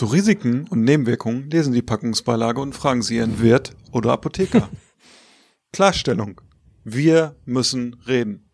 [0.00, 4.70] Zu Risiken und Nebenwirkungen lesen Sie die Packungsbeilage und fragen Sie Ihren Wirt oder Apotheker.
[5.74, 6.40] Klarstellung.
[6.84, 8.48] Wir müssen reden.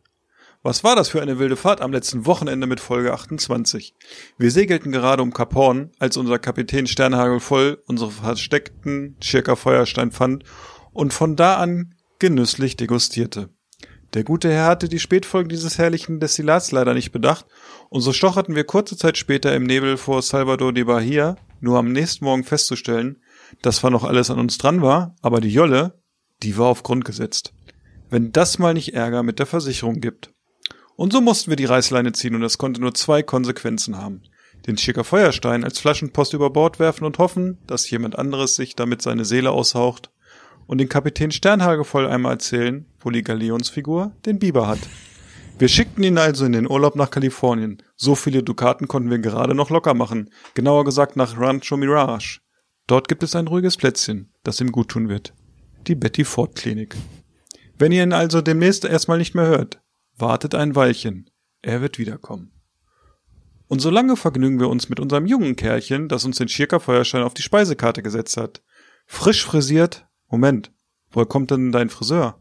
[0.65, 3.95] Was war das für eine wilde Fahrt am letzten Wochenende mit Folge 28?
[4.37, 10.11] Wir segelten gerade um Kap Horn, als unser Kapitän Sternhagel voll unsere versteckten Schirker Feuerstein
[10.11, 10.43] fand
[10.93, 13.51] und von da an genüsslich degustierte.
[14.15, 17.47] Der gute Herr hatte die Spätfolgen dieses herrlichen Destillats leider nicht bedacht,
[17.89, 21.93] und so stocherten wir kurze Zeit später im Nebel vor Salvador de Bahia, nur am
[21.93, 23.23] nächsten Morgen festzustellen,
[23.63, 26.03] dass zwar noch alles an uns dran war, aber die Jolle,
[26.43, 27.53] die war auf Grund gesetzt.
[28.11, 30.33] Wenn das mal nicht Ärger mit der Versicherung gibt.
[30.97, 34.23] Und so mussten wir die Reißleine ziehen und das konnte nur zwei Konsequenzen haben.
[34.67, 39.03] Den Schicker Feuerstein als Flaschenpost über Bord werfen und hoffen, dass jemand anderes sich damit
[39.03, 40.11] seine Seele aushaucht
[40.67, 44.81] und den Kapitän Sternhage voll einmal erzählen, wo die Galeonsfigur den Biber hat.
[45.59, 47.83] Wir schickten ihn also in den Urlaub nach Kalifornien.
[47.97, 50.31] So viele Dukaten konnten wir gerade noch locker machen.
[50.53, 52.41] Genauer gesagt nach Rancho Mirage.
[52.87, 55.33] Dort gibt es ein ruhiges Plätzchen, das ihm guttun wird.
[55.87, 56.95] Die Betty Ford Klinik.
[57.79, 59.81] Wenn ihr ihn also demnächst erstmal nicht mehr hört,
[60.19, 61.31] wartet ein Weilchen.
[61.63, 62.53] Er wird wiederkommen.
[63.67, 67.35] Und solange vergnügen wir uns mit unserem jungen Kerlchen, das uns den Schirker Feuerstein auf
[67.35, 68.63] die Speisekarte gesetzt hat.
[69.07, 70.07] Frisch frisiert.
[70.29, 70.71] Moment,
[71.11, 72.39] woher kommt denn dein Friseur?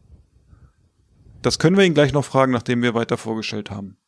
[1.46, 3.98] Das können wir ihn gleich noch fragen, nachdem wir weiter vorgestellt haben.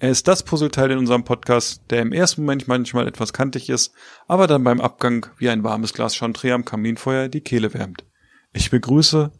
[0.00, 3.92] Er ist das Puzzleteil in unserem Podcast, der im ersten Moment manchmal etwas kantig ist,
[4.26, 8.04] aber dann beim Abgang wie ein warmes Glas Chantre am Kaminfeuer die Kehle wärmt.
[8.52, 9.30] Ich begrüße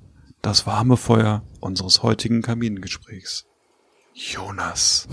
[0.41, 3.47] das warme Feuer unseres heutigen Kamingesprächs.
[4.14, 5.08] Jonas.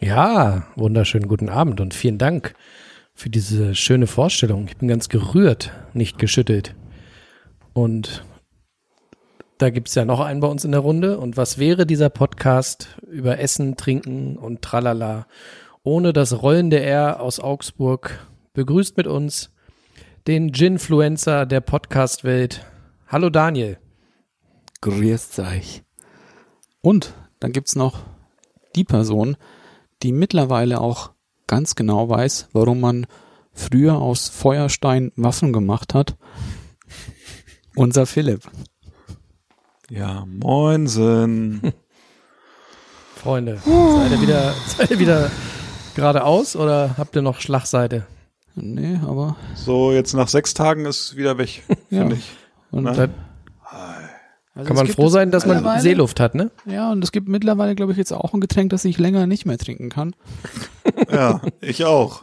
[0.00, 2.54] Ja, wunderschönen guten Abend und vielen Dank
[3.14, 4.68] für diese schöne Vorstellung.
[4.68, 6.74] Ich bin ganz gerührt, nicht geschüttelt.
[7.72, 8.22] Und
[9.58, 11.18] da gibt's ja noch einen bei uns in der Runde.
[11.18, 15.26] Und was wäre dieser Podcast über Essen, Trinken und Tralala
[15.82, 18.26] ohne das rollende R aus Augsburg?
[18.52, 19.50] Begrüßt mit uns
[20.26, 22.64] den Ginfluencer der Podcast-Welt.
[23.06, 23.78] Hallo Daniel.
[24.80, 25.82] Grüßt euch.
[26.80, 28.00] Und dann gibt's noch
[28.74, 29.36] die Person,
[30.02, 31.12] die mittlerweile auch
[31.46, 33.06] ganz genau weiß, warum man
[33.52, 36.16] früher aus Feuerstein Waffen gemacht hat.
[37.76, 38.50] Unser Philipp.
[39.90, 41.60] Ja, moinsen.
[43.16, 45.30] Freunde, seid ihr wieder, seid ihr wieder
[45.94, 48.06] geradeaus oder habt ihr noch Schlagseite?
[48.54, 52.00] Nee, aber So, jetzt nach sechs Tagen ist wieder weg, Ja.
[52.00, 52.32] finde ich.
[52.70, 52.92] und Na?
[52.92, 53.08] Da
[54.56, 56.52] also kann es man froh es sein, dass man Seeluft hat, ne?
[56.64, 59.46] Ja, und es gibt mittlerweile, glaube ich, jetzt auch ein Getränk, das ich länger nicht
[59.46, 60.14] mehr trinken kann.
[61.10, 62.22] Ja, ich auch.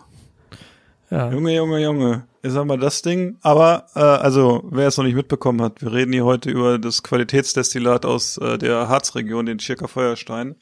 [1.11, 1.31] Ja.
[1.31, 2.27] Junge, Junge, Junge.
[2.41, 3.37] Ich sag mal das Ding.
[3.41, 7.03] Aber, äh, also, wer es noch nicht mitbekommen hat, wir reden hier heute über das
[7.03, 10.55] Qualitätsdestillat aus äh, der Harzregion, den Schirker Feuerstein.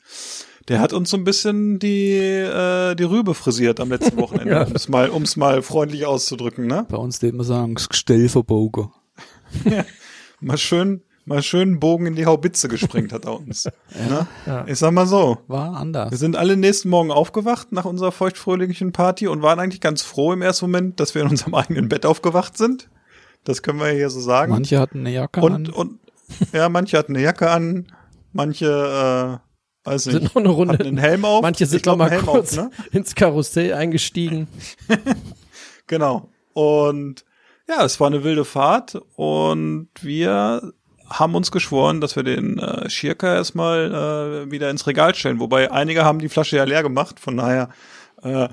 [0.68, 4.64] Der hat uns so ein bisschen die, äh, die Rübe frisiert am letzten Wochenende, Ja.
[4.66, 6.86] um es mal, um's mal freundlich auszudrücken, ne?
[6.90, 8.92] Bei uns würde man sagen, das Gestell verbogen.
[10.42, 13.66] Mal schön, mal schön einen Bogen in die Haubitze gesprengt hat er uns.
[14.10, 14.28] ne?
[14.48, 14.66] Ja.
[14.68, 15.38] Ich sag mal so.
[15.48, 16.20] War Wir anders.
[16.20, 20.42] sind alle nächsten Morgen aufgewacht nach unserer feuchtfröhlichen Party und waren eigentlich ganz froh im
[20.42, 22.90] ersten Moment, dass wir in unserem eigenen Bett aufgewacht sind.
[23.44, 24.52] Das können wir hier so sagen.
[24.52, 25.70] Manche hatten eine Jacke und, an.
[25.70, 26.00] und
[26.52, 27.92] ja, manche hatten eine Jacke an,
[28.34, 29.40] manche,
[29.86, 30.74] äh, weiß Sind nicht, noch eine Runde.
[30.74, 31.44] hatten einen Helm auf.
[31.44, 32.72] Manche sind glaub, noch mal kurz auf, ne?
[32.92, 34.48] ins Karussell eingestiegen.
[35.86, 36.30] Genau.
[36.54, 37.24] Und
[37.68, 40.74] ja, es war eine wilde Fahrt und wir
[41.10, 45.40] haben uns geschworen, dass wir den äh, Schirker erstmal äh, wieder ins Regal stellen.
[45.40, 47.70] Wobei einige haben die Flasche ja leer gemacht, von daher
[48.22, 48.50] äh,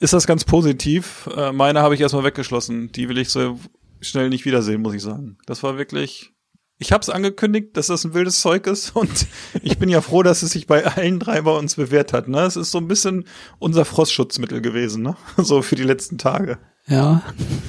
[0.00, 1.28] ist das ganz positiv.
[1.36, 2.90] Äh, meine habe ich erstmal weggeschlossen.
[2.92, 3.58] Die will ich so
[4.00, 5.38] schnell nicht wiedersehen, muss ich sagen.
[5.46, 6.32] Das war wirklich.
[6.78, 9.26] Ich habe es angekündigt, dass das ein wildes Zeug ist und
[9.62, 12.26] ich bin ja froh, dass es sich bei allen drei bei uns bewährt hat.
[12.26, 12.40] Ne?
[12.40, 13.24] Es ist so ein bisschen
[13.60, 15.16] unser Frostschutzmittel gewesen, ne?
[15.36, 16.58] so für die letzten Tage.
[16.88, 17.22] ja,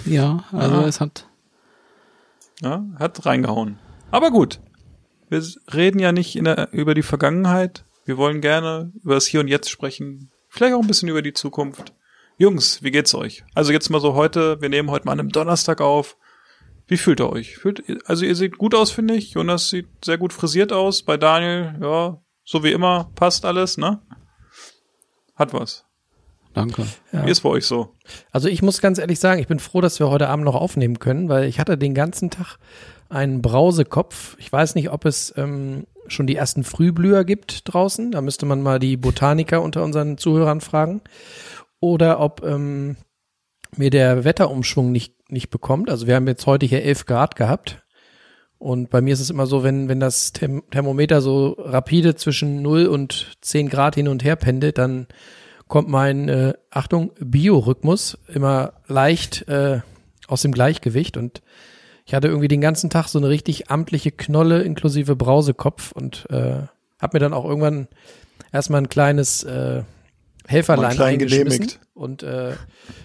[0.05, 0.87] ja, also Aha.
[0.87, 1.27] es hat
[2.63, 3.77] Ja, hat reingehauen.
[4.09, 4.61] Aber gut.
[5.29, 5.43] Wir
[5.73, 7.85] reden ja nicht der, über die Vergangenheit.
[8.05, 10.31] Wir wollen gerne über das Hier und Jetzt sprechen.
[10.49, 11.93] Vielleicht auch ein bisschen über die Zukunft.
[12.37, 13.43] Jungs, wie geht's euch?
[13.53, 16.17] Also jetzt mal so heute, wir nehmen heute mal an einem Donnerstag auf.
[16.87, 17.57] Wie fühlt ihr euch?
[17.57, 19.31] Fühlt, also ihr seht gut aus, finde ich.
[19.31, 21.03] Jonas sieht sehr gut frisiert aus.
[21.03, 24.01] Bei Daniel, ja, so wie immer, passt alles, ne?
[25.35, 25.85] Hat was.
[26.53, 26.85] Danke.
[27.11, 27.25] Ja.
[27.25, 27.95] Wie ist bei euch so?
[28.31, 30.99] Also ich muss ganz ehrlich sagen, ich bin froh, dass wir heute Abend noch aufnehmen
[30.99, 32.57] können, weil ich hatte den ganzen Tag
[33.09, 34.35] einen Brausekopf.
[34.39, 38.11] Ich weiß nicht, ob es ähm, schon die ersten Frühblüher gibt draußen.
[38.11, 41.01] Da müsste man mal die Botaniker unter unseren Zuhörern fragen.
[41.79, 42.97] Oder ob ähm,
[43.75, 45.89] mir der Wetterumschwung nicht, nicht bekommt.
[45.89, 47.83] Also wir haben jetzt heute hier 11 Grad gehabt.
[48.57, 52.61] Und bei mir ist es immer so, wenn, wenn das Therm Thermometer so rapide zwischen
[52.61, 55.07] 0 und 10 Grad hin und her pendelt, dann
[55.73, 59.79] kommt mein, äh, Achtung, Biorhythmus immer leicht äh,
[60.27, 61.17] aus dem Gleichgewicht.
[61.17, 61.41] Und
[62.05, 66.61] ich hatte irgendwie den ganzen Tag so eine richtig amtliche Knolle inklusive Brausekopf und äh,
[67.01, 67.87] habe mir dann auch irgendwann
[68.51, 69.81] erstmal ein kleines äh,
[70.45, 72.51] Helferlein klein eingeschmissen und äh,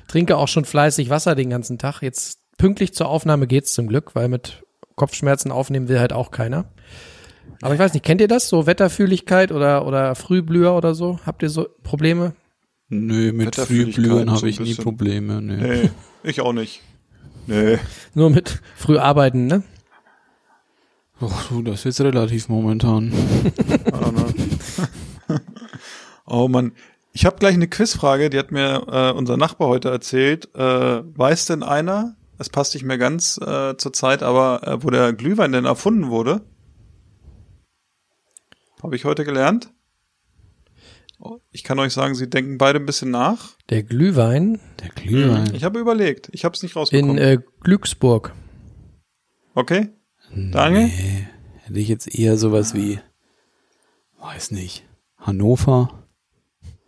[0.07, 2.03] trinke auch schon fleißig Wasser den ganzen Tag.
[2.03, 4.63] Jetzt pünktlich zur Aufnahme geht's zum Glück, weil mit
[4.95, 6.67] Kopfschmerzen aufnehmen will halt auch keiner.
[7.63, 8.51] Aber ich weiß nicht, kennt ihr das?
[8.51, 11.19] So Wetterfühligkeit oder, oder Frühblüher oder so?
[11.25, 12.35] Habt ihr so Probleme?
[12.89, 14.75] Nö, mit Frühblühen so habe ich nie.
[14.75, 15.43] Probleme.
[15.43, 15.57] Nee.
[15.57, 15.91] Nee,
[16.23, 16.83] ich auch nicht.
[17.47, 17.79] Nee.
[18.15, 19.63] Nur mit Früharbeiten, ne?
[21.21, 23.09] Ach du, das ist jetzt relativ momentan.
[23.09, 23.53] Ne?
[26.27, 26.73] oh Mann.
[27.13, 30.55] Ich habe gleich eine Quizfrage, die hat mir äh, unser Nachbar heute erzählt.
[30.55, 34.91] Äh, weiß denn einer, es passt nicht mehr ganz äh, zur Zeit, aber äh, wo
[34.91, 36.43] der Glühwein denn erfunden wurde?
[38.83, 39.73] Habe ich heute gelernt.
[41.51, 43.57] Ich kann euch sagen, sie denken beide ein bisschen nach.
[43.71, 45.53] Der Glühwein Der Glühwein.
[45.55, 46.29] Ich habe überlegt.
[46.33, 47.19] Ich habe es nicht in rausbekommen.
[47.19, 48.33] äh, Glücksburg.
[49.55, 49.89] okay?
[50.31, 50.87] Daniel?
[50.87, 51.27] Nee,
[51.65, 53.01] hätte ich jetzt eher sowas wie,
[54.21, 54.85] weiß nicht,
[55.19, 56.05] Hannover,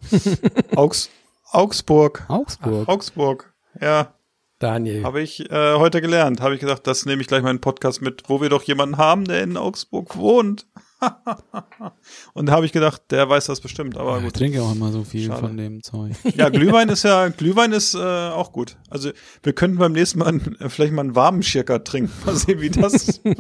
[0.76, 1.10] Augs
[1.52, 2.24] Augsburg.
[2.28, 2.88] Augsburg.
[2.88, 3.54] Augsburg.
[3.80, 4.14] Ja,
[4.60, 5.02] Daniel.
[5.04, 6.40] habe ich äh, heute gelernt.
[6.40, 9.24] Habe ich gesagt, das nehme ich gleich meinen Podcast mit, wo wir doch jemanden haben,
[9.24, 10.66] der in Augsburg wohnt.
[12.34, 14.34] Und da habe ich gedacht, der weiß das bestimmt, aber ich gut.
[14.34, 15.40] trinke auch immer so viel Schade.
[15.40, 16.12] von dem Zeug.
[16.36, 18.76] Ja, Glühwein ist ja, Glühwein ist äh, auch gut.
[18.88, 19.10] Also
[19.42, 22.12] wir könnten beim nächsten Mal äh, vielleicht mal einen warmen Schirker trinken.
[22.24, 23.20] Mal sehen, wie das.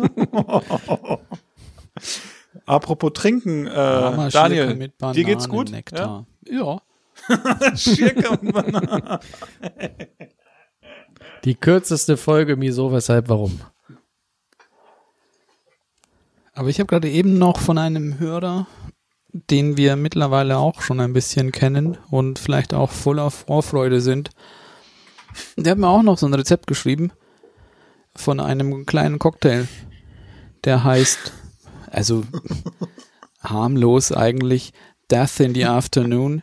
[2.66, 5.70] Apropos trinken, äh, Warmer Daniel, mit dir geht's gut?
[5.92, 6.26] Ja.
[6.48, 6.82] Ja?
[7.76, 9.18] Schirker und Bananen.
[11.44, 13.60] Die kürzeste Folge, wieso, weshalb, warum.
[16.60, 18.66] Aber ich habe gerade eben noch von einem Hörer,
[19.32, 24.28] den wir mittlerweile auch schon ein bisschen kennen und vielleicht auch voller Vorfreude sind.
[25.56, 27.12] Der hat mir auch noch so ein Rezept geschrieben
[28.14, 29.68] von einem kleinen Cocktail,
[30.64, 31.32] der heißt,
[31.86, 32.24] also
[33.40, 34.74] harmlos eigentlich,
[35.10, 36.42] Death in the Afternoon.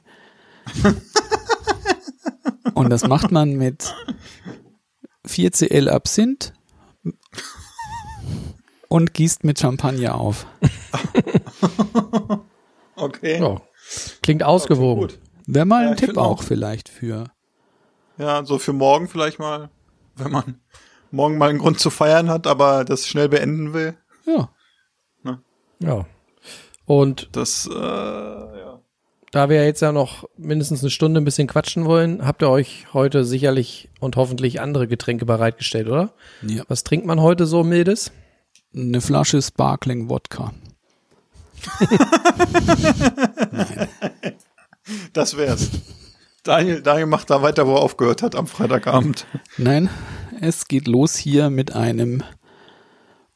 [2.73, 3.93] Und das macht man mit
[5.27, 6.53] 4cl Absinth
[8.89, 10.45] und gießt mit Champagner auf.
[12.95, 13.39] Okay.
[13.39, 13.61] Ja.
[14.23, 15.01] Klingt ausgewogen.
[15.01, 15.19] Gut.
[15.45, 16.43] Wäre mal Ja, ein Tipp auch auch.
[16.43, 17.25] vielleicht für.
[18.17, 19.69] Ja, so für morgen vielleicht mal,
[20.15, 20.59] wenn man
[21.11, 23.95] morgen mal einen Grund zu feiern hat, aber das schnell beenden will.
[24.25, 24.49] Ja.
[25.79, 26.07] Ja.
[26.85, 28.79] Und Das, äh, ja.
[29.31, 32.87] da wir jetzt ja noch mindestens eine Stunde ein bisschen quatschen wollen, habt ihr euch
[32.93, 36.13] heute sicherlich und hoffentlich andere Getränke bereitgestellt, oder?
[36.41, 36.63] ja.
[36.67, 38.11] Was trinkt man heute so mildes?
[38.77, 40.53] Eine Flasche Sparkling Wodka.
[45.13, 45.69] Das wär's.
[46.43, 49.25] Daniel, Daniel macht da weiter, wo er aufgehört hat am Freitagabend.
[49.57, 49.89] Nein,
[50.39, 52.23] es geht los hier mit einem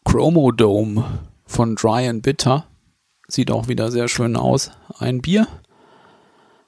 [0.06, 2.68] Chromodome von Dry and Bitter.
[3.27, 4.72] Sieht auch wieder sehr schön aus.
[4.98, 5.46] Ein Bier.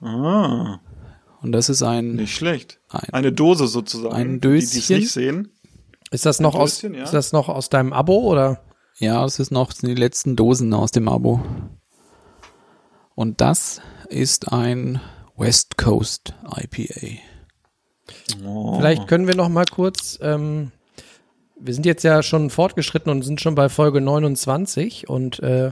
[0.02, 0.80] Ah,
[1.42, 2.82] Und das ist ein, nicht schlecht.
[2.90, 4.14] ein Eine Dose sozusagen.
[4.14, 4.98] Ein Die, die Döschen.
[4.98, 5.53] nicht sehen.
[6.14, 7.04] Ist das noch aus, ja.
[7.04, 8.62] ist das noch aus deinem Abo oder?
[9.00, 11.42] Ja, es ist noch die letzten Dosen aus dem Abo.
[13.16, 15.02] Und das ist ein
[15.36, 17.20] West Coast IPA.
[18.46, 18.78] Oh.
[18.78, 20.72] Vielleicht können wir noch mal kurz, ähm,
[21.60, 25.72] wir sind jetzt ja schon fortgeschritten und sind schon bei Folge 29 und äh,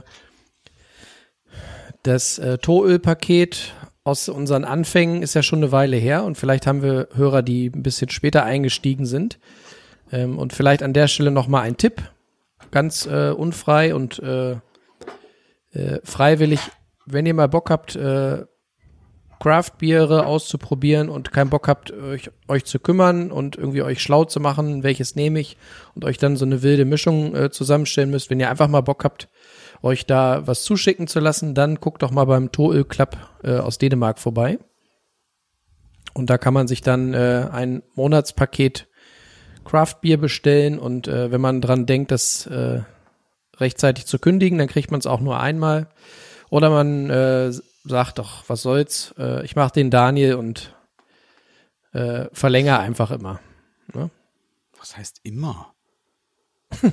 [2.02, 6.82] das äh, Toölpaket aus unseren Anfängen ist ja schon eine Weile her und vielleicht haben
[6.82, 9.38] wir Hörer, die ein bisschen später eingestiegen sind.
[10.12, 12.02] Ähm, und vielleicht an der Stelle noch mal ein Tipp,
[12.70, 14.52] ganz äh, unfrei und äh,
[15.72, 16.60] äh, freiwillig,
[17.06, 18.44] wenn ihr mal Bock habt, äh,
[19.40, 24.38] Craft-Biere auszuprobieren und keinen Bock habt, euch, euch zu kümmern und irgendwie euch schlau zu
[24.38, 25.56] machen, welches nehme ich
[25.96, 29.02] und euch dann so eine wilde Mischung äh, zusammenstellen müsst, wenn ihr einfach mal Bock
[29.02, 29.28] habt,
[29.82, 33.78] euch da was zuschicken zu lassen, dann guckt doch mal beim Toöl Club äh, aus
[33.78, 34.60] Dänemark vorbei.
[36.14, 38.86] Und da kann man sich dann äh, ein Monatspaket
[39.64, 42.80] Craft-Bier bestellen und äh, wenn man dran denkt, das äh,
[43.56, 45.88] rechtzeitig zu kündigen, dann kriegt man es auch nur einmal.
[46.50, 47.52] Oder man äh,
[47.84, 50.74] sagt doch, was soll's, äh, ich mache den Daniel und
[51.92, 53.40] äh, verlänger einfach immer.
[54.78, 55.72] Was heißt immer?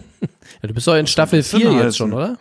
[0.62, 2.38] Ja, du bist doch in Staffel das denn 4 jetzt schon, oder?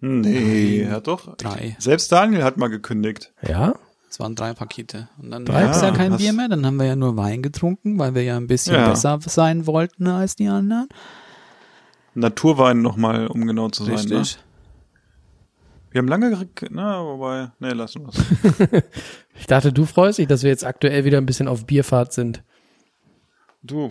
[0.00, 1.34] Nee, ja doch.
[1.36, 1.76] Drei.
[1.78, 3.32] Selbst Daniel hat mal gekündigt.
[3.46, 3.74] Ja.
[4.10, 5.08] Es waren drei Pakete.
[5.20, 6.48] Und dann gab es ja kein Bier mehr.
[6.48, 8.88] Dann haben wir ja nur Wein getrunken, weil wir ja ein bisschen Ja.
[8.88, 10.88] besser sein wollten als die anderen.
[12.14, 13.94] Naturwein nochmal, um genau zu sein.
[14.08, 14.20] Ne?
[14.20, 14.38] Richtig.
[15.90, 18.82] Wir haben lange, ge- na, wobei, nee, lassen wir's.
[19.40, 22.42] Ich dachte, du freust dich, dass wir jetzt aktuell wieder ein bisschen auf Bierfahrt sind.
[23.62, 23.90] Du,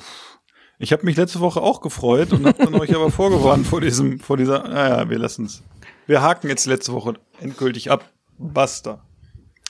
[0.77, 4.19] ich habe mich letzte Woche auch gefreut und habe dann euch aber vorgewarnt vor diesem,
[4.19, 5.63] vor dieser, naja, wir lassen's.
[6.05, 8.09] Wir haken jetzt letzte Woche endgültig ab.
[8.37, 9.01] Basta.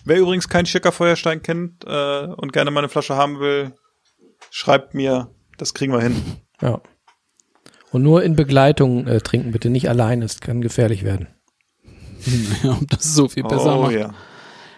[0.07, 3.73] Wer übrigens keinen Schicker Feuerstein kennt äh, und gerne mal eine Flasche haben will,
[4.51, 6.15] schreibt mir, das kriegen wir hin.
[6.61, 6.79] Ja.
[7.91, 11.27] Und nur in Begleitung äh, trinken, bitte nicht allein, es kann gefährlich werden.
[12.63, 13.93] Ja, ob das so viel besser oh macht.
[13.93, 14.13] ja.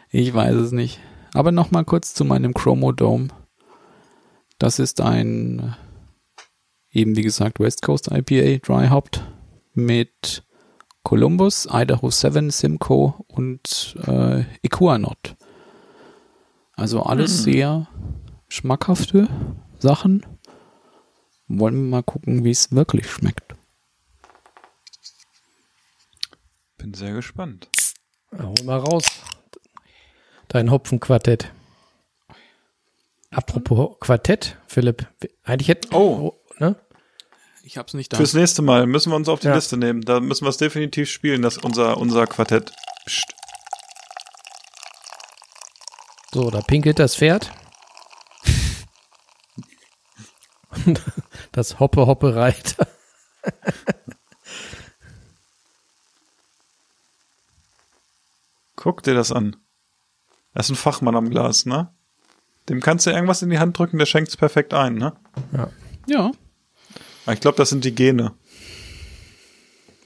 [0.10, 1.00] Ich weiß es nicht.
[1.36, 3.28] Aber noch mal kurz zu meinem Chromodome.
[4.58, 5.76] Das ist ein,
[6.94, 9.24] äh, eben wie gesagt, West Coast IPA Dry Hopped
[9.74, 10.44] mit
[11.10, 15.36] Columbus, Idaho 7, Simcoe und äh, Equanot.
[16.76, 17.88] Also alles sehr
[18.48, 19.28] schmackhafte
[19.80, 20.24] Sachen.
[21.48, 23.56] Wollen wir mal gucken, wie es wirklich schmeckt.
[26.78, 27.70] Bin sehr gespannt.
[28.32, 29.06] Hol mal raus.
[30.48, 31.52] Dein Hopfenquartett.
[33.32, 35.08] Apropos Quartett, Philipp.
[35.44, 35.92] Eigentlich hätten.
[35.92, 36.36] Oh.
[37.70, 38.18] Ich hab's nicht da.
[38.18, 39.54] Fürs nächste Mal müssen wir uns auf die Ja.
[39.54, 40.02] Liste nehmen.
[40.02, 42.74] Da müssen wir es definitiv spielen, das unser, unser Quartett.
[43.06, 43.32] Psst.
[46.34, 47.52] So, da pinkelt das Pferd.
[50.84, 51.00] Und
[51.52, 52.88] das Hoppe Hoppe Reiter.
[58.78, 59.58] Guck dir das an.
[60.56, 61.94] Er ist ein Fachmann am Glas, ne?
[62.68, 65.14] Dem kannst du irgendwas in die Hand drücken, der schenkt's perfekt ein, ne?
[66.08, 66.34] ja, Aber
[67.34, 68.34] ich glaube, das sind die Gene.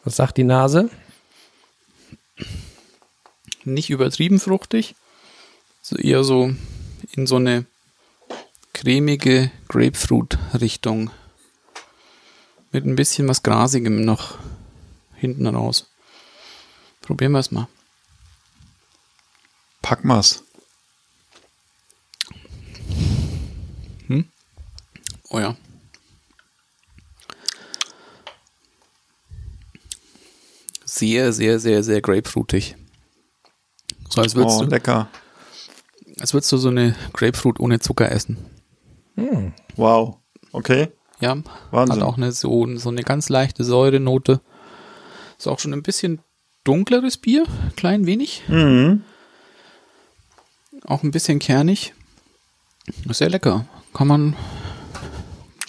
[0.04, 0.90] Was sagt die Nase?
[3.66, 4.96] nicht übertrieben fruchtig.
[5.82, 6.54] So eher so
[7.12, 7.66] in so eine
[8.74, 11.12] cremige Grapefruit-Richtung.
[12.72, 14.38] Mit ein bisschen was Grasigem noch
[15.16, 15.90] hinten raus.
[17.02, 17.68] Probieren wir es mal.
[19.82, 20.44] Pack mal's.
[25.30, 25.56] Oh ja.
[30.96, 32.76] Sehr, sehr, sehr, sehr grapefruitig.
[34.10, 35.08] So als würdest, Oh, du, lecker.
[36.20, 38.38] als würdest du so eine Grapefruit ohne Zucker essen.
[39.76, 40.18] Wow.
[40.52, 40.90] Okay.
[41.20, 41.36] Ja,
[41.72, 41.96] Wahnsinn.
[42.00, 44.42] hat auch eine so, so eine ganz leichte Säurenote.
[45.40, 46.22] Ist auch schon ein bisschen
[46.64, 47.46] dunkleres Bier,
[47.76, 48.44] klein wenig.
[48.48, 49.04] Mhm.
[50.86, 51.94] Auch ein bisschen kernig.
[53.10, 53.66] Sehr lecker.
[53.96, 54.36] Kann man,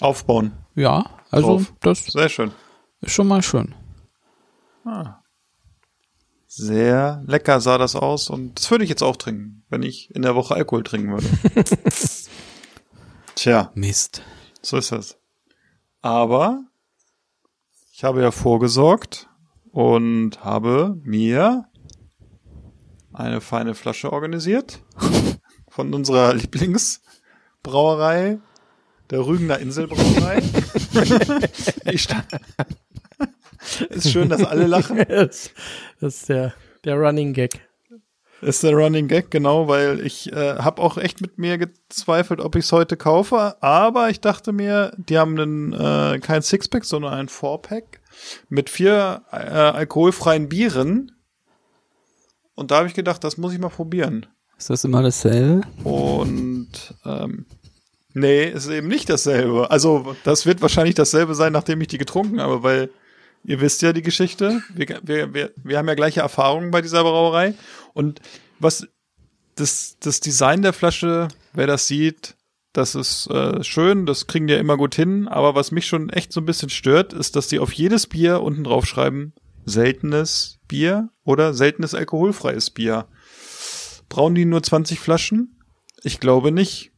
[0.01, 0.51] Aufbauen.
[0.75, 1.73] ja, also Drauf.
[1.81, 2.51] das Sehr schön.
[3.01, 3.73] ist schon mal schön.
[6.47, 10.21] Sehr lecker sah das aus und das würde ich jetzt auch trinken, wenn ich in
[10.21, 11.25] der Woche Alkohol trinken würde.
[13.35, 14.21] Tja, Mist.
[14.61, 15.17] so ist das.
[16.01, 16.63] Aber
[17.91, 19.29] ich habe ja vorgesorgt
[19.71, 21.65] und habe mir
[23.11, 24.81] eine feine Flasche organisiert
[25.67, 28.39] von unserer Lieblingsbrauerei,
[29.09, 30.41] der Rügener Inselbrauerei.
[31.85, 32.25] ich stand
[33.89, 34.97] ist schön, dass alle lachen.
[35.07, 35.51] Das,
[36.01, 36.53] ist der,
[36.83, 37.61] der Running Gag.
[38.41, 42.55] Ist der Running Gag, genau, weil ich äh, habe auch echt mit mir gezweifelt, ob
[42.55, 47.13] ich es heute kaufe, aber ich dachte mir, die haben einen, äh, kein Sixpack, sondern
[47.13, 48.01] ein Fourpack
[48.49, 51.11] mit vier äh, alkoholfreien Bieren.
[52.55, 54.27] Und da habe ich gedacht, das muss ich mal probieren.
[54.57, 55.61] Ist das immer dasselbe?
[55.83, 57.45] Und ähm,
[58.13, 59.69] nee, ist eben nicht dasselbe.
[59.71, 62.89] Also das wird wahrscheinlich dasselbe sein, nachdem ich die getrunken habe, weil
[63.45, 64.61] ihr wisst ja die Geschichte.
[64.73, 67.53] Wir, wir, wir, wir haben ja gleiche Erfahrungen bei dieser Brauerei.
[67.93, 68.21] Und
[68.59, 68.87] was
[69.55, 72.35] das, das Design der Flasche, wer das sieht,
[72.73, 75.27] das ist äh, schön, das kriegen die ja immer gut hin.
[75.27, 78.41] Aber was mich schon echt so ein bisschen stört, ist, dass die auf jedes Bier
[78.41, 79.33] unten drauf schreiben,
[79.65, 83.07] seltenes Bier oder seltenes alkoholfreies Bier.
[84.09, 85.59] Brauchen die nur 20 Flaschen?
[86.03, 86.91] Ich glaube nicht.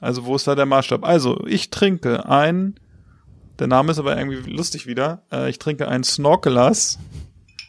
[0.00, 1.04] Also wo ist da der Maßstab?
[1.04, 2.78] Also ich trinke ein,
[3.62, 6.98] der Name ist aber irgendwie lustig wieder, äh, ich trinke ein Snorkelers,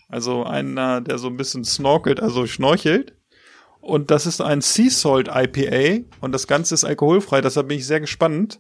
[0.10, 3.14] also einer, der so ein bisschen snorkelt, also schnorchelt.
[3.80, 7.86] Und das ist ein Sea Salt IPA und das Ganze ist alkoholfrei, deshalb bin ich
[7.86, 8.60] sehr gespannt,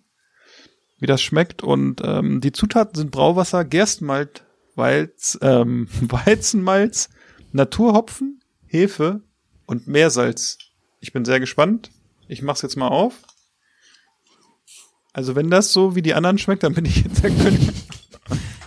[0.99, 1.63] wie das schmeckt.
[1.63, 7.09] Und ähm, die Zutaten sind Brauwasser, Gerstenmalt, Weiz, ähm, Weizenmalz,
[7.51, 9.23] Naturhopfen, Hefe
[9.65, 10.59] und Meersalz.
[10.99, 11.89] Ich bin sehr gespannt.
[12.27, 13.23] Ich mach's jetzt mal auf.
[15.13, 17.69] Also wenn das so wie die anderen schmeckt, dann bin ich jetzt der König.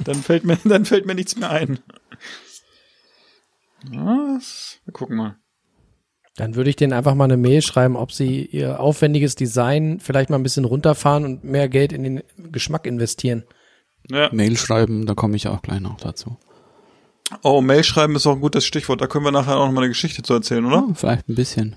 [0.05, 1.81] Dann fällt mir, dann fällt mir nichts mehr ein.
[3.91, 4.79] Was?
[4.85, 5.37] Wir gucken mal.
[6.37, 10.29] Dann würde ich denen einfach mal eine Mail schreiben, ob sie ihr aufwendiges Design vielleicht
[10.29, 13.45] mal ein bisschen runterfahren und mehr Geld in den Geschmack investieren.
[14.11, 14.29] Ja.
[14.33, 16.37] Mail schreiben, da komme ich auch gleich noch dazu.
[17.43, 19.01] Oh, Mail schreiben ist auch ein gutes Stichwort.
[19.01, 20.85] Da können wir nachher auch noch mal eine Geschichte zu erzählen, oder?
[20.89, 21.75] Ja, vielleicht ein bisschen.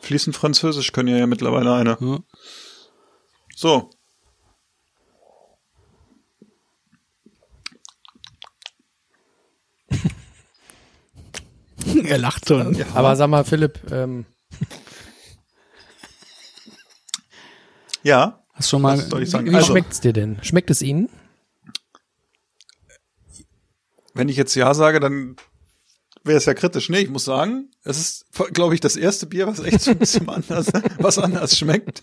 [0.00, 1.96] Fließend Französisch können ja, ja mittlerweile eine.
[2.00, 2.18] Ja.
[3.56, 3.90] So.
[12.04, 12.76] er lacht schon.
[12.94, 14.26] Aber sag mal, Philipp, ähm,
[18.02, 19.50] Ja, Hast schon mal was soll ich wie, sagen?
[19.50, 20.38] wie Also, schmeckt's dir denn?
[20.42, 21.08] Schmeckt es Ihnen?
[24.12, 25.36] wenn ich jetzt Ja sage, dann
[26.26, 26.88] wäre es ja kritisch.
[26.88, 29.98] Nee, ich muss sagen, es ist, glaube ich, das erste Bier, was echt so ein
[29.98, 30.66] bisschen anders,
[30.98, 32.02] was anders schmeckt.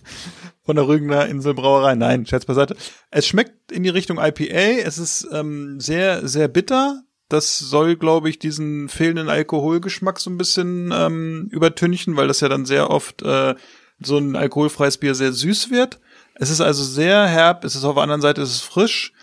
[0.64, 1.96] Von der Rügener Inselbrauerei.
[1.96, 2.76] Nein, Scherz beiseite.
[3.12, 4.82] Es schmeckt in die Richtung IPA.
[4.84, 7.04] Es ist ähm, sehr, sehr bitter.
[7.28, 12.50] Das soll, glaube ich, diesen fehlenden Alkoholgeschmack so ein bisschen ähm, übertünchen, weil das ja
[12.50, 13.56] dann sehr oft äh,
[14.00, 16.00] so ein alkoholfreies Bier sehr süß wird.
[16.36, 17.64] Es ist also sehr herb.
[17.64, 19.14] Es ist auf der anderen Seite, es ist frisch,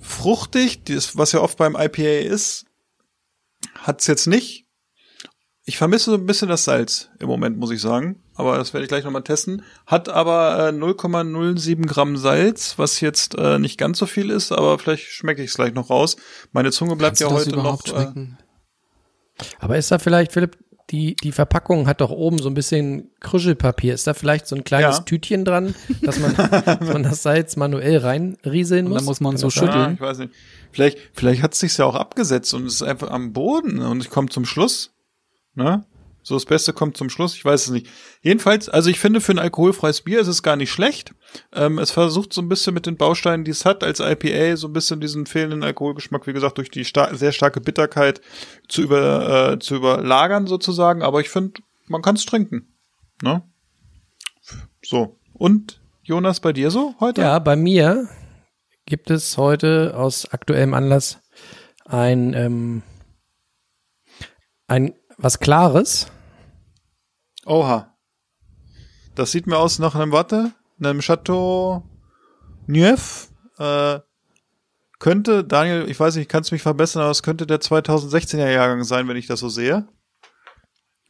[0.00, 0.80] fruchtig,
[1.14, 2.64] was ja oft beim IPA ist,
[3.74, 4.66] hat's jetzt nicht.
[5.64, 8.22] Ich vermisse so ein bisschen das Salz im Moment, muss ich sagen.
[8.34, 9.62] Aber das werde ich gleich nochmal testen.
[9.86, 14.78] Hat aber äh, 0,07 Gramm Salz, was jetzt äh, nicht ganz so viel ist, aber
[14.78, 16.16] vielleicht schmecke ich es gleich noch raus.
[16.52, 17.84] Meine Zunge bleibt Kannst ja heute noch.
[17.86, 18.28] Äh?
[19.58, 20.56] Aber ist da vielleicht, Philipp,
[20.90, 23.92] die, die Verpackung hat doch oben so ein bisschen Kruschelpapier.
[23.94, 25.02] Ist da vielleicht so ein kleines Ja.
[25.02, 28.98] Tütchen dran, dass man, dass man das Salz manuell reinrieseln Und muss?
[29.00, 29.74] dann muss man Kann so schütteln.
[29.74, 30.32] ah, ich weiß nicht.
[30.72, 34.00] Vielleicht, vielleicht hat es sich ja auch abgesetzt und es ist einfach am Boden und
[34.02, 34.92] ich komme zum Schluss.
[35.54, 35.84] Ne?
[36.28, 37.88] So das Beste kommt zum Schluss, ich weiß es nicht.
[38.20, 41.14] Jedenfalls, also ich finde, für ein alkoholfreies Bier ist es gar nicht schlecht.
[41.54, 44.68] Ähm, es versucht so ein bisschen mit den Bausteinen, die es hat, als IPA, so
[44.68, 48.20] ein bisschen diesen fehlenden Alkoholgeschmack, wie gesagt, durch die star sehr starke Bitterkeit
[48.68, 51.02] zu, über, äh, zu überlagern sozusagen.
[51.02, 52.74] Aber ich finde, man kann es trinken.
[53.22, 53.42] Ne?
[54.84, 55.18] So.
[55.32, 57.22] Und Jonas, bei dir so heute?
[57.22, 58.06] Ja, bei mir
[58.84, 61.20] gibt es heute aus aktuellem Anlass
[61.86, 62.82] ein, ähm,
[64.66, 66.08] ein was Klares.
[67.48, 67.94] Oha.
[69.14, 71.82] Das sieht mir aus nach einem, warte, einem Chateau
[72.66, 73.28] Neuf.
[73.58, 73.98] Äh,
[75.00, 79.08] könnte, Daniel, ich weiß nicht, kannst mich verbessern, aber es könnte der 2016er Jahrgang sein,
[79.08, 79.88] wenn ich das so sehe.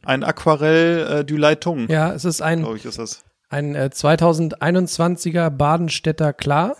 [0.04, 3.24] Ein Aquarell äh, du Leitung, Ja, es ist ein, glaube ich, ist das.
[3.50, 6.76] ein äh, 2021er Badenstädter Klar.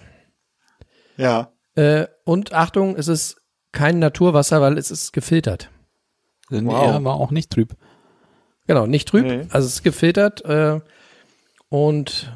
[1.17, 1.53] Ja.
[1.75, 3.41] Äh, und Achtung, es ist
[3.73, 5.71] kein Naturwasser, weil es ist gefiltert.
[6.51, 6.87] Denn Wow.
[6.95, 7.77] er war auch nicht trüb.
[8.69, 9.47] Genau, nicht trüb, Nee.
[9.51, 10.79] also es ist gefiltert äh,
[11.71, 12.33] und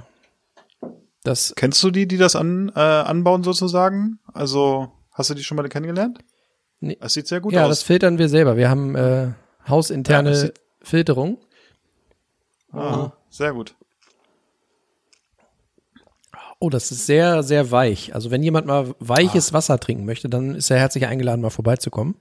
[1.22, 4.18] das Kennst du die, die das an, äh, anbauen sozusagen?
[4.34, 6.18] Also, hast du die schon mal kennengelernt?
[6.80, 6.96] Nee.
[7.00, 7.68] Das sieht sehr gut ja, aus.
[7.68, 8.56] das filtern wir selber.
[8.56, 9.28] Wir haben äh,
[9.68, 10.48] hausinterne Ja,
[10.82, 11.38] Filterung.
[12.72, 13.76] ah, sehr gut.
[16.58, 18.14] Oh, das ist sehr, sehr weich.
[18.14, 19.54] Also wenn jemand mal weiches Ah.
[19.54, 22.16] Wasser trinken möchte, dann ist er herzlich eingeladen, mal vorbeizukommen.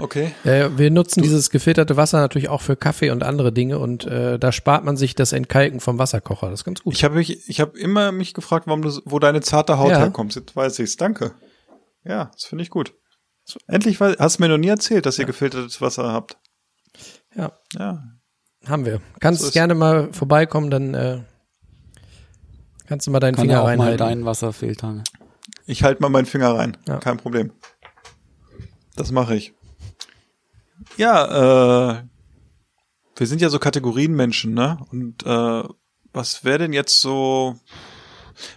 [0.00, 0.32] Okay.
[0.44, 4.38] Äh, wir nutzen dieses gefilterte Wasser natürlich auch für Kaffee und andere Dinge und äh,
[4.38, 6.50] da spart man sich das Entkalken vom Wasserkocher.
[6.50, 6.94] Das ist ganz gut.
[6.94, 9.98] Ich habe mich, ich habe immer mich gefragt, warum du, wo deine zarte Haut Ja.
[9.98, 10.34] herkommt.
[10.34, 10.96] Jetzt weiß ich's.
[10.96, 11.32] Danke.
[12.04, 12.94] Ja, das finde ich gut.
[13.66, 16.36] Endlich weiß, hast du mir noch nie erzählt, dass ihr gefiltertes Wasser habt.
[17.34, 18.04] ja, Ja.
[18.66, 19.00] haben wir.
[19.20, 21.20] Kannst So gerne mal vorbeikommen, dann äh,
[22.86, 23.98] kannst du mal deinen Kann Finger er auch mal reinhalten.
[23.98, 25.02] dein Wasser filtern.
[25.66, 26.76] Ich halte mal meinen Finger rein.
[26.86, 26.98] Ja.
[26.98, 27.52] Kein Problem.
[28.96, 29.54] Das mache ich.
[30.96, 32.02] Ja, äh,
[33.16, 34.78] wir sind ja so Kategorienmenschen, ne?
[34.92, 35.62] Und äh,
[36.12, 37.56] was wäre denn jetzt so,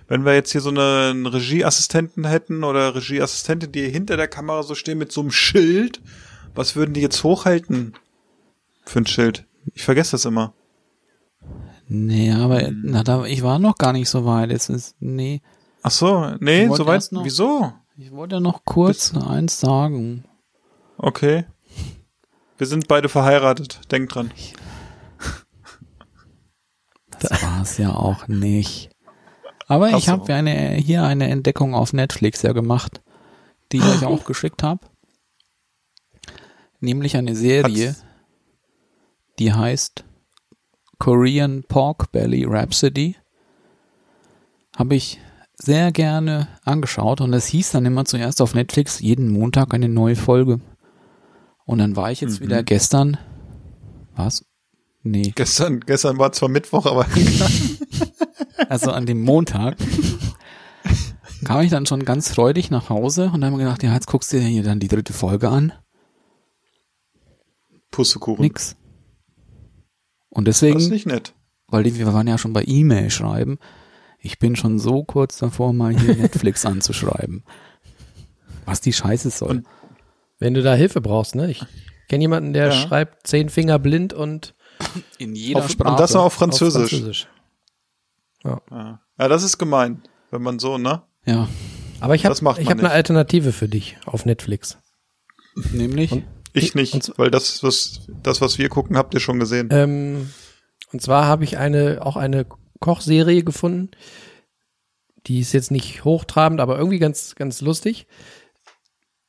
[0.07, 4.63] wenn wir jetzt hier so eine, einen Regieassistenten hätten oder Regieassistentin, die hinter der Kamera
[4.63, 6.01] so stehen mit so einem Schild,
[6.53, 7.93] was würden die jetzt hochhalten
[8.85, 9.45] für ein Schild?
[9.73, 10.53] Ich vergesse das immer.
[11.87, 14.51] Nee, aber na, da, ich war noch gar nicht so weit.
[14.51, 15.41] Es ist, nee,
[15.83, 16.95] Ach so, nee, soweit.
[16.95, 17.73] erst noch- Wieso?
[17.97, 20.23] ich wollte noch kurz eins sagen.
[20.97, 21.45] Okay.
[22.61, 23.79] Wir sind beide verheiratet.
[23.91, 24.29] Denk dran.
[27.19, 28.91] Das war es ja auch nicht.
[29.65, 30.11] Aber Ach ich so.
[30.11, 33.01] habe eine, hier eine Entdeckung auf Netflix ja gemacht,
[33.71, 34.79] die ich euch auch geschickt habe.
[36.79, 38.03] Nämlich eine Serie, Hat's-
[39.39, 40.03] die heißt
[40.99, 43.15] Korean Pork Belly Rhapsody.
[44.77, 45.19] Habe ich
[45.55, 50.15] sehr gerne angeschaut und es hieß dann immer zuerst auf Netflix jeden Montag eine neue
[50.15, 50.59] Folge.
[51.65, 52.45] Und dann war ich jetzt Mhm.
[52.45, 53.17] wieder gestern.
[54.15, 54.45] Was?
[55.03, 55.31] Nee.
[55.35, 57.05] Gestern, gestern war zwar Mittwoch, aber
[58.69, 59.77] also an dem Montag,
[61.43, 64.05] kam ich dann schon ganz freudig nach Hause und dann haben wir gedacht, ja, jetzt
[64.07, 65.73] guckst du dir hier dann die dritte Folge an.
[67.89, 68.43] Pustekuchen.
[68.43, 68.75] Nix.
[70.29, 71.33] Und Das ist deswegen, nicht nett.
[71.67, 73.57] weil die, wir waren ja schon bei E-Mail schreiben,
[74.19, 77.43] ich bin schon so kurz davor, mal hier Netflix anzuschreiben.
[78.65, 79.63] Was die Scheiße soll.
[80.41, 81.49] Wenn du da Hilfe brauchst, ne?
[81.51, 81.63] Ich
[82.09, 82.71] kenne jemanden, der Ja.
[82.71, 84.53] schreibt zehn Finger blind und
[85.19, 85.91] in jeder Auf, Sprache.
[85.91, 86.89] und das noch auf auf Französisch.
[86.89, 87.27] Französisch.
[88.43, 88.59] Ja.
[89.19, 90.01] ja, das ist gemein,
[90.31, 91.03] wenn man so, ne?
[91.25, 91.47] Ja,
[91.99, 92.89] Aber ich habe hab eine.
[92.89, 94.79] Alternative für dich auf Netflix.
[95.71, 96.23] nämlich.
[96.53, 99.69] Ich nicht, und- weil das, was, das, was wir gucken, habt ihr schon gesehen.
[99.71, 100.31] Ähm,
[100.91, 102.45] und zwar habe ich eine auch eine
[102.79, 103.91] Kochserie gefunden.
[105.27, 108.07] Die ist jetzt nicht hochtrabend, aber irgendwie ganz ganz lustig.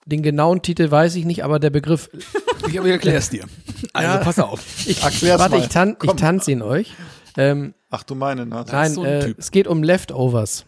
[0.06, 2.10] Den genauen Titel weiß ich nicht, aber der Begriff.
[2.68, 3.44] ich aber erklär's dir.
[3.92, 4.18] Also Ja.
[4.18, 4.62] pass auf.
[4.86, 5.62] Ich, Erklär's warte, mal.
[5.62, 6.94] ich, tan ich tanze ihn euch.
[7.36, 8.64] Ähm, Ach, du meinen, ne?
[8.70, 10.66] nein, so äh, es geht um Leftovers.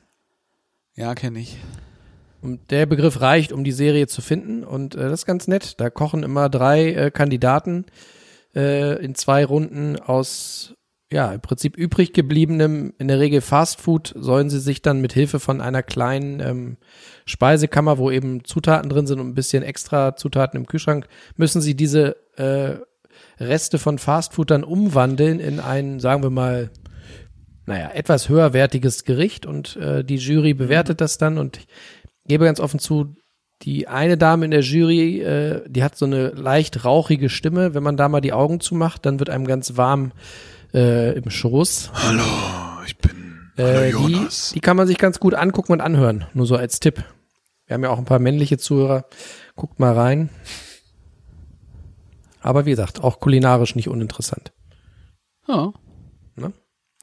[0.94, 1.56] Ja, kenne ich.
[2.42, 4.64] Und der Begriff reicht, um die Serie zu finden.
[4.64, 5.80] Und äh, das ist ganz nett.
[5.80, 7.86] Da kochen immer drei äh, Kandidaten
[8.54, 10.73] äh, in zwei Runden aus,
[11.12, 15.12] ja, im Prinzip übrig gebliebenem, in der Regel Fast Food, sollen sie sich dann mit
[15.12, 16.76] Hilfe von einer kleinen ähm,
[17.26, 21.76] Speisekammer, wo eben Zutaten drin sind und ein bisschen extra Zutaten im Kühlschrank, müssen sie
[21.76, 22.78] diese äh,
[23.38, 26.70] Reste von Fast Food dann umwandeln in ein, sagen wir mal,
[27.66, 31.66] naja, etwas höherwertiges Gericht und äh, die Jury bewertet das dann und ich
[32.26, 33.14] gebe ganz offen zu,
[33.62, 37.74] die eine Dame in der Jury, äh, die hat so eine leicht rauchige Stimme.
[37.74, 40.12] Wenn man da mal die Augen zumacht, dann wird einem ganz warm
[40.74, 41.90] äh, im Schoß.
[41.94, 42.22] Hallo,
[42.84, 46.26] ich bin Äh, die, die kann man sich ganz gut angucken und anhören.
[46.34, 47.04] Nur so als Tipp.
[47.66, 49.06] Wir haben ja auch ein paar männliche Zuhörer.
[49.54, 50.28] Guckt mal rein.
[52.40, 54.52] Aber wie gesagt, auch kulinarisch nicht uninteressant.
[55.48, 55.72] Ja.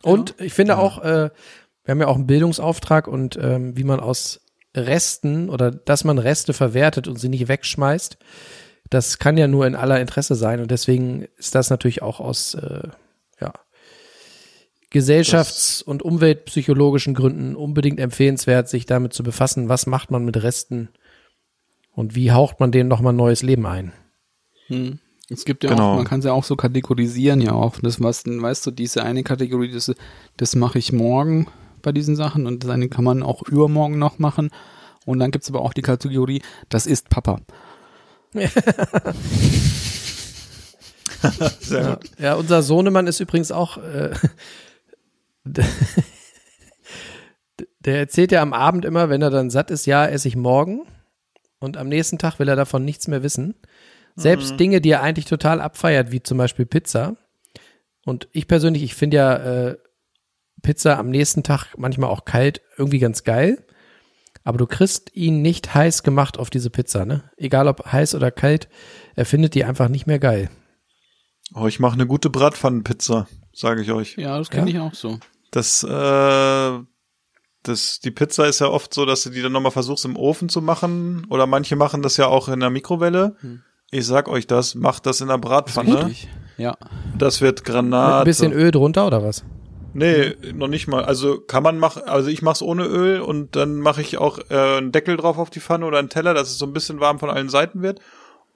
[0.04, 1.30] Und ich finde auch, äh,
[1.84, 4.42] wir haben ja auch einen Bildungsauftrag und ähm, wie man aus
[4.76, 8.18] Resten oder dass man Reste verwertet und sie nicht wegschmeißt,
[8.90, 12.56] das kann ja nur in aller Interesse sein und deswegen ist das natürlich auch aus
[12.56, 12.92] äh, ja,
[14.92, 20.90] gesellschafts- und umweltpsychologischen Gründen unbedingt empfehlenswert, sich damit zu befassen, was macht man mit Resten
[21.94, 23.94] und wie haucht man denen nochmal neues Leben ein.
[24.68, 25.00] Hm.
[25.30, 25.92] Es gibt ja Genau.
[25.94, 27.78] auch, man kann sie auch so kategorisieren ja auch.
[27.80, 29.94] Das was, weißt du, diese eine Kategorie, das,
[30.36, 31.48] das mache ich morgen
[31.82, 34.50] bei diesen Sachen und das eine kann man auch übermorgen noch machen.
[35.06, 37.40] Und dann gibt's aber auch die Kategorie, das ist Papa.
[41.60, 42.10] Sehr Ja, gut.
[42.20, 44.12] ja, unser Sohnemann ist übrigens auch, äh,
[47.80, 50.82] der, erzählt ja am Abend immer, wenn er dann satt ist, ja, esse ich morgen.
[51.60, 53.56] Und am nächsten Tag will er davon nichts mehr wissen.
[54.16, 57.16] Selbst Dinge, die er eigentlich total abfeiert, wie zum Beispiel Pizza.
[58.06, 59.78] Und ich persönlich, ich finde ja äh,
[60.62, 63.66] Pizza am nächsten Tag manchmal auch kalt irgendwie ganz geil.
[64.44, 67.30] Aber du kriegst ihn nicht heiß gemacht auf diese Pizza, ne?
[67.38, 68.70] Egal ob heiß oder kalt,
[69.16, 70.50] er findet die einfach nicht mehr geil.
[71.54, 74.16] Oh, ich mache eine gute Bratpfannenpizza, sage ich euch.
[74.18, 74.78] Ja, das kenne Ja.
[74.78, 75.20] ich auch so.
[75.52, 76.80] Das, äh,
[77.64, 80.50] das, die Pizza ist ja oft so, dass du die dann nochmal versuchst im Ofen
[80.50, 81.26] zu machen.
[81.30, 83.36] Oder manche machen das ja auch in der Mikrowelle.
[83.42, 83.62] Hm.
[83.92, 86.06] Ich sag euch das, macht das in der Bratpfanne.
[86.06, 86.30] Richtig.
[86.58, 86.78] Ja.
[87.18, 88.18] Das wird Mit Granate.
[88.20, 89.44] ein bisschen Öl drunter oder was?
[89.94, 91.04] Nee, noch nicht mal.
[91.04, 94.78] Also kann man machen, also ich mach's ohne Öl und dann mache ich auch äh,
[94.78, 97.20] einen Deckel drauf auf die Pfanne oder einen Teller, dass es so ein bisschen warm
[97.20, 98.00] von allen Seiten wird.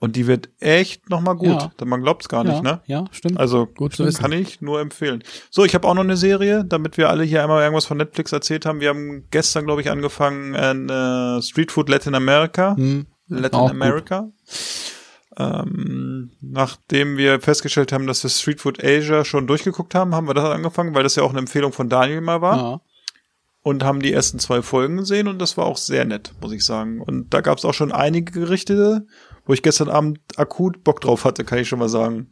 [0.06, 1.48] Und die wird echt nochmal gut.
[1.80, 1.86] Ja.
[1.86, 2.80] Man glaubt's gar ja, nicht, ne?
[2.86, 3.40] Ja, stimmt.
[3.40, 5.24] Also Gut stimmt, kann ich nur empfehlen.
[5.50, 8.32] So, ich habe auch noch eine Serie, damit wir alle hier einmal irgendwas von Netflix
[8.32, 8.82] erzählt haben.
[8.82, 12.76] Wir haben gestern, glaube ich, angefangen in äh, Street Food Latin America.
[12.78, 13.60] Hm, Latin.
[13.62, 14.30] America.
[15.40, 20.36] Ähm, nachdem wir festgestellt haben, dass wir Street Food Asia schon durchgeguckt haben, haben wir
[20.36, 22.58] das angefangen, weil das ja auch eine Empfehlung von Daniel mal war.
[22.58, 22.82] Ja.
[23.64, 26.64] Und haben die ersten zwei Folgen gesehen und das war auch sehr nett, muss ich
[26.64, 27.02] sagen.
[27.02, 29.08] Und da gab es auch schon einige Gerichte,
[29.46, 32.32] wo ich gestern Abend akut Bock drauf hatte, kann ich schon mal sagen.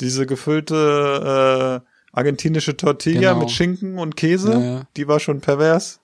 [0.00, 3.40] Diese gefüllte äh, argentinische Tortilla Genau.
[3.40, 4.82] mit Schinken und Käse, Ja, ja.
[4.96, 6.00] die war schon pervers.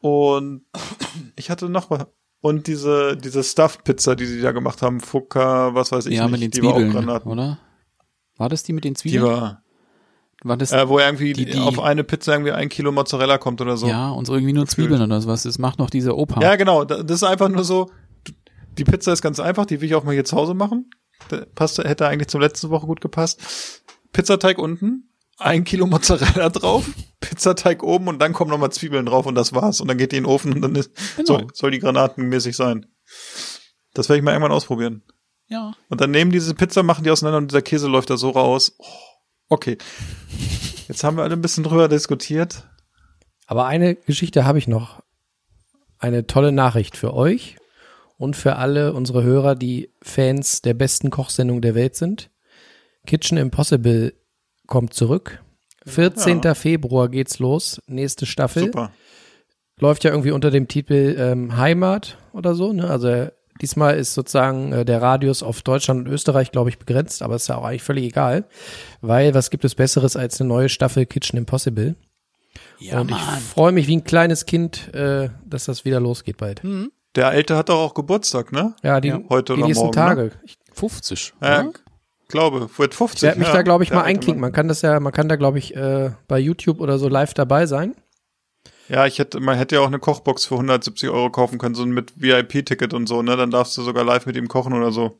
[0.00, 0.62] Und
[1.36, 2.06] ich hatte noch mal
[2.42, 6.24] und diese diese Stuffed Pizza, die sie da gemacht haben, Fuka, was weiß ich ja,
[6.24, 7.30] nicht, mit den die war auch Zwiebeln, Granaten.
[7.32, 7.58] oder?
[8.36, 9.24] War das die mit den Die Zwiebeln?
[9.24, 9.62] war,
[10.44, 13.60] war das, äh, wo irgendwie die- die- auf eine Pizza irgendwie ein Kilo Mozzarella kommt
[13.62, 13.88] oder so.
[13.88, 15.42] ja, und so irgendwie nur Zwiebeln oder sowas.
[15.42, 16.40] Das macht noch dieser Opa.
[16.40, 16.84] Ja, genau.
[16.84, 17.90] da- Das ist einfach nur so.
[18.78, 19.66] Die Pizza ist ganz einfach.
[19.66, 20.90] Die will ich auch mal hier zu Hause machen.
[21.54, 23.82] Passt, hätte eigentlich zum letzten Woche gut gepasst.
[24.12, 26.86] Pizzateig unten, ein Kilo Mozzarella drauf,
[27.20, 29.80] Pizzateig oben und dann kommen nochmal Zwiebeln drauf und das war's.
[29.80, 31.26] Und dann geht die in den Ofen und dann ist, Genau.
[31.26, 32.86] soll, soll die granatenmäßig sein.
[33.94, 35.02] Das werde ich mal irgendwann ausprobieren.
[35.48, 35.72] ja.
[35.88, 38.74] Und dann nehmen diese Pizza, machen die auseinander und dieser Käse läuft da so raus.
[38.78, 38.84] Oh,
[39.48, 39.78] okay.
[40.88, 42.68] Jetzt haben wir alle ein bisschen drüber diskutiert.
[43.46, 45.02] Aber eine Geschichte habe ich noch.
[45.98, 47.56] Eine tolle Nachricht für euch
[48.18, 52.30] und für alle unsere Hörer, die Fans der besten Kochsendung der Welt sind.
[53.06, 54.14] Kitchen Impossible
[54.66, 55.42] kommt zurück.
[55.86, 56.42] 14.
[56.54, 57.80] Februar geht's los.
[57.86, 58.64] Nächste Staffel.
[58.64, 58.90] Super.
[59.78, 62.72] Läuft ja irgendwie unter dem Titel ähm, Heimat oder so.
[62.72, 62.88] Ne?
[62.88, 63.28] Also
[63.60, 67.22] diesmal ist sozusagen äh, der Radius auf Deutschland und Österreich, glaube ich, begrenzt.
[67.22, 68.46] Aber ist ja auch eigentlich völlig egal.
[69.00, 71.94] Weil was gibt es Besseres als eine neue Staffel Kitchen Impossible?
[72.78, 76.64] Ja, und ich freue mich wie ein kleines Kind, äh, dass das wieder losgeht bald.
[77.16, 78.74] Der Alte hat doch auch Geburtstag, ne?
[78.82, 80.22] Ja, die, heute die oder nächsten morgen, Tage.
[80.24, 80.30] Ne?
[80.44, 81.34] Ich 50.
[81.40, 81.72] Ja, oder?
[82.28, 83.22] glaube, wird 50.
[83.22, 84.40] werde mich ja, da, glaube ich, mal einklinken.
[84.40, 87.32] Man kann das ja, man kann da, glaube ich, äh, bei YouTube oder so live
[87.32, 87.94] dabei sein.
[88.88, 91.86] Ja, ich hätte, man hätte ja auch eine Kochbox für 170 Euro kaufen können, so
[91.86, 93.36] mit VIP-Ticket und so, ne?
[93.36, 95.18] Dann darfst du sogar live mit ihm kochen oder so.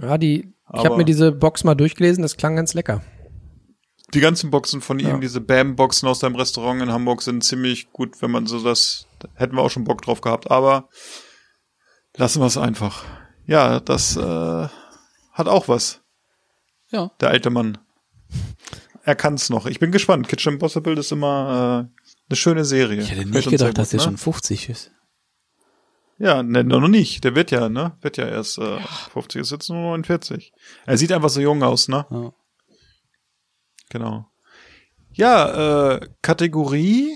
[0.00, 3.00] Ja, die, ich habe mir diese Box mal durchgelesen, das klang ganz lecker.
[4.16, 5.10] Die ganzen Boxen von Ja.
[5.10, 9.06] ihm, diese Bam-Boxen aus seinem Restaurant in Hamburg sind ziemlich gut, wenn man so das,
[9.18, 10.88] da hätten wir auch schon Bock drauf gehabt, aber
[12.16, 13.04] lassen wir es einfach.
[13.44, 14.68] Ja, das äh,
[15.32, 16.00] hat auch was,
[16.88, 17.10] Ja.
[17.20, 17.76] der alte Mann.
[19.04, 19.66] Er kann's noch.
[19.66, 20.28] Ich bin gespannt.
[20.28, 22.00] Kitchen Impossible ist immer äh,
[22.30, 23.02] eine schöne Serie.
[23.02, 24.02] Ich hätte nicht gedacht, dass gut, er ne?
[24.04, 24.92] schon 50 ist.
[26.18, 27.22] Ja, ne, noch nicht.
[27.22, 27.98] Der wird ja, ne?
[28.00, 28.78] Wird ja erst äh,
[29.12, 30.52] 50, ist jetzt nur 49.
[30.86, 32.06] Er sieht einfach so jung aus, ne?
[32.10, 32.32] Ja.
[33.90, 34.26] Genau.
[35.12, 37.12] Ja, äh, Kategorie,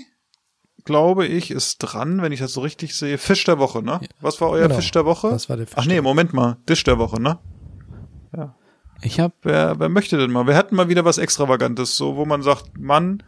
[0.85, 3.17] glaube ich, ist dran, wenn ich das so richtig sehe.
[3.17, 3.99] Fisch der Woche, ne?
[4.21, 4.75] Was war euer Genau.
[4.75, 5.31] Fisch der Woche?
[5.31, 6.01] Was war der Fisch Ach nee?
[6.01, 6.57] Moment mal.
[6.65, 7.39] Tisch der Woche, ne?
[9.03, 10.45] Ich habe Wer, wer möchte denn mal?
[10.45, 13.23] Wir hatten mal wieder was Extravagantes, so wo man sagt, Mann,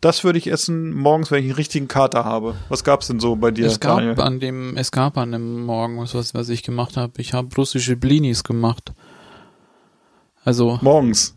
[0.00, 2.54] das würde ich essen morgens, wenn ich einen richtigen Kater habe.
[2.68, 4.20] Was gab's denn so bei dir, es gab Daniel?
[4.20, 7.20] an dem es gab an dem Morgen was was, was ich gemacht habe.
[7.20, 8.94] Ich habe russische Blinis gemacht.
[10.42, 11.36] Also Morgens.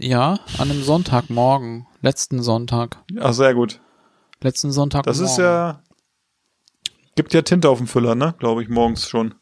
[0.00, 3.80] Ja, an einem Sonntagmorgen, letzten Sonntag, Ach, sehr gut.
[4.40, 5.04] letzten Sonntag.
[5.04, 5.82] Das ist ja,
[7.14, 8.34] gibt ja Tinte auf dem Füller, ne?
[8.38, 9.34] Glaube ich, morgens schon.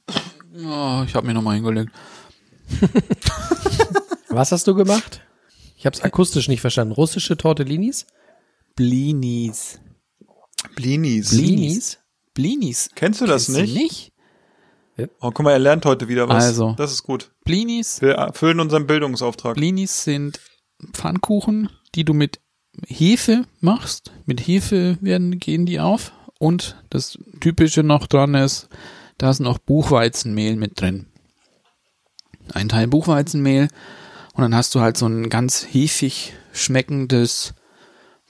[0.54, 1.92] Oh, ich habe mir noch mal hingelegt.
[4.28, 5.22] Was hast du gemacht?
[5.76, 6.92] Ich habe es akustisch nicht verstanden.
[6.92, 8.06] Russische Tortellinis?
[8.74, 9.80] Blinis.
[10.74, 11.30] Blinis.
[11.30, 11.98] Blinis?
[12.34, 12.90] Blinis.
[12.94, 14.12] Kennst du das Kennst du nicht?
[15.20, 16.44] Oh, guck mal, er lernt heute wieder was.
[16.44, 16.74] Also.
[16.76, 17.30] Das ist gut.
[17.44, 19.54] Blinis Wir erfüllen unseren Bildungsauftrag.
[19.54, 20.40] Blinis sind
[20.92, 22.40] Pfannkuchen, die du mit
[22.86, 24.12] Hefe machst.
[24.26, 26.12] Mit Hefe werden, gehen die auf.
[26.38, 28.68] Und das Typische noch dran ist,
[29.18, 31.06] da ist noch Buchweizenmehl mit drin.
[32.54, 33.68] Ein Teil Buchweizenmehl
[34.34, 37.54] und dann hast du halt so ein ganz hefig schmeckendes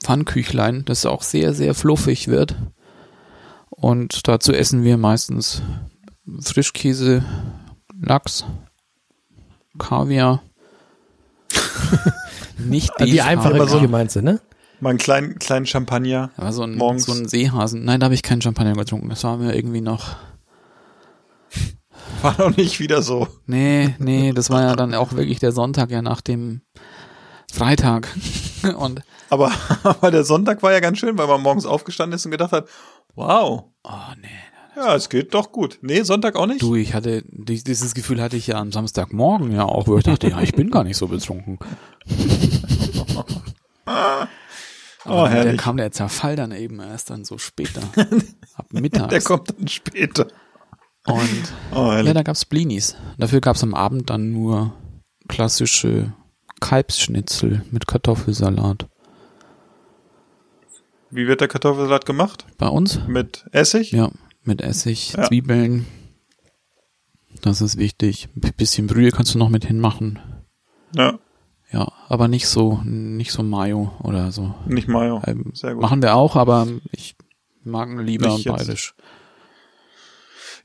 [0.03, 2.55] Pfannküchlein, das auch sehr, sehr fluffig wird.
[3.69, 5.61] Und dazu essen wir meistens
[6.41, 7.23] Frischkäse,
[8.01, 8.45] Lachs,
[9.77, 10.41] Kaviar.
[12.57, 13.29] Nicht Die Beefhaken.
[13.29, 14.39] einfache aber so- Küche meinst du, ne?
[14.81, 16.31] Mal einen kleinen, kleinen Champagner.
[16.37, 17.05] Aber so ein, Morgens.
[17.05, 17.83] so ein Seehasen.
[17.83, 19.09] Nein, da habe ich keinen Champagner getrunken.
[19.09, 20.15] Das war mir irgendwie noch.
[22.21, 23.27] War noch nicht wieder so.
[23.45, 26.61] Nee, nee, das war ja dann auch wirklich der Sonntag ja nach dem
[27.51, 28.07] Freitag.
[28.77, 29.51] Und Aber,
[29.83, 32.67] aber der Sonntag war ja ganz schön, weil man morgens aufgestanden ist und gedacht hat,
[33.15, 34.27] wow, oh nee.
[34.75, 35.79] Ja, es geht doch gut.
[35.81, 36.61] Nee, Sonntag auch nicht?
[36.61, 40.03] Du, ich hatte die- dieses Gefühl hatte ich ja am Samstagmorgen ja auch, wo ich
[40.03, 41.59] dachte, ja, ich bin gar nicht so betrunken.
[43.85, 44.27] Aber
[45.05, 45.61] Oh, dann, der herrlich.
[45.61, 47.81] kam der Zerfall dann eben erst dann so später.
[48.55, 49.07] Ab mittags.
[49.09, 50.27] Der kommt dann später.
[51.07, 52.13] Und Oh, Ja, herrlich.
[52.13, 52.95] da gab's Blinis.
[53.17, 54.73] Dafür gab's am Abend dann nur
[55.27, 56.13] klassische
[56.59, 58.87] Kalbsschnitzel mit Kartoffelsalat.
[61.09, 62.45] Wie wird der Kartoffelsalat gemacht?
[62.57, 62.99] Bei uns?
[63.07, 63.91] Mit Essig?
[63.91, 64.11] Ja,
[64.43, 65.23] mit Essig, Ja.
[65.23, 65.85] Zwiebeln.
[67.41, 68.27] Das ist wichtig.
[68.35, 70.19] Ein bisschen Brühe kannst du noch mit hinmachen.
[70.95, 71.19] Ja,
[71.71, 74.55] Ja, aber nicht so, nicht so Mayo oder so.
[74.65, 75.21] nicht Mayo.
[75.27, 75.81] Ähm, Sehr gut.
[75.83, 77.15] Machen wir auch, aber ich
[77.63, 78.55] mag lieber Nicht jetzt.
[78.57, 78.95] bayerisch.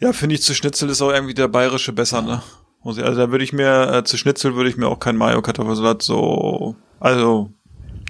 [0.00, 2.42] Ja, finde ich zu Schnitzel ist auch irgendwie der bayerische besser, ne?
[2.82, 5.16] Muss ich, also da würde ich mir, äh, zu Schnitzel würde ich mir auch kein
[5.16, 7.50] Mayo-Kartoffelsalat so, also,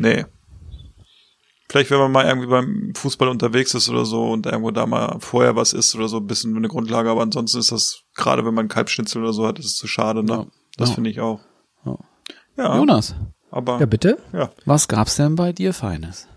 [0.00, 0.24] nee.
[1.74, 5.16] Vielleicht, wenn man mal irgendwie beim Fußball unterwegs ist oder so und irgendwo da mal
[5.18, 8.54] vorher was isst oder so, ein bisschen eine Grundlage, aber ansonsten ist das, gerade wenn
[8.54, 10.32] man Kalbschnitzel oder so hat, ist es zu schade, ne?
[10.32, 10.46] Ja.
[10.76, 10.94] Das Ja.
[10.94, 11.40] finde ich auch.
[11.84, 11.98] Ja.
[12.56, 13.16] Ja, Jonas,
[13.50, 14.18] aber, Ja, bitte?
[14.32, 14.52] ja.
[14.66, 16.28] was gab's denn bei dir Feines?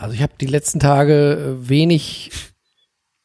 [0.00, 2.30] Also ich habe die letzten Tage äh, wenig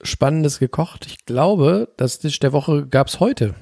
[0.01, 1.05] Spannendes gekocht.
[1.05, 3.55] Ich glaube, das Dish der Woche gab's heute.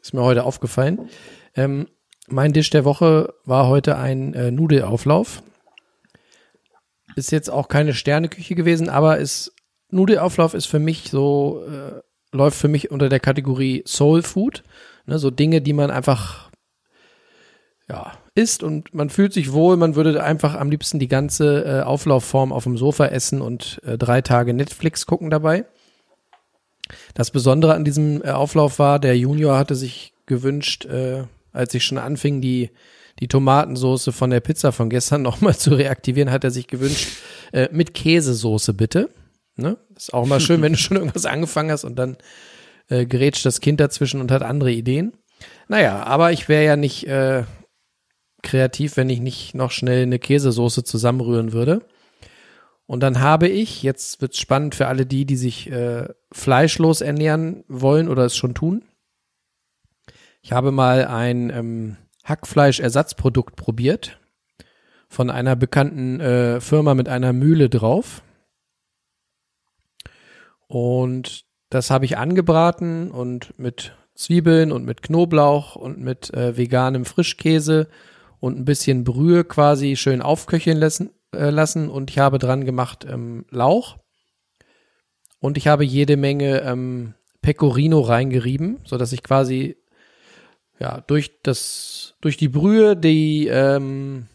[0.00, 1.10] Ist mir heute aufgefallen.
[1.54, 1.88] Ähm,
[2.28, 5.42] mein Dish der Woche war heute ein äh, Nudelauflauf.
[7.16, 9.52] Ist jetzt auch keine Sterneküche gewesen, aber ist
[9.90, 12.00] Nudelauflauf ist für mich so äh,
[12.34, 14.62] läuft für mich unter der Kategorie Soul Food.
[15.06, 16.50] Ne, so Dinge, die man einfach
[17.88, 21.82] ja isst und man fühlt sich wohl, man würde einfach am liebsten die ganze äh,
[21.82, 25.66] Auflaufform auf dem Sofa essen und äh, drei Tage Netflix gucken dabei.
[27.14, 31.84] Das Besondere an diesem äh, Auflauf war, der Junior hatte sich gewünscht, äh, als ich
[31.84, 32.70] schon anfing, die,
[33.20, 37.08] die Tomatensoße von der Pizza von gestern nochmal zu reaktivieren, hat er sich gewünscht,
[37.52, 39.10] äh, mit Käsesoße bitte.
[39.56, 39.76] Ne?
[39.94, 42.16] Ist auch mal schön, wenn du schon irgendwas angefangen hast und dann
[42.88, 45.12] äh, gerätscht das Kind dazwischen und hat andere Ideen.
[45.68, 47.44] Naja, aber ich wäre ja nicht äh,
[48.42, 51.82] kreativ, wenn ich nicht noch schnell eine Käsesoße zusammenrühren würde.
[52.86, 57.64] Und dann habe ich, jetzt wird's spannend für alle die, die sich äh, fleischlos ernähren
[57.68, 58.84] wollen oder es schon tun.
[60.42, 64.18] Ich habe mal ein ähm, Hackfleischersatzprodukt probiert
[65.08, 68.22] von einer bekannten äh, Firma mit einer Mühle drauf.
[70.66, 77.04] Und das habe ich angebraten und mit Zwiebeln und mit Knoblauch und mit äh, veganem
[77.04, 77.88] Frischkäse
[78.40, 83.06] und ein bisschen Brühe quasi schön aufköcheln lassen, äh, lassen und ich habe dran gemacht
[83.08, 83.98] ähm, Lauch
[85.38, 89.76] und ich habe jede Menge ähm, Pecorino reingerieben, so dass ich quasi
[90.82, 94.28] ja durch das durch die Brühe, die ähm,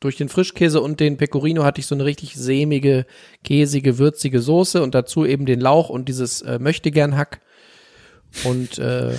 [0.00, 3.06] durch den Frischkäse und den Pecorino hatte ich so eine richtig sämige,
[3.44, 7.40] käsige, würzige Soße und dazu eben den Lauch und dieses äh, möchtegern Hack
[8.44, 9.14] und äh,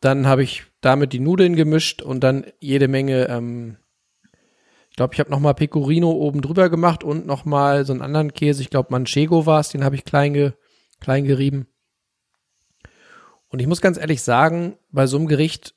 [0.00, 3.78] dann habe ich damit die Nudeln gemischt und dann jede Menge ähm,
[4.98, 8.62] glaube, ich habe nochmal Pecorino oben drüber gemacht und nochmal so einen anderen Käse.
[8.62, 10.52] Ich glaube, Manchego war es, den habe ich klein, ge,
[11.00, 11.68] klein gerieben.
[13.48, 15.74] Und ich muss ganz ehrlich sagen, bei so einem Gericht,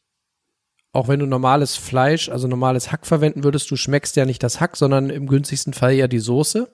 [0.91, 4.59] auch wenn du normales Fleisch, also normales Hack verwenden würdest, du schmeckst ja nicht das
[4.59, 6.67] Hack, sondern im günstigsten Fall ja die Soße.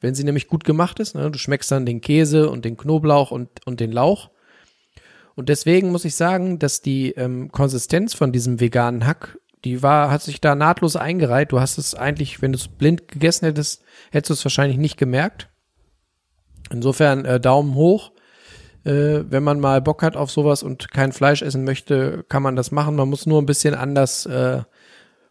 [0.00, 1.30] Wenn sie nämlich gut gemacht ist, ne?
[1.30, 4.30] du schmeckst dann den Käse und den Knoblauch und, und den Lauch.
[5.34, 10.10] Und deswegen muss ich sagen, dass die ähm, Konsistenz von diesem veganen Hack die war,
[10.10, 11.52] hat sich da nahtlos eingereiht.
[11.52, 14.96] Du hast es eigentlich, wenn du es blind gegessen hättest, hättest du es wahrscheinlich nicht
[14.96, 15.48] gemerkt.
[16.72, 18.12] Insofern äh, Daumen hoch.
[18.84, 22.56] Äh, wenn man mal Bock hat auf sowas und kein Fleisch essen möchte, kann man
[22.56, 22.96] das machen.
[22.96, 24.62] Man muss nur ein bisschen anders äh,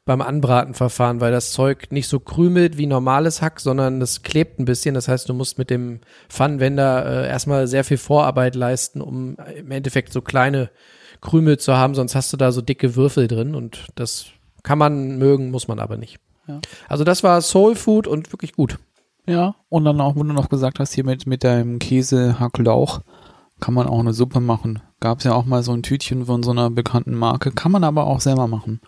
[0.05, 4.59] beim Anbraten verfahren, weil das Zeug nicht so krümelt wie normales Hack, sondern das klebt
[4.59, 4.95] ein bisschen.
[4.95, 9.71] Das heißt, du musst mit dem Pfannenwender äh, erstmal sehr viel Vorarbeit leisten, um im
[9.71, 10.69] Endeffekt so kleine
[11.21, 14.27] Krümel zu haben, sonst hast du da so dicke Würfel drin und das
[14.63, 16.19] kann man mögen, muss man aber nicht.
[16.47, 16.59] Ja.
[16.87, 18.79] Also das war Soul Food und wirklich gut.
[19.27, 23.01] Ja, und dann auch, wo du noch gesagt hast, hier mit, mit deinem Käse, Hacklauch,
[23.59, 24.81] kann man auch eine Suppe machen.
[24.99, 27.83] Gab es ja auch mal so ein Tütchen von so einer bekannten Marke, kann man
[27.83, 28.81] aber auch selber machen.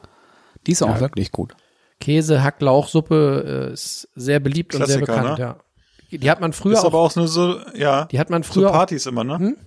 [0.67, 0.99] Die ist auch Ja.
[0.99, 1.55] wirklich gut.
[1.99, 5.45] Käse, Hacklauchsuppe äh, ist sehr beliebt und sehr Klassiker, bekannt, ne?
[6.11, 6.17] ja.
[6.17, 8.53] Die hat man früher ist auch, aber auch nur so, ja, die hat man zu
[8.53, 9.39] früher auch, Partys immer, ne?
[9.39, 9.57] Hm?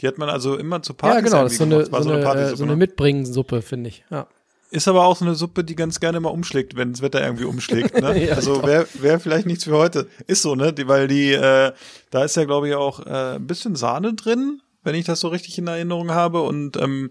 [0.00, 2.22] Die hat man also immer zu Partys ja genau, das ist so eine, so eine,
[2.22, 2.78] Partysuppe, äh, so eine ne?
[2.78, 4.28] Mitbringensuppe, finde ich, ja.
[4.70, 7.44] Ist aber auch so eine Suppe, die ganz gerne mal umschlägt, wenn das Wetter irgendwie
[7.44, 8.00] umschlägt.
[8.00, 8.24] Ne?
[8.26, 8.66] Ja, also doch.
[8.66, 10.06] wäre wär vielleicht nichts für heute.
[10.26, 10.72] Ist so, ne?
[10.72, 11.72] Die, weil die, äh,
[12.10, 15.28] da ist ja, glaube ich, auch äh, ein bisschen Sahne drin, wenn ich das so
[15.28, 16.42] richtig in Erinnerung habe.
[16.42, 17.10] Und ähm,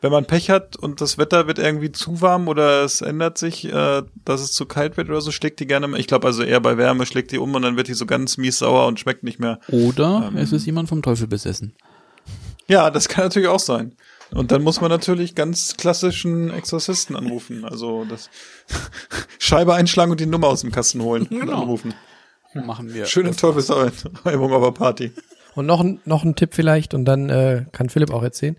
[0.00, 3.64] wenn man Pech hat und das Wetter wird irgendwie zu warm oder es ändert sich,
[3.64, 5.98] äh, dass es zu kalt wird oder so, schlägt die gerne mal.
[5.98, 8.36] Ich glaube also eher bei Wärme schlägt die um und dann wird die so ganz
[8.36, 9.60] mies sauer und schmeckt nicht mehr.
[9.68, 10.36] Oder Ähm.
[10.36, 11.74] es ist jemand vom Teufel besessen.
[12.68, 13.94] Ja, das kann natürlich auch sein.
[14.30, 17.64] Und dann muss man natürlich ganz klassischen Exorzisten anrufen.
[17.64, 18.28] Also das
[19.38, 21.62] Scheibe einschlagen und die Nummer aus dem Kasten holen und Genau.
[21.62, 21.94] anrufen.
[22.54, 23.06] Machen wir.
[23.06, 25.12] Schöne Teufelsreibung auf der Party.
[25.54, 28.56] Und noch, ein- noch ein Tipp vielleicht, und dann äh, kann Philipp auch erzählen.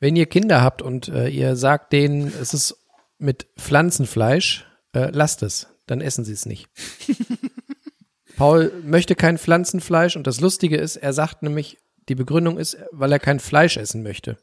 [0.00, 2.76] Wenn ihr Kinder habt und äh, ihr sagt denen, es ist
[3.18, 6.68] mit Pflanzenfleisch, äh, lasst es, dann essen sie es nicht.
[8.36, 13.12] Paul möchte kein Pflanzenfleisch und das Lustige ist, er sagt nämlich, die Begründung ist, weil
[13.12, 14.36] er kein Fleisch essen möchte.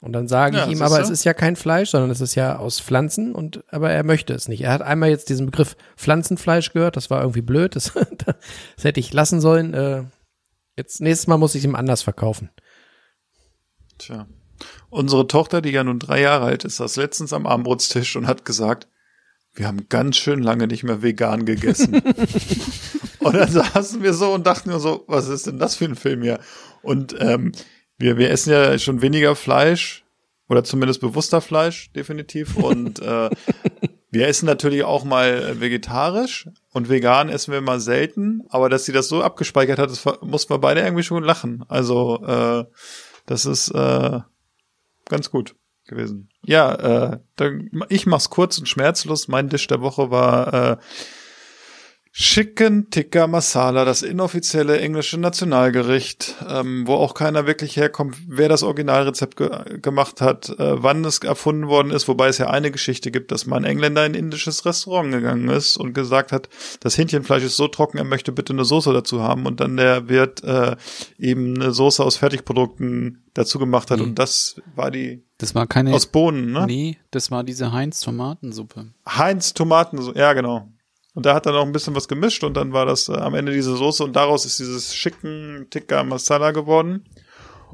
[0.00, 1.02] Und dann sage Ja, ich ihm, aber du?
[1.02, 4.32] es ist ja kein Fleisch, sondern es ist ja aus Pflanzen und aber er möchte
[4.32, 4.62] es nicht.
[4.62, 7.92] Er hat einmal jetzt diesen Begriff Pflanzenfleisch gehört, das war irgendwie blöd, das,
[8.26, 9.74] das hätte ich lassen sollen.
[9.74, 10.04] Äh,
[10.76, 12.50] jetzt nächstes Mal muss ich ihm anders verkaufen.
[13.98, 14.26] Tja.
[14.88, 18.44] Unsere Tochter, die ja nun drei Jahre alt ist, saß letztens am Abendbrotstisch und hat
[18.44, 18.88] gesagt,
[19.54, 21.96] wir haben ganz schön lange nicht mehr vegan gegessen.
[23.18, 25.96] und dann saßen wir so und dachten nur so, was ist denn das für ein
[25.96, 26.40] Film hier?
[26.82, 27.52] Und ähm,
[28.00, 30.04] wir, wir essen ja schon weniger Fleisch
[30.48, 32.56] oder zumindest bewusster Fleisch, definitiv.
[32.56, 33.30] Und äh,
[34.10, 38.42] wir essen natürlich auch mal vegetarisch und vegan essen wir mal selten.
[38.48, 41.64] Aber dass sie das so abgespeichert hat, das mussten wir beide irgendwie schon lachen.
[41.68, 42.64] Also äh,
[43.26, 44.18] das ist äh,
[45.04, 45.54] ganz gut
[45.86, 46.28] gewesen.
[46.44, 46.74] Ja,
[47.12, 49.28] äh, dann, ich mach's kurz und schmerzlos.
[49.28, 50.76] Mein Dish der Woche war äh,
[52.12, 58.64] Chicken Tikka Masala, das inoffizielle englische Nationalgericht, ähm, wo auch keiner wirklich herkommt, wer das
[58.64, 63.12] Originalrezept ge gemacht hat, äh, wann es erfunden worden ist, wobei es ja eine Geschichte
[63.12, 66.48] gibt, dass mal ein Engländer in ein indisches Restaurant gegangen ist und gesagt hat,
[66.80, 70.08] das Hähnchenfleisch ist so trocken, er möchte bitte eine Soße dazu haben und dann der
[70.08, 70.74] Wirt äh,
[71.16, 74.04] eben eine Soße aus Fertigprodukten dazu gemacht hat Mhm.
[74.06, 75.94] und das war die Das war keine.
[75.94, 76.66] aus Bohnen, ne?
[76.66, 78.86] Nee, das war diese Heinz-Tomatensuppe.
[79.08, 80.68] Heinz Tomaten, so- ja genau.
[81.14, 83.34] Und da hat er noch ein bisschen was gemischt und dann war das äh, am
[83.34, 87.04] Ende diese Soße und daraus ist dieses schicken Tikka Masala geworden.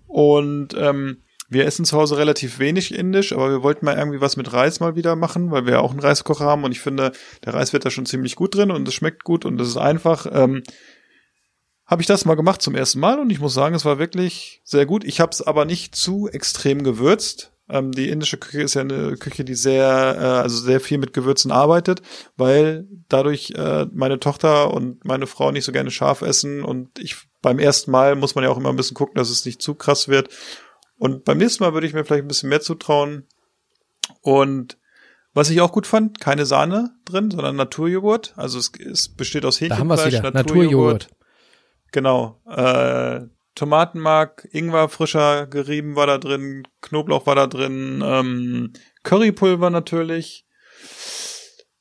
[0.07, 4.37] Und ähm, wir essen zu Hause relativ wenig indisch, aber wir wollten mal irgendwie was
[4.37, 7.13] mit Reis mal wieder machen, weil wir ja auch einen Reiskocher haben und ich finde,
[7.45, 9.77] der Reis wird da schon ziemlich gut drin und es schmeckt gut und es ist
[9.77, 10.27] einfach.
[10.33, 10.63] Ähm,
[11.87, 14.61] habe ich das mal gemacht zum ersten Mal und ich muss sagen, es war wirklich
[14.65, 15.05] sehr gut.
[15.05, 17.53] Ich habe es aber nicht zu extrem gewürzt.
[17.69, 19.85] Ähm, die indische Küche ist ja eine Küche, die sehr,
[20.19, 22.03] äh, also sehr viel mit Gewürzen arbeitet,
[22.37, 27.17] weil dadurch äh, meine Tochter und meine Frau nicht so gerne scharf essen und ich
[27.43, 29.75] beim ersten Mal muss man ja auch immer ein bisschen gucken, dass es nicht zu
[29.75, 30.29] krass wird.
[30.99, 33.27] Und beim nächsten Mal würde ich mir vielleicht ein bisschen mehr zutrauen.
[34.21, 34.79] Und
[35.35, 38.33] was ich auch gut fand, keine Sahne drin, sondern Naturjoghurt.
[38.37, 40.31] Also es, es besteht aus Hähnchenfleisch, wieder.
[40.31, 41.09] Naturjoghurt.
[41.93, 42.41] Genau.
[42.49, 43.27] Äh,
[43.57, 50.47] Tomatenmark, Ingwer frischer gerieben war da drin, Knoblauch war da drin, ähm, Currypulver natürlich,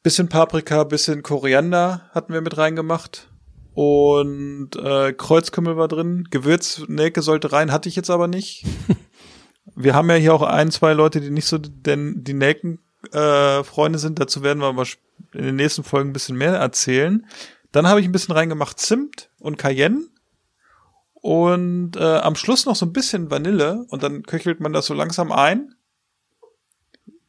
[0.02, 3.30] bisschen Paprika, bisschen Koriander hatten wir mit reingemacht
[3.74, 8.66] und äh, Kreuzkümmel war drin, Gewürznelke sollte rein, hatte ich jetzt aber nicht.
[9.76, 12.80] wir haben ja hier auch ein, zwei Leute, die nicht so denn die Nelken
[13.12, 14.20] äh, Freunde sind.
[14.20, 14.86] Dazu werden wir aber
[15.34, 17.28] in den nächsten Folgen ein bisschen mehr erzählen.
[17.74, 20.06] Dann habe ich ein bisschen reingemacht Zimt und Cayenne
[21.26, 24.94] und äh, am Schluss noch so ein bisschen Vanille und dann köchelt man das so
[24.94, 25.74] langsam ein.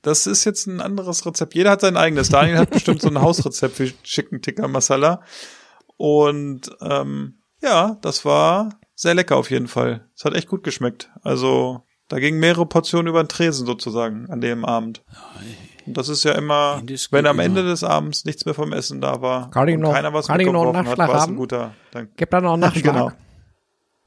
[0.03, 1.55] Das ist jetzt ein anderes Rezept.
[1.55, 2.29] Jeder hat sein eigenes.
[2.29, 5.23] Daniel hat bestimmt so ein Hausrezept für Chicken Tikka Masala.
[5.97, 10.07] Und ähm, ja, das war sehr lecker auf jeden Fall.
[10.15, 11.11] Es hat echt gut geschmeckt.
[11.23, 15.03] Also da gingen mehrere Portionen über den Tresen sozusagen an dem Abend.
[15.87, 17.71] Und das ist ja immer, Indisch wenn am Ende immer.
[17.71, 20.39] des Abends nichts mehr vom Essen da war Kann ich und noch- keiner was kann
[20.39, 21.73] ich noch einen hat, war es ein guter.
[21.93, 22.11] Dank.
[22.17, 22.95] Gib da noch einen Nachschlag.
[22.95, 23.11] Genau.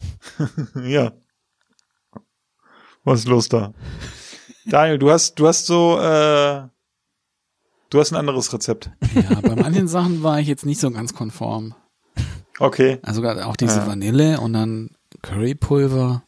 [0.84, 1.14] ja.
[3.04, 3.74] Was ist los da?
[4.66, 6.68] Daniel, du hast, du hast so, äh,
[7.90, 8.92] du hast ein anderes Rezept.
[9.16, 11.74] Ja, bei manchen Sachen war ich jetzt nicht so ganz konform.
[12.60, 13.00] Okay.
[13.04, 13.88] Also gerade auch diese Ja.
[13.88, 14.92] Vanille und dann
[15.22, 16.24] Currypulver.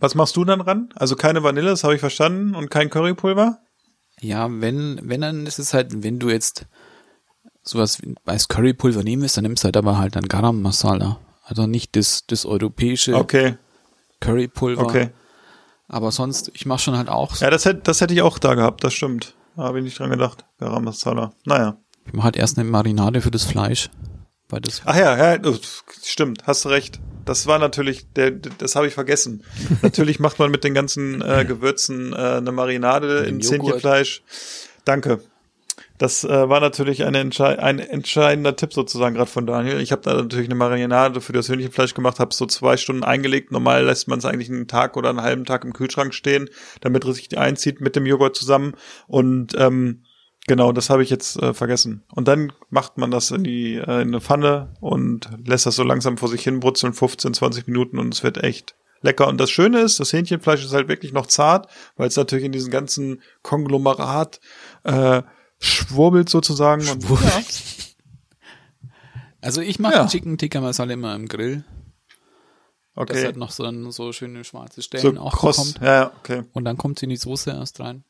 [0.00, 0.90] Was machst du dann ran?
[0.94, 3.58] Also keine Vanille, das habe ich verstanden, und kein Currypulver?
[4.20, 6.66] Ja, wenn, wenn dann ist es halt, wenn du jetzt
[7.70, 11.18] sowas wie als Currypulver nehmen willst, dann nimmst du halt aber halt dann Garam Masala.
[11.44, 13.56] Also nicht das, das europäische Okay,
[14.20, 14.82] Currypulver.
[14.82, 15.10] okay.
[15.88, 18.54] Aber sonst, ich mache schon halt auch, Ja, das hätte, das hätte ich auch da
[18.54, 19.34] gehabt, das stimmt.
[19.56, 20.44] Da habe ich nicht dran gedacht.
[20.58, 21.32] Garam Masala.
[21.44, 21.78] Naja.
[22.06, 23.88] ich mache halt erst eine Marinade für das Fleisch.
[24.50, 25.52] Weil das, Ach ja, ja,
[26.02, 27.00] stimmt, hast recht.
[27.26, 29.42] Das war natürlich, der, das habe ich vergessen.
[29.82, 33.60] natürlich macht man mit den ganzen äh, Gewürzen äh, eine Marinade in Joghurt.
[33.62, 34.22] Zähnchenfleisch.
[34.84, 35.20] Danke.
[35.98, 39.80] Das äh, war natürlich eine entschei ein entscheidender Tipp sozusagen gerade von Daniel.
[39.80, 43.50] Ich habe da natürlich eine Marinade für das Hühnchenfleisch gemacht, habe so zwei Stunden eingelegt.
[43.50, 46.48] Normal lässt man es eigentlich einen Tag oder einen halben Tag im Kühlschrank stehen,
[46.80, 48.74] damit es sich einzieht mit dem Joghurt zusammen.
[49.06, 50.04] Und ähm,
[50.48, 52.04] Genau, das habe ich jetzt äh, vergessen.
[52.14, 55.82] Und dann macht man das in die äh, in eine Pfanne und lässt das so
[55.82, 59.28] langsam vor sich hin brutzeln, 15, 20 Minuten und es wird echt lecker.
[59.28, 62.52] Und das Schöne ist, das Hähnchenfleisch ist halt wirklich noch zart, weil es natürlich in
[62.52, 64.40] diesem ganzen Konglomerat
[64.84, 65.22] äh,
[65.60, 66.86] schwurbelt sozusagen.
[66.88, 67.42] Und, ja,
[69.40, 70.04] also ich mache Ja.
[70.04, 71.64] den Chicken Tikka Masala immer im Grill.
[72.94, 73.26] Das okay.
[73.28, 75.56] hat noch so, dann so schöne schwarze So Stellen auch kross.
[75.74, 75.86] bekommt.
[75.86, 76.42] Ja, ja, okay.
[76.52, 78.02] Und dann kommt sie in die Soße erst rein.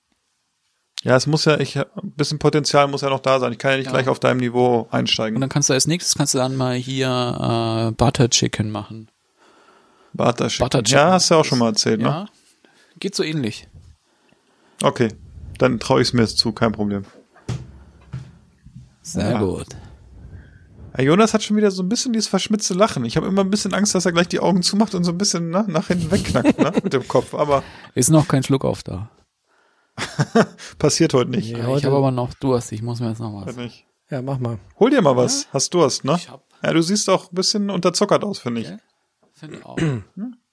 [1.05, 1.85] Ja, es muss ja, ich, ein
[2.17, 3.53] bisschen Potenzial muss ja noch da sein.
[3.53, 3.93] Ich kann ja nicht Ja.
[3.93, 5.41] gleich auf deinem Niveau Und einsteigen.
[5.41, 9.11] dann kannst du als nächstes kannst du dann mal hier äh, Butter Chicken machen.
[10.15, 10.65] Butter Chicken.
[10.65, 10.99] Butter Chicken.
[10.99, 12.07] Ja, hast du ja auch schon mal erzählt, ne?
[12.09, 12.27] Ja,
[12.99, 13.69] geht so ähnlich.
[14.83, 15.09] Okay.
[15.59, 17.05] Dann traue ich es mir jetzt zu, kein Problem.
[19.13, 19.41] Sehr Ja.
[19.41, 19.67] gut.
[20.93, 23.05] Herr Jonas hat schon wieder so ein bisschen dieses verschmitzte Lachen.
[23.05, 25.19] Ich habe immer ein bisschen Angst, dass er gleich die Augen zumacht und so ein
[25.19, 27.35] bisschen ne, nach hinten wegknackt ne, mit dem Kopf.
[27.35, 27.63] Aber
[27.95, 29.11] Ist noch kein Schluck auf da.
[30.79, 31.51] passiert heute nicht.
[31.51, 32.73] Ja, ich habe aber noch Durst.
[32.73, 33.57] Ich muss mir jetzt noch was.
[33.57, 33.87] Nicht.
[34.11, 34.59] Ja, mach mal.
[34.79, 35.49] Hol dir mal was.
[35.53, 36.15] Hast Durst, ne?
[36.17, 38.69] Ich hab, Ja, du siehst auch ein bisschen unterzuckert aus, finde ich.
[38.69, 38.79] Ja.
[39.35, 39.77] finde auch.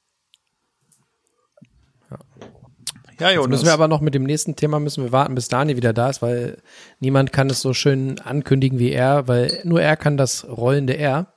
[3.20, 3.50] Ja, Jetzt Jonas.
[3.50, 6.10] müssen wir aber noch mit dem nächsten Thema müssen wir warten, bis Dani wieder da
[6.10, 6.58] ist, weil
[7.00, 11.28] niemand kann es so schön ankündigen wie er, weil nur er kann das rollende R.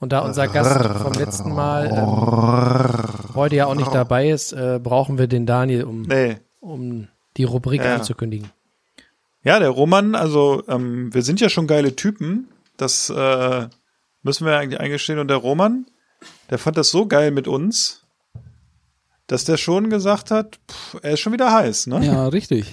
[0.00, 4.80] Und da unser Gast vom letzten Mal ähm, heute ja auch nicht dabei ist, äh,
[4.82, 6.38] brauchen wir den Daniel, um, nee.
[6.60, 7.94] um die Rubrik Ja.
[7.94, 8.50] anzukündigen.
[9.44, 12.48] Ja, der Roman, also ähm, wir sind ja schon geile Typen.
[12.76, 13.66] Das äh,
[14.22, 15.18] müssen wir eigentlich eingestehen.
[15.20, 15.86] Und der Roman,
[16.50, 18.01] der fand das so geil mit uns,
[19.26, 22.04] dass der schon gesagt hat, pff, er ist schon wieder heiß, ne?
[22.04, 22.72] Ja, richtig.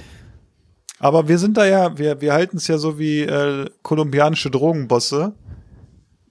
[0.99, 5.33] Aber wir sind da ja, wir, wir halten es ja so wie äh, kolumbianische Drogenbosse.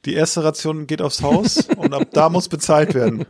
[0.05, 3.25] Die erste Ration geht aufs Haus und ab da muss bezahlt werden.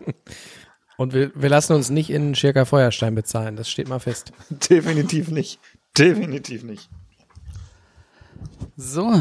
[0.97, 4.32] Und wir, wir lassen uns nicht in Schirka Feuerstein bezahlen, das steht mal fest.
[4.51, 5.61] Definitiv nicht.
[5.97, 6.91] Definitiv nicht.
[8.76, 9.20] So,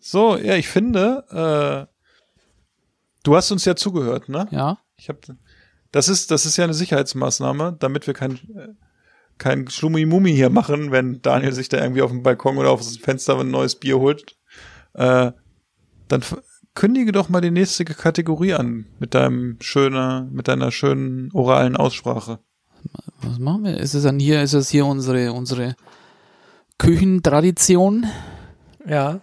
[0.00, 1.94] So, ja, ich finde, äh,
[3.22, 4.48] du hast uns ja zugehört, ne?
[4.50, 4.78] ja.
[4.96, 5.18] Ich hab,
[5.92, 8.38] das ist, das ist ja eine Sicherheitsmaßnahme, damit wir kein,
[9.38, 12.96] kein Schlummi-Mummi hier machen, wenn Daniel sich da irgendwie auf dem Balkon oder auf das
[12.96, 14.36] Fenster ein neues Bier holt.
[14.94, 15.32] Äh,
[16.08, 16.22] dann
[16.74, 22.40] kündige doch mal die nächste Kategorie an mit deinem schöner, mit deiner schönen oralen Aussprache.
[23.22, 23.78] Was machen wir?
[23.78, 25.74] Ist es dann hier, ist es hier unsere, unsere
[26.78, 28.06] Küchentradition?
[28.86, 29.20] Ja.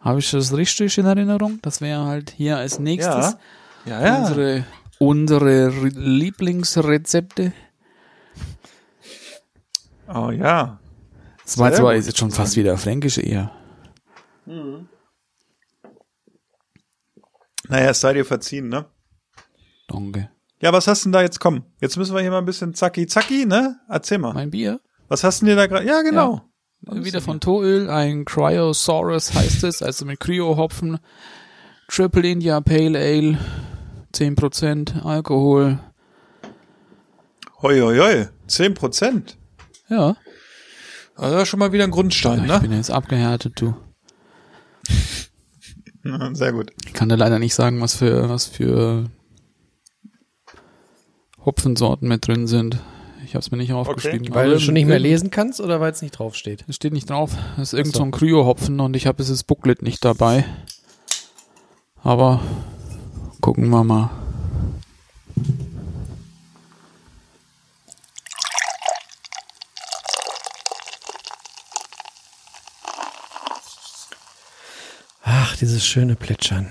[0.00, 1.58] Habe ich das richtig in Erinnerung?
[1.62, 3.38] Das wäre halt hier als nächstes Ja,
[3.86, 4.18] ja.
[4.18, 4.64] unsere,
[4.98, 7.52] unsere Re- Lieblingsrezepte.
[10.08, 10.80] Oh ja.
[11.44, 13.50] Das war zwar jetzt schon fast wieder fränkisch eher.
[17.68, 18.86] Naja, es sei dir verziehen, ne?
[19.88, 20.30] Danke.
[20.60, 21.40] Ja, was hast denn da jetzt?
[21.40, 23.80] Komm, jetzt müssen wir hier mal ein bisschen zacki zacki, ne?
[23.88, 24.34] Erzähl mal.
[24.34, 24.80] Mein Bier?
[25.08, 25.86] Was hast denn dir da gerade?
[25.86, 26.42] Ja, genau.
[26.82, 30.98] Wieder von Toöl, ein Cryosaurus heißt es, also mit Cryo-Hopfen,
[31.88, 33.38] Triple India Pale Ale,
[34.14, 35.78] 10% Alkohol.
[37.62, 38.28] Hoi, hoi, hoi.
[38.46, 39.36] 10 Prozent.
[39.88, 40.16] Ja,
[41.16, 42.68] Also das ist schon mal wieder ein Grundstein, ja ich ne?
[42.68, 43.74] bin jetzt abgehärtet, du.
[46.32, 46.72] Sehr gut.
[46.86, 49.10] Ich kann dir leider nicht sagen, was für, was für
[51.44, 52.78] Hopfensorten mit drin sind.
[53.24, 54.34] Ich habe es mir nicht aufgeschrieben.
[54.34, 56.64] Weil aber du schon nicht mehr lesen kannst oder weil es nicht draufsteht?
[56.68, 57.36] Es steht nicht drauf.
[57.56, 60.44] Es ist irgend so ein Kryo-Hopfen und ich habe dieses Booklet nicht dabei.
[62.02, 62.40] Aber
[63.40, 64.10] gucken wir mal.
[75.22, 76.70] Ach, dieses schöne Plätschern.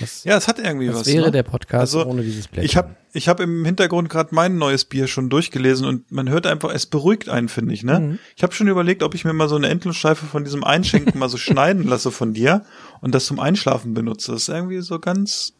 [0.00, 1.06] Das, Ja, es hat irgendwie das was.
[1.06, 1.30] wäre ne?
[1.32, 2.64] der Podcast Also, ohne dieses Plätschern.
[2.64, 6.46] Ich habe ich hab im Hintergrund gerade mein neues Bier schon durchgelesen und man hört
[6.46, 7.98] einfach, es beruhigt einen, finde ich, ne?
[7.98, 8.18] Mhm.
[8.36, 11.28] Ich habe schon überlegt, ob ich mir mal so eine Endlosschleife von diesem Einschenken mal
[11.28, 12.64] so schneiden lasse von dir
[13.00, 14.32] und das zum Einschlafen benutze.
[14.32, 15.54] Das ist irgendwie so ganz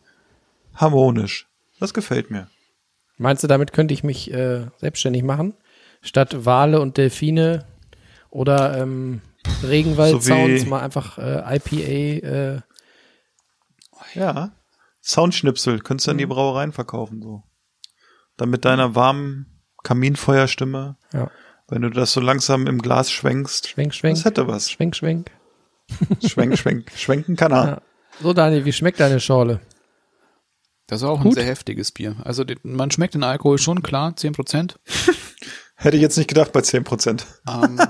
[0.79, 1.47] harmonisch.
[1.81, 2.49] Das gefällt mir.
[3.19, 5.55] Meinst du, damit könnte ich mich äh, selbstständig machen?
[6.03, 7.67] Statt Wale und Delfine
[8.31, 9.21] oder ähm,
[9.65, 12.27] Regenwald-Sounds So mal einfach äh, IPA.
[12.27, 12.61] Äh,
[14.15, 14.53] Ja.
[15.03, 16.31] Soundschnipsel könntest du in die Mhm.
[16.31, 17.43] Brauereien verkaufen, so.
[18.37, 21.31] Dann mit deiner warmen Kaminfeuerstimme, ja.
[21.69, 23.69] wenn du das so langsam im Glas schwenkst.
[23.69, 24.17] Schwenk, schwenk.
[24.17, 24.71] Das hätte was.
[24.71, 25.31] Schwenk, schwenk.
[26.25, 26.93] Schwenk, schwenk.
[26.97, 27.65] Schwenken kann er.
[27.67, 27.83] Ja.
[28.21, 29.61] So, Daniel, wie schmeckt deine Schorle?
[30.89, 31.35] Das ist auch ein Gut.
[31.35, 32.17] sehr heftiges Bier.
[32.25, 34.75] Also man schmeckt den Alkohol schon, klar, 10%.
[35.77, 37.23] Hätte ich jetzt nicht gedacht bei 10%.
[37.47, 37.81] Ähm,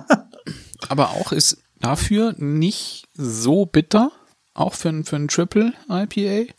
[0.88, 4.11] aber auch ist dafür nicht so bitter,
[4.53, 6.53] auch für, ein- für ein Triple IPA.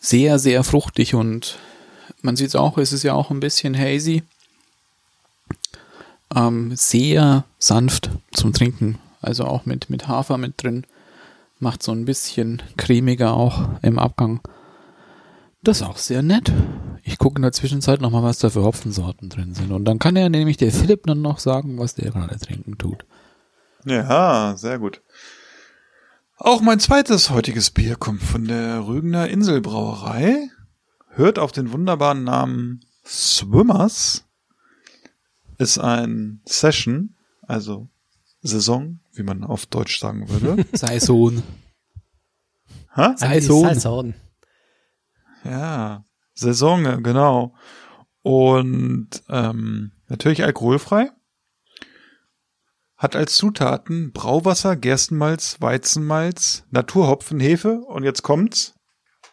[0.00, 1.58] Sehr, sehr fruchtig und
[2.22, 4.22] man sieht es auch, es ist ja auch ein bisschen hazy.
[6.34, 10.84] Ähm, sehr sanft zum Trinken, also auch mit, mit Hafer mit drin.
[11.58, 14.40] Macht so ein bisschen cremiger auch im Abgang.
[15.62, 16.52] Das ist auch sehr nett.
[17.02, 19.72] Ich gucke in der Zwischenzeit nochmal, was da für Hopfensorten drin sind.
[19.72, 23.04] Und dann kann er nämlich der Philipp dann noch sagen, was der gerade trinken tut.
[23.84, 25.02] Ja, sehr gut.
[26.36, 30.50] Auch mein zweites heutiges Bier kommt von der Rügener Inselbrauerei.
[31.08, 34.24] Hört auf den wunderbaren Namen Swimmers.
[35.56, 37.88] Ist ein Session, also
[38.42, 40.64] Saison, wie man auf Deutsch sagen würde.
[40.72, 41.42] Saison.
[42.90, 43.16] ha?
[43.16, 43.62] Saison.
[43.64, 44.14] Salzhorn.
[45.48, 47.54] Ja, Saison, genau.
[48.22, 51.10] Und ähm, natürlich alkoholfrei.
[52.96, 58.74] Hat als Zutaten Brauwasser, Gerstenmalz, Weizenmalz, Naturhopfen, Hefe und jetzt kommt's.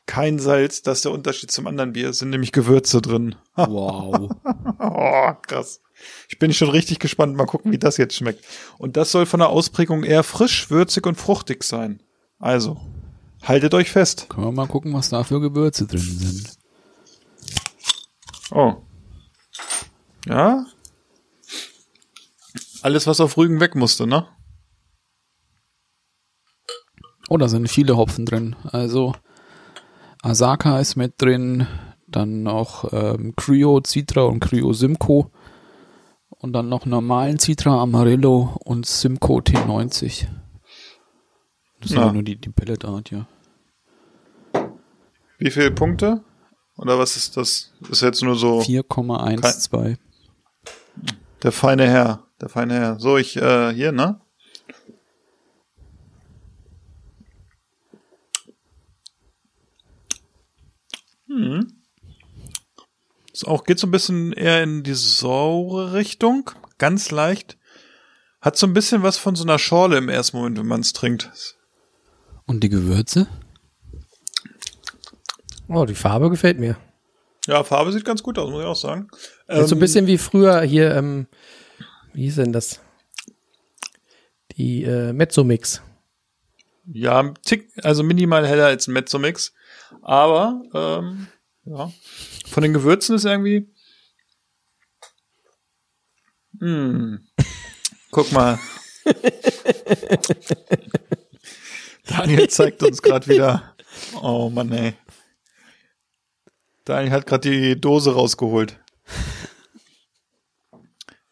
[0.05, 3.35] Kein Salz, das ist der Unterschied zum anderen Bier, es sind nämlich Gewürze drin.
[3.55, 4.29] Wow.
[4.79, 5.81] Oh, krass.
[6.29, 7.35] Ich bin schon richtig gespannt.
[7.35, 8.43] Mal gucken, wie das jetzt schmeckt.
[8.77, 12.03] Und das soll von der Ausprägung eher frisch, würzig und fruchtig sein.
[12.37, 12.77] Also,
[13.47, 14.27] haltet euch fest.
[14.29, 16.57] Können wir mal gucken, was da für Gewürze drin sind.
[18.51, 18.75] Oh.
[20.27, 20.65] Ja.
[22.81, 24.27] Alles, was auf Rügen weg musste, ne?
[27.29, 28.55] Oh, da sind viele Hopfen drin.
[28.71, 29.15] Also
[30.21, 31.67] Asaka ist mit drin,
[32.07, 35.31] dann noch ähm, Cryo Citra und Cryo Simcoe
[36.29, 40.27] Und dann noch normalen Citra Amarillo und Simcoe T90.
[41.79, 42.03] Das ist Na.
[42.03, 43.27] aber nur die, die Pelletart, ja.
[45.45, 46.23] Wie viele Punkte?
[46.75, 47.71] Oder was ist das?
[47.91, 49.97] Ist jetzt nur so 4,12.
[51.43, 52.25] der feine Herr.
[52.41, 52.99] Der feine Herr.
[52.99, 54.19] So, ich, äh, hier, ne?
[61.27, 61.67] Hm.
[63.31, 66.49] Ist auch, geht so ein bisschen eher in die saure Richtung.
[66.79, 67.59] Ganz leicht.
[68.41, 70.93] Hat so ein bisschen was von so einer Schorle im ersten Moment, wenn man es
[70.93, 71.55] trinkt.
[72.47, 73.27] Und die Gewürze?
[75.67, 76.77] Oh, die Farbe gefällt mir.
[77.47, 79.07] Ja, Farbe sieht ganz gut aus, muss ich auch sagen.
[79.47, 81.27] Ist so ein Ähm, bisschen wie früher hier, ähm,
[82.13, 82.81] wie hieß denn das?
[84.57, 85.81] Die äh, Mezzomix.
[86.87, 89.53] Ja, Tick, also minimal heller als ein Mezzomix.
[90.01, 91.27] Aber, ähm,
[91.65, 91.91] ja.
[92.47, 93.67] Von den Gewürzen ist irgendwie.
[96.59, 97.27] Hm.
[98.11, 98.59] Guck mal.
[102.07, 103.75] Daniel zeigt uns gerade wieder.
[104.21, 104.93] Oh Mann, ey.
[106.85, 108.79] Daniel hat gerade die Dose rausgeholt.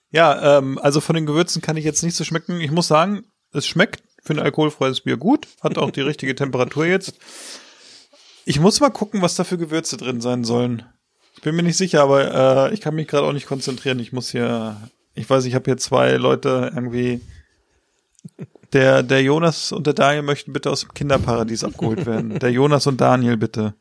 [0.09, 2.61] Ja, ähm, also von den Gewürzen kann ich jetzt nicht so schmecken.
[2.61, 6.85] Ich muss sagen, es schmeckt für ein alkoholfreies Bier gut, hat auch die richtige Temperatur
[6.85, 7.15] jetzt.
[8.45, 10.85] Ich muss mal gucken, was da für Gewürze drin sein sollen.
[11.35, 13.99] Ich bin mir nicht sicher, aber äh, ich kann mich gerade auch nicht konzentrieren.
[13.99, 14.77] Ich muss hier,
[15.15, 17.21] ich weiß, ich habe hier zwei Leute irgendwie.
[18.71, 22.39] Der, der Jonas und der Daniel möchten bitte aus dem Kinderparadies abgeholt werden.
[22.39, 23.75] Der Jonas und Daniel bitte.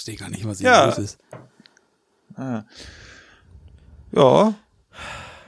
[0.00, 0.86] Ich verstehe gar nicht, was hier Ja.
[0.86, 1.18] los ist.
[2.34, 2.62] Ah.
[4.12, 4.54] Ja,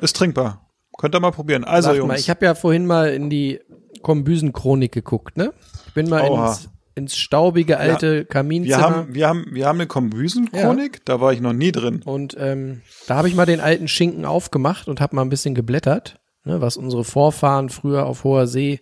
[0.03, 0.69] ist trinkbar.
[0.99, 1.65] Könnt ihr mal probieren.
[1.65, 3.61] Also Sag Jungs, mal, ich habe ja vorhin mal in die
[4.03, 5.55] Kombüsen-Chronik geguckt, ne?
[5.87, 6.49] Ich bin mal Oha.
[6.51, 8.83] ins, ins staubige alte wir Kaminzimmer.
[8.83, 12.03] haben, wir haben, wir haben eine Kombüsen-Chronik, da war ich noch nie drin.
[12.05, 15.55] Und ähm, da habe ich mal den alten Schinken aufgemacht und habe mal ein bisschen
[15.55, 18.81] geblättert, ne, was unsere Vorfahren früher auf hoher See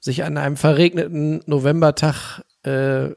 [0.00, 3.10] sich an einem verregneten Novembertag äh,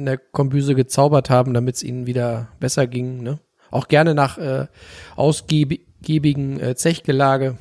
[0.00, 3.22] in der Kombüse gezaubert haben, damit es ihnen wieder besser ging.
[3.22, 3.38] Ne?
[3.70, 4.66] Auch gerne nach äh,
[5.16, 7.58] ausgiebigen äh, Zechgelage.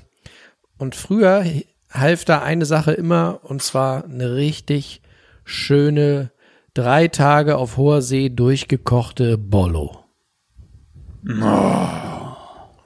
[0.77, 1.45] Und früher
[1.91, 5.01] half da eine Sache immer, und zwar eine richtig
[5.43, 6.31] schöne,
[6.73, 10.05] drei Tage auf hoher See durchgekochte Bollo.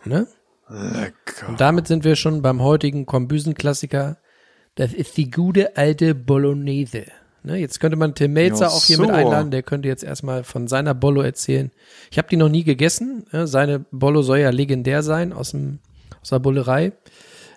[0.06, 0.28] Ne?
[0.70, 1.50] Lecker.
[1.50, 4.18] Und damit sind wir schon beim heutigen Kombüsen-Klassiker.
[4.76, 7.06] Das ist die gute alte Bolognese.
[7.46, 9.02] Ne, jetzt könnte man Tim Melzer auch hier so.
[9.04, 9.52] mit einladen.
[9.52, 11.72] Der könnte jetzt erstmal von seiner Bollo erzählen.
[12.10, 13.26] Ich habe die noch nie gegessen.
[13.34, 15.80] Ne, seine Bollo soll ja legendär sein aus, dem,
[16.22, 16.94] aus der Bullerei.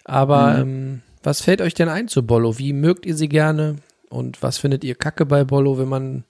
[0.04, 0.60] Aber Mhm.
[0.62, 2.58] ähm, was fällt euch denn ein zu Bollo?
[2.58, 3.76] Wie mögt ihr sie gerne?
[4.10, 6.24] Und was findet ihr kacke bei Bollo, wenn man,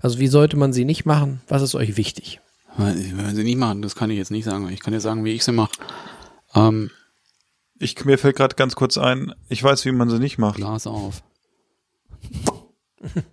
[0.00, 1.40] also wie sollte man sie nicht machen?
[1.48, 2.40] Was ist euch wichtig?
[2.78, 4.68] Wenn wir sie nicht machen, das kann ich jetzt nicht sagen.
[4.70, 5.72] Ich kann dir sagen, wie ich sie mache.
[6.54, 6.90] Ähm,
[7.78, 10.56] Ich, mir fällt gerade ganz kurz ein, ich weiß, wie man sie nicht macht.
[10.56, 11.22] Glas auf.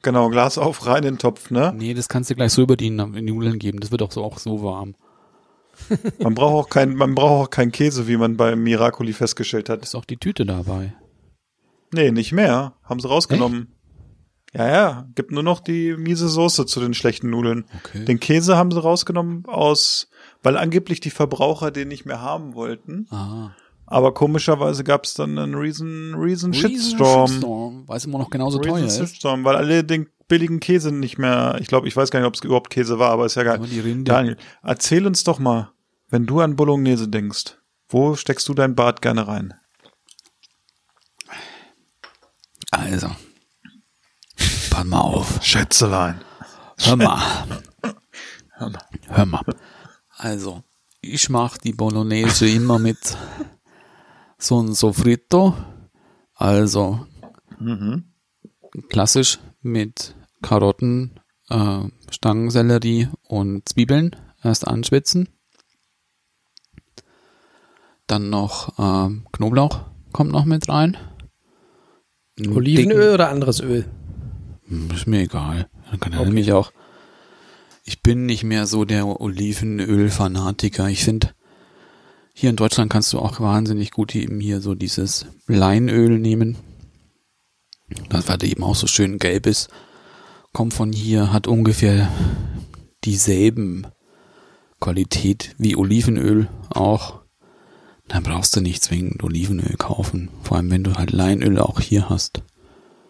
[0.01, 1.74] Genau, Glas auf, rein in den Topf, ne?
[1.76, 3.80] Nee, das kannst du gleich so über die, Nudeln geben.
[3.80, 4.95] Das wird auch so, auch so warm.
[6.20, 9.82] Man braucht auch kein, man braucht auch keinen Käse, wie man bei Miracoli festgestellt hat.
[9.82, 10.93] Ist auch die Tüte dabei.
[11.93, 12.74] Nee, nicht mehr.
[12.84, 13.74] Haben sie rausgenommen.
[14.53, 17.65] Ja, ja, gibt nur noch die miese Soße zu den schlechten Nudeln.
[17.78, 18.05] Okay.
[18.05, 20.09] Den Käse haben sie rausgenommen aus,
[20.41, 23.07] weil angeblich die Verbraucher den nicht mehr haben wollten.
[23.11, 23.51] Ah.
[23.92, 27.28] Aber komischerweise gab es dann einen Riesen, Riesen Shitstorm.
[27.28, 27.88] Shitstorm.
[27.88, 28.98] Weil es immer noch genauso Riesen teuer ist.
[28.98, 32.36] Shitstorm, weil alle den billigen Käse nicht mehr, ich glaube, ich weiß gar nicht, ob
[32.36, 33.60] es überhaupt Käse war, aber ist ja geil.
[34.04, 35.72] Daniel, erzähl uns doch mal,
[36.08, 39.56] wenn du an Bolognese denkst, wo steckst du dein Bart gerne rein?
[42.70, 43.10] Also.
[44.70, 45.40] Pass mal auf.
[45.44, 46.22] Schätzelein.
[46.78, 47.22] Hör mal.
[49.08, 49.42] Hör mal.
[50.16, 50.64] Also,
[51.02, 53.18] ich mach die Bolognese immer mit
[54.40, 55.54] so ein Sofrito.
[56.34, 57.06] Also,
[58.90, 61.20] klassisch mit Karotten,
[61.50, 65.28] äh, Stangensellerie und Zwiebeln erst anschwitzen.
[68.08, 69.82] Dann noch ähm, Knoblauch
[70.14, 70.98] kommt noch mit rein.
[72.40, 73.86] Olivenöl oder anderes Öl?
[74.70, 75.70] dicken- Ist mir egal.
[75.92, 76.72] Dann kann er nämlich auch.
[77.84, 80.88] Ich bin nicht mehr so der Olivenöl-Fanatiker.
[80.90, 81.32] Ich finde,
[82.40, 86.56] hier in Deutschland kannst du auch wahnsinnig gut eben hier so dieses Leinöl nehmen.
[88.08, 89.70] Das weil der eben auch so schön gelb ist.
[90.54, 92.10] Kommt von hier, hat ungefähr
[93.04, 93.88] dieselben
[94.80, 97.20] Qualität wie Olivenöl auch.
[98.08, 100.30] Dann brauchst du nicht zwingend Olivenöl kaufen.
[100.42, 102.42] Vor allem, wenn du halt Leinöl auch hier hast.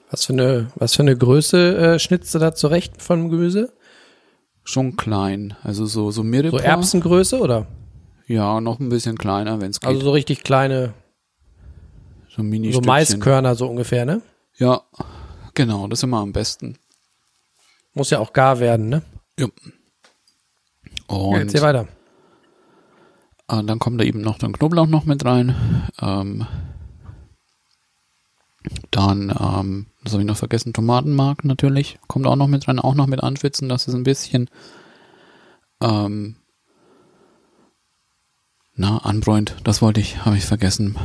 [0.10, 3.74] Was für eine, was für eine Größe äh, schnitzt du da zurecht vom Gemüse?
[4.64, 5.56] Schon klein.
[5.62, 6.64] Also so, so Mirepoix.
[6.64, 7.68] So Erbsengröße oder?
[8.30, 9.88] Ja, noch ein bisschen kleiner, wenn es geht.
[9.90, 10.94] Also so richtig kleine,
[12.30, 14.22] so mini so Maiskörner so ungefähr, ne?
[14.58, 14.84] Ja,
[15.56, 16.78] genau, das ist immer am besten.
[17.96, 19.02] Muss ja auch gar werden, ne?
[19.40, 19.48] Ja.
[21.10, 21.88] Ja, Und erzähl weiter.
[23.48, 25.56] äh, dann kommt da eben noch der Knoblauch noch mit rein.
[26.00, 26.46] Ähm,
[28.92, 31.98] dann, ähm, das habe ich noch vergessen, Tomatenmark natürlich.
[32.08, 34.52] Kommt auch noch mit rein, auch noch mit anschwitzen, dass es ein bisschen
[35.82, 36.36] ähm,
[38.80, 39.58] na, anbräunt.
[39.66, 40.96] Das wollte ich, habe ich vergessen.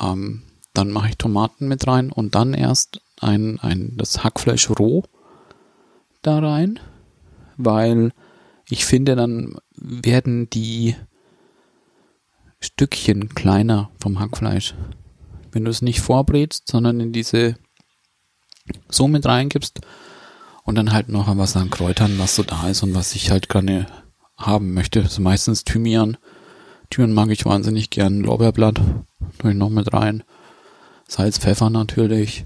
[0.00, 5.02] Ähm, dann mache ich Tomaten mit rein und dann erst ein, ein, das Hackfleisch roh
[6.22, 6.78] da rein,
[7.56, 8.12] weil
[8.68, 10.94] ich finde, dann werden die
[12.60, 14.76] Stückchen kleiner vom Hackfleisch.
[15.50, 17.56] Wenn du es nicht vorbrätst, sondern in diese
[18.88, 19.80] so mit reingibst
[20.62, 23.48] und dann halt noch was an Kräutern, was so da ist und was ich halt
[23.48, 23.86] gerne
[24.36, 25.02] haben möchte.
[25.02, 26.16] Also meistens Thymian.
[26.90, 28.20] Thymian mag ich wahnsinnig gern.
[28.20, 28.80] Lorbeerblatt
[29.38, 30.24] tue ich noch mit rein.
[31.06, 32.44] Salz, Pfeffer natürlich.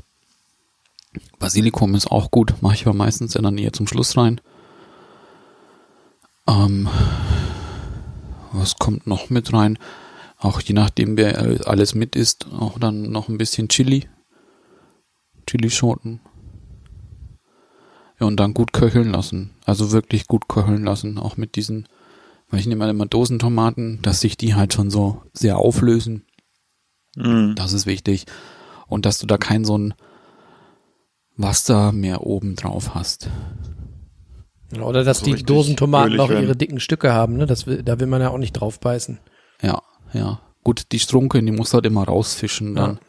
[1.38, 4.40] Basilikum ist auch gut, mache ich aber meistens in der Nähe zum Schluss rein.
[6.48, 6.88] Ähm,
[8.52, 9.78] was kommt noch mit rein?
[10.38, 14.08] Auch je nachdem, wer alles mit isst, auch dann noch ein bisschen Chili.
[15.46, 16.20] Chilischoten.
[18.20, 19.50] Ja, und dann gut köcheln lassen.
[19.64, 21.18] Also wirklich gut köcheln lassen.
[21.18, 21.88] Auch mit diesen,
[22.54, 26.24] weil ich nehme halt immer Dosentomaten, dass sich die halt schon so sehr auflösen.
[27.16, 27.56] Mhm.
[27.56, 28.26] Das ist wichtig.
[28.86, 29.94] Und dass du da kein so ein
[31.36, 33.28] Wasser mehr oben drauf hast.
[34.80, 36.44] Oder dass So die Dosentomaten werden.
[36.44, 37.46] ihre dicken Stücke haben, ne?
[37.46, 39.18] Das da will man ja auch nicht drauf beißen.
[39.60, 39.82] Ja,
[40.12, 40.40] ja.
[40.62, 42.94] Gut, die Strunke, die muss halt immer rausfischen dann.
[42.94, 43.00] Ja.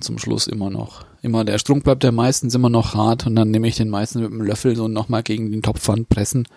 [0.00, 1.06] Zum Schluss immer noch.
[1.22, 4.22] Immer, der Strunk bleibt ja meistens immer noch hart und dann nehme ich den meistens
[4.22, 6.48] mit dem Löffel so nochmal gegen den Topfwand pressen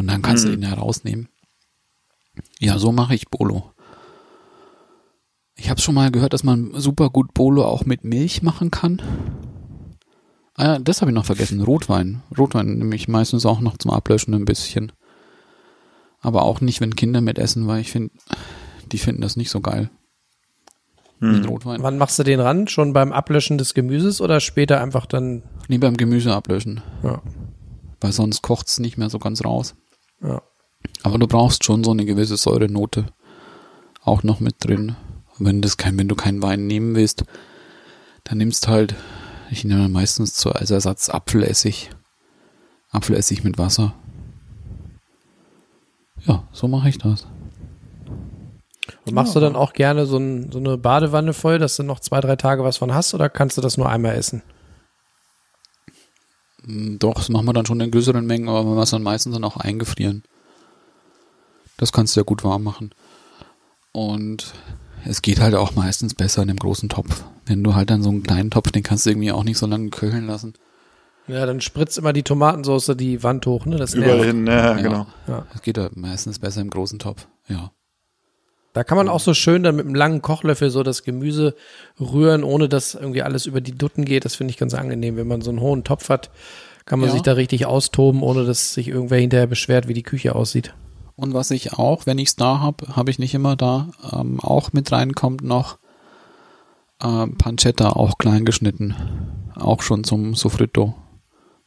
[0.00, 0.52] und dann kannst du Mhm.
[0.60, 1.28] den ja rausnehmen.
[2.58, 3.72] Ja, so mache ich Bolo.
[5.56, 9.02] Ich habe schon mal gehört, dass man super gut Bolo auch mit Milch machen kann.
[10.54, 11.60] Ah, ja, das habe ich noch vergessen.
[11.62, 12.22] Rotwein.
[12.36, 14.92] Rotwein nehme ich meistens auch noch zum Ablöschen ein bisschen.
[16.20, 18.12] Aber auch nicht, wenn Kinder mit essen, weil ich finde,
[18.92, 19.90] die finden das nicht so geil.
[21.18, 21.48] Mit Mhm.
[21.48, 21.82] Rotwein.
[21.82, 22.66] Wann machst du den ran?
[22.68, 25.42] Schon beim Ablöschen des Gemüses oder später einfach dann?
[25.68, 26.80] Nee, beim Gemüse ablöschen.
[27.02, 27.20] Ja.
[28.00, 29.74] Weil sonst kocht's nicht mehr so ganz raus.
[30.22, 30.42] Ja.
[31.02, 33.06] Aber du brauchst schon so eine gewisse Säurenote
[34.02, 34.96] auch noch mit drin.
[35.38, 37.24] Wenn das kein, wenn du keinen Wein nehmen willst,
[38.24, 38.94] dann nimmst halt,
[39.50, 41.90] ich nehme meistens zur als Ersatz Apfelessig.
[42.90, 43.94] Apfelessig mit Wasser.
[46.26, 47.26] Ja, so mache ich das.
[49.06, 52.00] Und machst du dann auch gerne so, ein, so eine Badewanne voll, dass du noch
[52.00, 54.42] zwei, drei Tage was von hast oder kannst du das nur einmal essen?
[56.66, 59.34] Mm, Doch, das machen wir dann schon in größeren Mengen, aber wir es dann meistens
[59.34, 60.22] dann auch eingefrieren.
[61.76, 62.90] Das kannst du ja gut warm machen.
[63.92, 64.52] Und
[65.04, 67.24] es geht halt auch meistens besser in einem großen Topf.
[67.46, 69.66] Wenn du halt dann so einen kleinen Topf, den kannst du irgendwie auch nicht so
[69.66, 70.54] lange köcheln lassen.
[71.26, 73.76] Ja, dann spritzt immer die Tomatensauce die Wand hoch, ne?
[73.76, 74.26] Das Überall nervt.
[74.26, 75.06] hin, ja, genau.
[75.28, 75.46] Ja.
[75.54, 77.26] Es geht halt meistens besser im großen Topf.
[77.48, 77.70] Ja.
[78.72, 81.56] Da kann man auch so schön dann mit einem langen Kochlöffel so das Gemüse
[81.98, 84.24] rühren, ohne dass irgendwie alles über die Dutten geht.
[84.24, 85.16] Das finde ich ganz angenehm.
[85.16, 86.30] Wenn man so einen hohen Topf hat,
[86.86, 87.12] kann man Ja.
[87.14, 90.72] sich da richtig austoben, ohne dass sich irgendwer hinterher beschwert, wie die Küche aussieht.
[91.16, 94.40] Und was ich auch, wenn ich es da habe, habe ich nicht immer da, ähm,
[94.40, 95.78] auch mit reinkommt noch
[97.02, 98.94] ähm, Pancetta, auch klein geschnitten.
[99.56, 100.94] Auch schon zum Sofrito.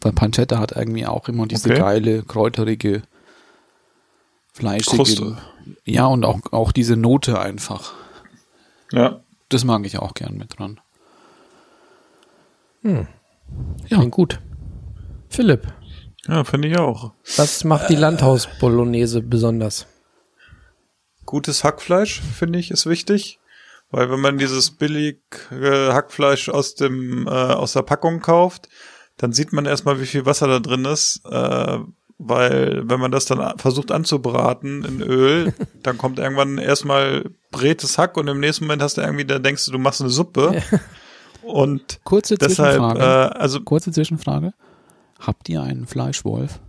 [0.01, 1.79] Weil Pancetta hat irgendwie auch immer diese Okay.
[1.79, 3.03] geile, kräuterige,
[4.53, 4.95] fleischige.
[4.97, 5.37] Kruste.
[5.85, 7.93] Ja, und auch, auch diese Note einfach.
[8.91, 9.21] Ja.
[9.49, 10.79] Das mag ich auch gern mit dran.
[12.81, 13.07] Hm.
[13.87, 13.97] Ja.
[13.97, 14.39] Klingt gut.
[15.29, 15.67] Philipp,
[16.27, 17.11] Ja, finde ich auch.
[17.37, 19.87] was macht die Landhaus-Bolognese besonders?
[21.25, 23.39] Gutes Hackfleisch, finde ich, ist wichtig.
[23.89, 25.19] Weil wenn man dieses billig
[25.51, 28.67] äh, Hackfleisch aus dem äh, aus der Packung kauft,
[29.17, 31.21] dann sieht man erstmal, wie viel Wasser da drin ist.
[31.29, 31.77] Äh,
[32.27, 35.53] weil wenn man das dann versucht anzubraten in Öl,
[35.83, 39.65] dann kommt irgendwann erstmal brätes Hack und im nächsten Moment hast du irgendwie, da denkst
[39.65, 40.61] du, du machst eine Suppe.
[41.41, 43.35] Und Kurze deshalb, äh, Zwischenfrage.
[43.35, 44.53] also Kurze Zwischenfrage.
[45.19, 46.59] Habt ihr einen Fleischwolf?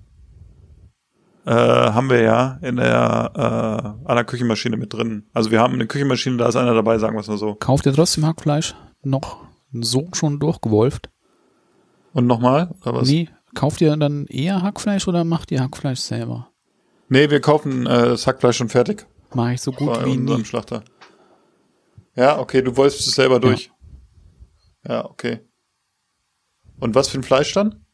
[1.46, 5.24] äh, haben wir ja in der äh, an der Küchenmaschine mit drin.
[5.32, 7.54] Also wir haben eine Küchenmaschine, da ist einer dabei, sagen wir es mal so.
[7.54, 11.10] Kauft ihr trotzdem Hackfleisch noch so schon durchgewolft?
[12.12, 12.70] Und nochmal?
[12.82, 13.08] Oder was?
[13.08, 16.50] Nee, kauft ihr dann eher Hackfleisch oder macht ihr Hackfleisch selber?
[17.08, 20.44] Nee, wir kaufen äh, das Hackfleisch schon fertig Mache ich so gut bei wie nie.
[20.44, 20.84] Schlachter.
[22.14, 23.72] Ja, okay, du wolltest es selber durch.
[24.86, 25.40] Ja, okay.
[26.78, 27.84] Und was für ein Fleisch dann?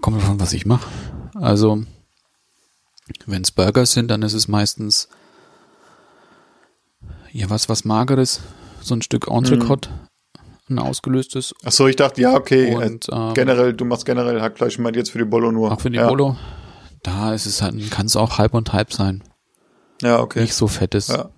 [0.00, 0.88] Kommt davon, was ich mache.
[1.34, 1.82] Also,
[3.26, 5.08] Wenn es Burger sind, dann ist es meistens
[7.32, 8.40] ja was was mageres,
[8.80, 9.90] so ein Stück Entrecote,
[10.74, 11.54] ein ausgelöstes.
[11.64, 12.74] Ach so, ich dachte, ja, okay.
[12.74, 15.72] Und, äh, ähm, generell, du machst generell Hackfleisch, ich meinte jetzt für die Bolo nur.
[15.72, 16.08] Auch für die ja.
[16.08, 16.36] Bolo,
[17.02, 19.22] da ist es halt, kann es auch halb und halb sein.
[20.02, 20.40] Ja, okay.
[20.40, 21.08] Nicht so fettes.
[21.08, 21.30] Ja.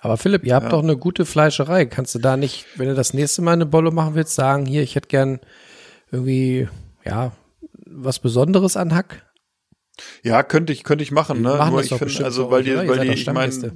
[0.00, 0.70] Aber Philipp, ihr habt Ja.
[0.70, 1.86] doch eine gute Fleischerei.
[1.86, 4.82] Kannst du da nicht, wenn du das nächste Mal eine Bolle machen willst, sagen, hier,
[4.82, 5.40] ich hätte gern
[6.10, 6.68] irgendwie,
[7.04, 7.32] ja,
[7.86, 9.26] was Besonderes an Hack?
[10.22, 11.56] Ja, könnte ich, könnte ich machen, ne?
[11.56, 13.72] machen Nur das ich finde, also weil die, weil die, ich meine.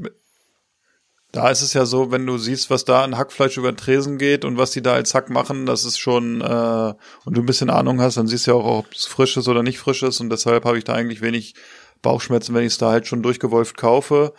[1.34, 4.18] Da ist es ja so, wenn du siehst, was da an Hackfleisch über den Tresen
[4.18, 7.46] geht und was die da als Hack machen, das ist schon, äh, und du ein
[7.46, 10.04] bisschen Ahnung hast, dann siehst du ja auch, ob es frisch ist oder nicht frisch
[10.04, 11.54] ist und deshalb habe ich da eigentlich wenig
[12.02, 14.32] Bauchschmerzen, wenn ich es da halt schon durchgewolft kaufe.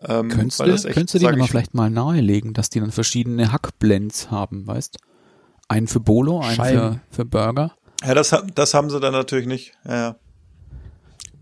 [0.00, 2.78] Ähm, Könntest du, das echt, könntest du denen aber ich, vielleicht mal nahelegen, dass die
[2.78, 4.98] dann verschiedene Hackblends haben, weißt?
[5.66, 7.72] Einen für Bolo, einen für, für Burger.
[8.04, 9.72] Ja, das, das haben sie dann natürlich nicht.
[9.84, 10.16] Ja, ja.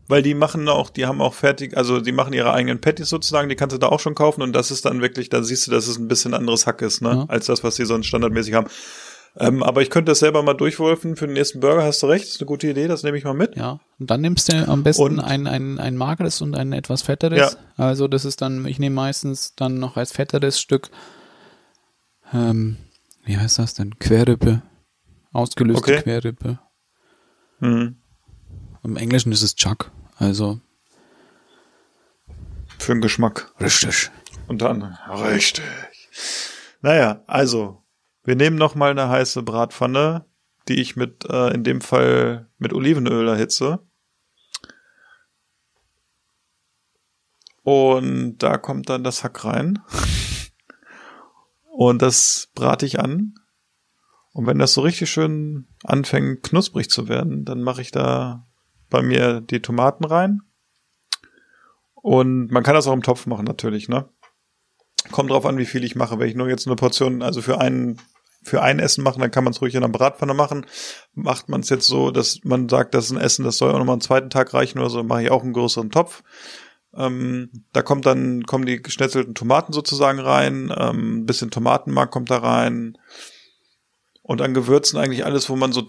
[0.07, 3.48] Weil die machen auch, die haben auch fertig, also die machen ihre eigenen Patties sozusagen,
[3.48, 5.70] die kannst du da auch schon kaufen und das ist dann wirklich, da siehst du,
[5.70, 7.24] dass es ein bisschen anderes Hack ist, ne, Ja.
[7.28, 8.66] als das, was die sonst standardmäßig haben.
[9.36, 12.24] Ähm, aber ich könnte das selber mal durchwolfen für den nächsten Burger, hast du recht,
[12.26, 13.57] ist eine gute Idee, das nehme ich mal mit.
[13.57, 13.80] Ja.
[13.98, 17.57] Und dann nimmst du am besten Und- ein, ein, ein mageres und ein etwas fetteres.
[17.78, 17.84] Ja.
[17.84, 20.90] Also das ist dann, ich nehme meistens dann noch als fetteres Stück,
[22.32, 22.76] ähm,
[23.24, 23.98] wie heißt das denn?
[23.98, 24.62] Querrippe.
[25.32, 26.02] Ausgelöste Okay.
[26.02, 26.59] Querrippe.
[27.61, 27.96] Mhm.
[28.85, 29.91] Im Englischen ist es Chuck.
[30.18, 30.61] Also
[32.78, 33.53] Für den Geschmack.
[33.61, 34.11] richtig.
[34.47, 34.95] Unter anderem.
[35.09, 35.64] Richtig.
[36.82, 37.82] Naja, also,
[38.24, 40.26] wir nehmen noch mal eine heiße Bratpfanne,
[40.68, 43.80] die ich mit, äh, in dem Fall mit Olivenöl erhitze.
[47.62, 49.78] Und da kommt dann das Hack rein.
[51.70, 53.35] Und das brate ich an.
[54.32, 58.47] Und wenn das so richtig schön anfängt, knusprig zu werden, dann mache ich da
[58.91, 60.43] bei mir die Tomaten rein.
[61.95, 64.09] Und man kann das auch im Topf machen, natürlich, ne?
[65.11, 66.18] Kommt drauf an, wie viel ich mache.
[66.18, 67.99] Wenn ich nur jetzt eine Portion, also für einen,
[68.43, 70.66] für ein Essen machen, dann kann man es ruhig in einer Bratpfanne machen.
[71.14, 73.78] Macht man es jetzt so, dass man sagt, das ist ein Essen, das soll auch
[73.78, 76.22] nochmal einen zweiten Tag reichen oder so, mache ich auch einen größeren Topf.
[76.97, 82.39] Ähm, da kommt dann, kommen die geschnetzelten Tomaten sozusagen rein, ähm, bisschen Tomatenmark kommt da
[82.39, 82.99] rein.
[84.22, 85.82] Und an Gewürzen eigentlich alles, wo man so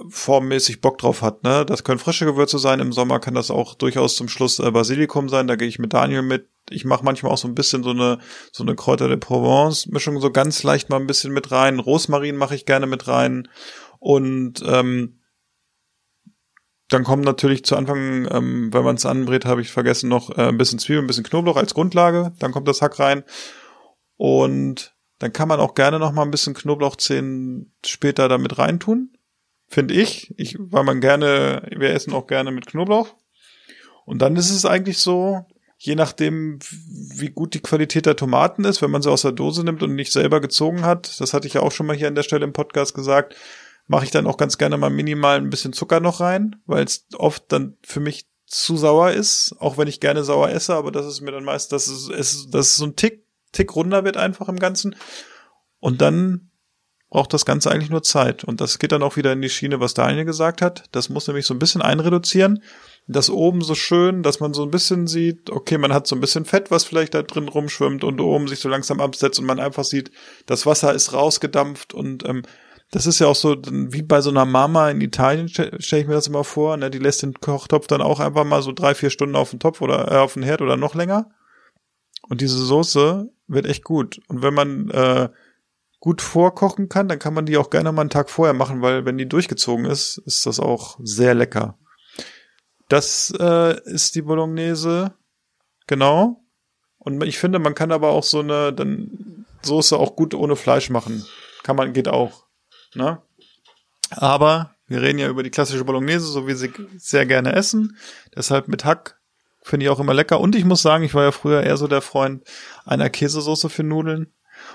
[0.00, 1.42] tagesformmäßig Bock drauf hat.
[1.42, 1.64] Ne?
[1.66, 2.80] Das können frische Gewürze sein.
[2.80, 5.46] Im Sommer kann das auch durchaus zum Schluss äh, Basilikum sein.
[5.46, 6.48] Da gehe ich mit Daniel mit.
[6.68, 8.18] Ich mache manchmal auch so ein bisschen so eine
[8.52, 11.78] so eine Kräuter de Provence Mischung so ganz leicht mal ein bisschen mit rein.
[11.78, 13.48] Rosmarin mache ich gerne mit rein.
[13.98, 15.20] Und ähm,
[16.88, 20.48] dann kommen natürlich zu Anfang, ähm, wenn man es anbrät, habe ich vergessen noch äh,
[20.48, 22.32] ein bisschen Zwiebeln, ein bisschen Knoblauch als Grundlage.
[22.38, 23.24] Dann kommt das Hack rein.
[24.16, 29.10] Und dann kann man auch gerne noch mal ein bisschen Knoblauchzehen später damit reintun.
[29.70, 30.34] Finde ich.
[30.36, 30.56] ich.
[30.58, 33.14] Weil man gerne, wir essen auch gerne mit Knoblauch.
[34.04, 35.46] Und dann ist es eigentlich so,
[35.78, 39.64] je nachdem, wie gut die Qualität der Tomaten ist, wenn man sie aus der Dose
[39.64, 42.16] nimmt und nicht selber gezogen hat, das hatte ich ja auch schon mal hier an
[42.16, 43.36] der Stelle im Podcast gesagt,
[43.86, 47.06] mache ich dann auch ganz gerne mal minimal ein bisschen Zucker noch rein, weil es
[47.16, 51.06] oft dann für mich zu sauer ist, auch wenn ich gerne sauer esse, aber das
[51.06, 54.16] ist mir dann meist, dass es, es dass es so ein Tick, Tick runder wird
[54.16, 54.96] einfach im Ganzen.
[55.78, 56.49] Und dann
[57.10, 58.44] braucht das Ganze eigentlich nur Zeit.
[58.44, 60.84] Und das geht dann auch wieder in die Schiene, was Daniel gesagt hat.
[60.92, 62.62] Das muss nämlich so ein bisschen einreduzieren.
[63.08, 66.20] Das oben so schön, dass man so ein bisschen sieht, okay, man hat so ein
[66.20, 69.58] bisschen Fett, was vielleicht da drin rumschwimmt und oben sich so langsam absetzt und man
[69.58, 70.12] einfach sieht,
[70.46, 72.42] das Wasser ist rausgedampft und ähm,
[72.92, 76.06] das ist ja auch so wie bei so einer Mama in Italien, stelle stell ich
[76.06, 76.90] mir das immer vor, ne?
[76.90, 79.80] die lässt den Kochtopf dann auch einfach mal so drei, vier Stunden auf den Topf
[79.80, 81.30] oder äh, auf den Herd oder noch länger.
[82.28, 84.20] Und diese Soße wird echt gut.
[84.28, 85.28] Und wenn man äh,
[86.00, 89.04] gut vorkochen kann, dann kann man die auch gerne mal einen Tag vorher machen, weil
[89.04, 91.78] wenn die durchgezogen ist, ist das auch sehr lecker.
[92.88, 95.14] Das äh, ist die Bolognese,
[95.86, 96.42] genau.
[96.98, 100.90] Und ich finde, man kann aber auch so eine dann Soße auch gut ohne Fleisch
[100.90, 101.24] machen.
[101.62, 102.46] Kann man, geht auch.
[102.94, 103.22] Ne?
[104.10, 107.96] Aber wir reden ja über die klassische Bolognese, so wie sie sehr gerne essen.
[108.34, 109.20] Deshalb mit Hack
[109.62, 110.40] finde ich auch immer lecker.
[110.40, 112.42] Und ich muss sagen, ich war ja früher eher so der Freund
[112.84, 114.32] einer Käsesoße für Nudeln.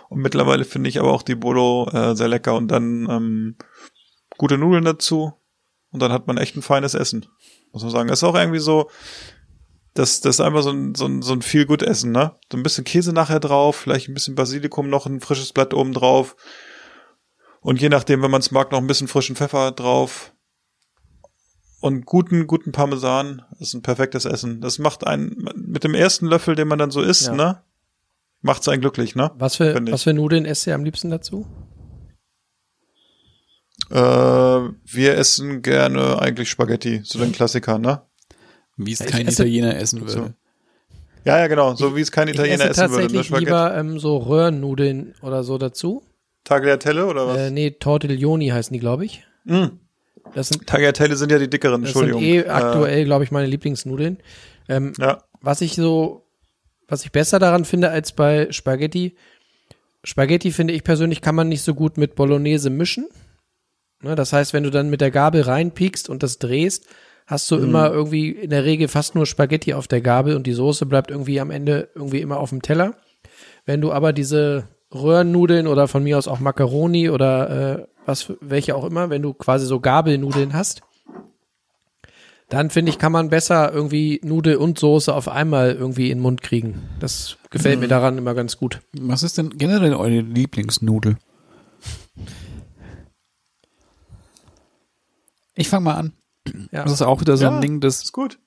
[0.09, 2.55] Und mittlerweile finde ich aber auch die Bolo äh, sehr lecker.
[2.55, 3.55] Und dann ähm,
[4.37, 5.33] gute Nudeln dazu.
[5.91, 7.25] Und dann hat man echt ein feines Essen.
[7.71, 8.09] Muss man sagen.
[8.09, 8.89] Das ist auch irgendwie so,
[9.93, 12.35] das, das ist einfach so ein, so ein, so ein viel gut Essen, ne?
[12.51, 15.93] So ein bisschen Käse nachher drauf, vielleicht ein bisschen Basilikum, noch ein frisches Blatt oben
[15.93, 16.35] drauf.
[17.61, 20.33] Und je nachdem, wenn man es mag, noch ein bisschen frischen Pfeffer drauf.
[21.79, 23.43] Und guten, guten Parmesan.
[23.51, 24.59] Das ist ein perfektes Essen.
[24.61, 27.33] Das macht einen, mit dem ersten Löffel, den man dann so isst, Ja.
[27.33, 27.61] ne?
[28.45, 29.31] Macht's einen glücklich, ne?
[29.39, 29.91] Was für, ich.
[29.91, 31.47] was für Nudeln esst ihr am liebsten dazu?
[33.89, 38.01] Äh, wir essen gerne eigentlich Spaghetti, so den Klassiker, ne?
[38.77, 40.05] Wie es Ich kein esse- Italiener essen So.
[40.05, 40.33] würde.
[41.23, 41.73] Ja, ja, genau.
[41.75, 42.93] So wie es kein Ich Italiener esse essen würde.
[42.93, 43.01] Ne?
[43.03, 43.45] tatsächlich Spaghetti.
[43.45, 46.03] lieber ähm, so Röhrennudeln oder so dazu.
[46.43, 47.37] Tagliatelle oder was?
[47.37, 49.23] Äh, nee, Tortiglioni heißen die, glaube ich.
[49.45, 49.65] Mm.
[50.35, 52.45] Das sind, Tagliatelle sind ja die dickeren, das sind Entschuldigung.
[52.45, 54.19] eh aktuell, glaube ich, meine Lieblingsnudeln.
[54.69, 55.23] Ähm, Äh, ja.
[55.41, 56.24] was ich so,
[56.87, 59.15] was ich besser daran finde als bei Spaghetti,
[60.03, 63.07] Spaghetti finde ich persönlich kann man nicht so gut mit Bolognese mischen.
[64.03, 66.85] Ne, das heißt, wenn du dann mit der Gabel reinpiekst und das drehst,
[67.25, 67.55] hast Mhm.
[67.57, 70.85] du immer irgendwie in der Regel fast nur Spaghetti auf der Gabel und die Soße
[70.85, 72.95] bleibt irgendwie am Ende irgendwie immer auf dem Teller.
[73.65, 78.75] Wenn du aber diese Röhrennudeln oder von mir aus auch Macaroni oder äh, was welche
[78.75, 80.81] auch immer, wenn du quasi so Gabelnudeln hast,
[82.49, 86.21] dann finde ich, kann man besser irgendwie Nudel und Soße auf einmal irgendwie in den
[86.21, 86.83] Mund kriegen.
[86.99, 87.81] Das gefällt Mhm.
[87.81, 88.81] mir daran immer ganz gut.
[88.93, 91.17] Was ist denn generell eure Lieblingsnudel?
[95.55, 96.13] Ich fange mal an.
[96.71, 96.83] Ja.
[96.83, 97.55] Das ist auch wieder so Ja.
[97.55, 98.39] ein Ding, das, Ist gut.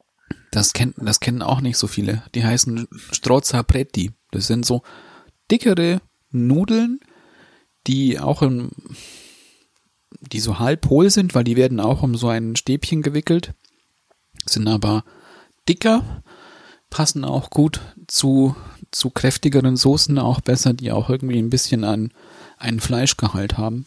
[0.52, 2.22] das, kennt, das kennen auch nicht so viele.
[2.34, 4.12] Die heißen Strozzapretti.
[4.30, 4.82] Das sind so
[5.50, 7.00] dickere Nudeln,
[7.86, 8.70] die auch im,
[10.20, 13.54] die so halb hohl sind, weil die werden auch um so ein Stäbchen gewickelt,
[14.48, 15.04] sind aber
[15.68, 16.22] dicker,
[16.90, 18.56] passen auch gut zu,
[18.90, 22.12] zu kräftigeren Soßen auch besser, die auch irgendwie ein bisschen an
[22.58, 23.86] einen Fleischgehalt haben.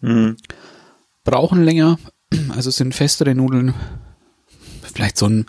[0.00, 0.36] Mhm.
[1.24, 1.98] Brauchen länger,
[2.48, 3.74] also sind festere Nudeln,
[4.82, 5.46] vielleicht so ein,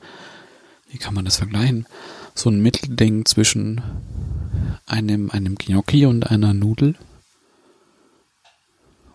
[0.89, 1.88] wie kann man das vergleichen?
[2.36, 3.82] So ein Mittelding zwischen
[4.86, 6.95] einem, einem Gnocchi und einer Nudel.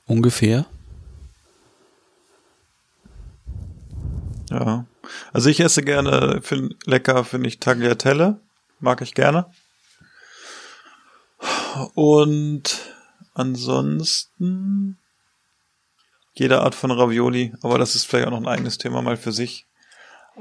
[0.06, 0.66] Ungefähr.
[4.50, 4.86] Ja.
[5.32, 8.40] Also ich esse gerne, find, lecker finde ich Tagliatelle.
[8.80, 9.46] Mag ich gerne.
[11.94, 12.78] Und
[13.34, 14.98] ansonsten
[16.32, 19.32] jede Art von Ravioli, aber das ist vielleicht auch noch ein eigenes Thema mal für
[19.32, 19.66] sich.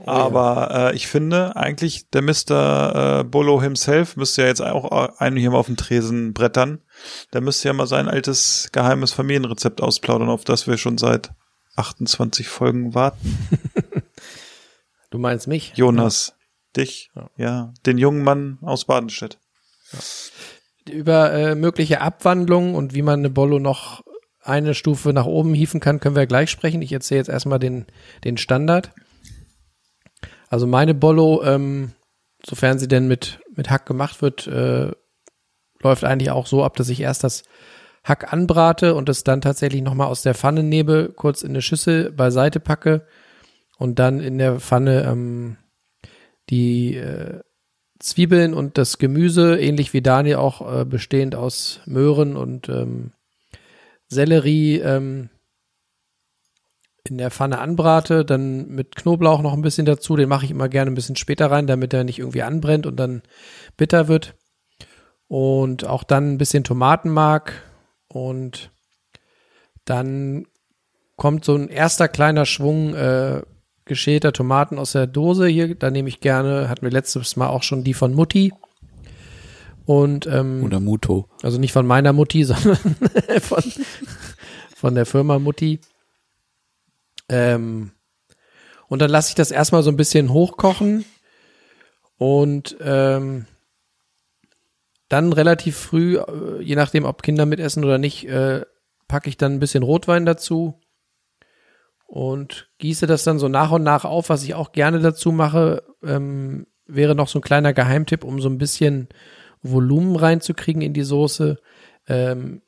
[0.06, 3.22] Aber äh, ich finde eigentlich, der Mr.
[3.22, 6.80] Äh, Bolo himself müsste ja jetzt auch einen hier mal auf den Tresen brettern.
[7.34, 11.32] Der müsste ja mal sein altes geheimes Familienrezept ausplaudern, auf das wir schon seit
[11.78, 13.38] 28 Folgen warten.
[15.10, 15.74] Du meinst mich?
[15.76, 16.36] Jonas,
[16.76, 17.30] dich, Ja.
[17.38, 19.40] ja, den jungen Mann aus Badenstedt.
[20.90, 24.04] Über äh, mögliche Abwandlungen und wie man eine Bollo noch
[24.42, 26.82] eine Stufe nach oben hieven kann, können wir gleich sprechen.
[26.82, 27.86] Ich erzähle jetzt erstmal den,
[28.24, 28.92] den Standard.
[30.50, 31.92] Also meine Bollo, ähm,
[32.46, 34.92] sofern sie denn mit, mit Hack gemacht wird, äh,
[35.82, 37.44] läuft eigentlich auch so ab, dass ich erst das
[38.04, 42.12] Hack anbrate und es dann tatsächlich nochmal aus der Pfanne nehme, kurz in eine Schüssel
[42.12, 43.06] beiseite packe
[43.78, 45.58] und dann in der Pfanne ähm,
[46.50, 47.42] die äh,
[48.00, 53.12] Zwiebeln und das Gemüse, ähnlich wie Daniel auch äh, bestehend aus Möhren und ähm,
[54.08, 55.30] Sellerie ähm,
[57.04, 60.70] in der Pfanne anbrate, dann mit Knoblauch noch ein bisschen dazu, den mache ich immer
[60.70, 63.22] gerne ein bisschen später rein, damit er nicht irgendwie anbrennt und dann
[63.78, 64.36] bitter wird.
[65.28, 67.54] Und auch dann ein bisschen Tomatenmark
[68.08, 68.72] und
[69.86, 70.48] dann
[71.16, 73.42] kommt so ein erster kleiner Schwung äh,
[73.88, 75.76] geschälter Tomaten aus der Dose hier.
[75.76, 78.54] Da nehme ich gerne, hatten wir letztes Mal auch schon die von Mutti.
[79.86, 81.30] Und ähm, Oder Muto.
[81.44, 82.78] also nicht von meiner Mutti, sondern
[83.42, 83.64] von,
[84.76, 85.80] von der Firma Mutti.
[87.30, 87.92] Ähm,
[88.90, 91.06] und dann lasse ich das erstmal so ein bisschen hochkochen
[92.18, 93.46] und ähm,
[95.10, 98.66] dann relativ früh, äh, je nachdem, ob Kinder mitessen oder nicht, äh,
[99.08, 100.80] packe ich dann ein bisschen Rotwein dazu
[102.08, 104.30] und gieße das dann so nach und nach auf.
[104.30, 108.50] Was ich auch gerne dazu mache, ähm, wäre noch so ein kleiner Geheimtipp, um so
[108.50, 109.10] ein bisschen
[109.62, 111.58] Volumen reinzukriegen in die Soße.
[112.08, 112.62] Ähm,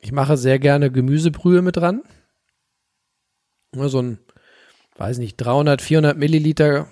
[0.00, 2.02] ich mache sehr gerne Gemüsebrühe mit dran.
[3.74, 4.18] Nur so ein,
[4.96, 6.88] weiß nicht, 300, 400 Milliliter,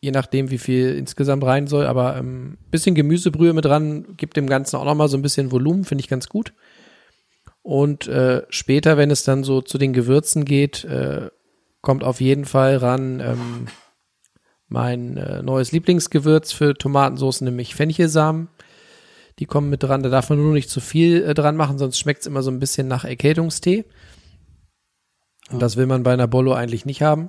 [0.00, 1.86] je nachdem, wie viel insgesamt rein soll.
[1.86, 5.84] Aber ähm, bisschen Gemüsebrühe mit dran gibt dem Ganzen auch nochmal so ein bisschen Volumen,
[5.84, 6.52] finde ich ganz gut.
[7.68, 11.28] Und äh, später, wenn es dann so zu den Gewürzen geht, äh,
[11.82, 13.66] kommt auf jeden Fall ran ähm,
[14.68, 18.48] mein äh, neues Lieblingsgewürz für Tomatensauce, nämlich Fenchelsamen.
[19.38, 20.02] Die kommen mit dran.
[20.02, 22.50] Da darf man nur nicht zu viel äh, dran machen, sonst schmeckt es immer so
[22.50, 23.84] ein bisschen nach Erkältungstee.
[25.50, 27.28] Und das will man bei einer Bollo eigentlich nicht haben.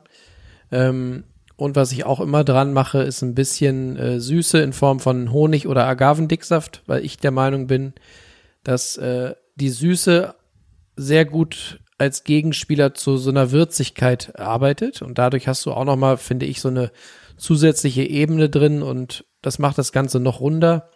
[0.71, 1.25] Ähm,
[1.57, 5.33] und was ich auch immer dran mache, ist ein bisschen äh, Süße in Form von
[5.33, 7.91] Honig oder Agavendicksaft, weil ich der Meinung bin,
[8.63, 10.35] dass äh, die Süße
[10.95, 15.97] sehr gut als Gegenspieler zu so einer Würzigkeit arbeitet und dadurch hast du auch noch
[15.97, 16.91] mal, finde ich, so eine
[17.37, 20.89] zusätzliche Ebene drin und das macht das Ganze noch runder.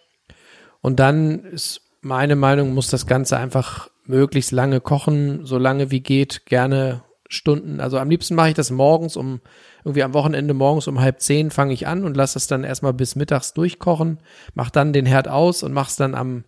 [0.81, 6.01] Und dann ist meine Meinung, muss das Ganze einfach möglichst lange kochen, so lange wie
[6.01, 7.79] geht, gerne Stunden.
[7.79, 9.41] Also am liebsten mache ich das morgens um,
[9.83, 12.93] irgendwie am Wochenende morgens um halb zehn fange ich an und lasse es dann erstmal
[12.93, 14.19] bis mittags durchkochen,
[14.53, 16.43] mach dann den Herd aus und mach's dann am,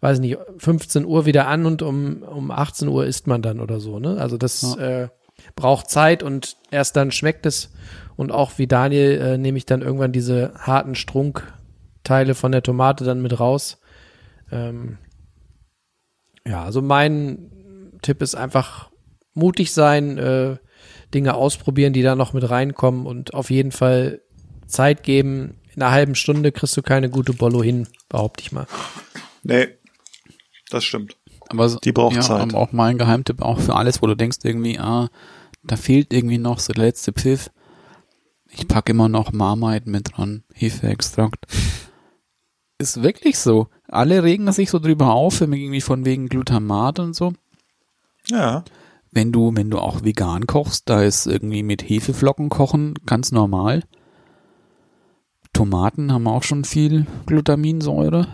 [0.00, 3.80] weiß nicht, 15 Uhr wieder an und um, um 18 Uhr isst man dann oder
[3.80, 4.16] so, ne?
[4.18, 5.08] Also das äh,
[5.56, 7.72] braucht Zeit und erst dann schmeckt es.
[8.16, 13.04] Und auch wie Daniel äh, nehme ich dann irgendwann diese harten Strunkteile von der Tomate
[13.04, 13.78] dann mit raus.
[14.50, 14.98] Ähm,
[16.46, 18.90] ja, also mein Tipp ist einfach
[19.34, 20.56] mutig sein, äh,
[21.14, 24.20] Dinge ausprobieren, die da noch mit reinkommen und auf jeden Fall
[24.66, 25.56] Zeit geben.
[25.74, 28.66] In einer halben Stunde kriegst du keine gute Bollo hin, behaupte ich mal.
[29.42, 29.68] Nee,
[30.70, 31.16] das stimmt.
[31.48, 32.42] Aber Die braucht ja, Zeit.
[32.42, 35.08] Aber auch mein Geheimtipp, auch für alles, wo du denkst irgendwie, ah,
[35.62, 37.50] da fehlt irgendwie noch so der letzte Pfiff.
[38.48, 41.46] Ich packe immer noch Marmite mit dran, Hefeextrakt.
[42.78, 43.68] Ist wirklich so.
[43.88, 47.32] Alle regen sich so drüber auf, irgendwie von wegen Glutamat und so.
[48.28, 48.64] Ja.
[49.10, 53.82] Wenn du, wenn du auch vegan kochst, da ist irgendwie mit Hefeflocken kochen ganz normal.
[55.52, 58.28] Tomaten haben auch schon viel Glutaminsäure.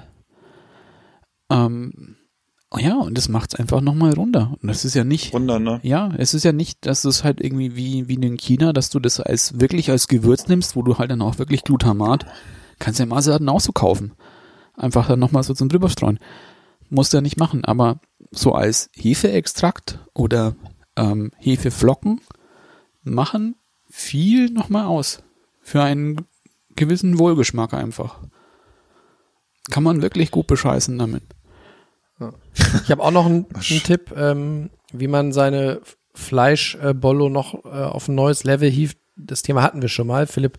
[1.50, 2.15] Ähm,
[2.70, 4.56] oh ja, und das macht's einfach nochmal runter.
[4.60, 5.80] Und das ist ja nicht, Wunder, ne?
[5.82, 9.00] ja, es ist ja nicht, dass es halt irgendwie wie, wie in China, dass du
[9.00, 12.26] das als wirklich als Gewürz nimmst, wo du halt dann auch wirklich Glutamat,
[12.78, 14.12] kannst ja im Asiaten auch so kaufen.
[14.76, 16.18] Einfach dann nochmal so zum drüberstreuen.
[16.90, 18.00] Musst du ja nicht machen, aber
[18.30, 20.54] so als Hefeextrakt oder
[20.96, 22.20] ähm, Hefeflocken
[23.02, 23.56] machen
[23.88, 25.22] viel nochmal aus.
[25.62, 26.26] Für einen
[26.76, 28.20] gewissen Wohlgeschmack einfach.
[29.70, 31.22] Kann man wirklich gut bescheißen damit.
[32.84, 35.80] Ich habe auch noch einen, einen Tipp, ähm, wie man seine
[36.14, 38.98] Fleischbollo noch äh, auf ein neues Level hieft.
[39.16, 40.26] Das Thema hatten wir schon mal.
[40.26, 40.58] Philipp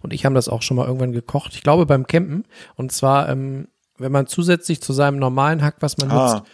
[0.00, 1.54] und ich haben das auch schon mal irgendwann gekocht.
[1.54, 2.44] Ich glaube beim Campen.
[2.76, 6.32] Und zwar, ähm, wenn man zusätzlich zu seinem normalen Hack, was man Ah.
[6.34, 6.46] nutzt,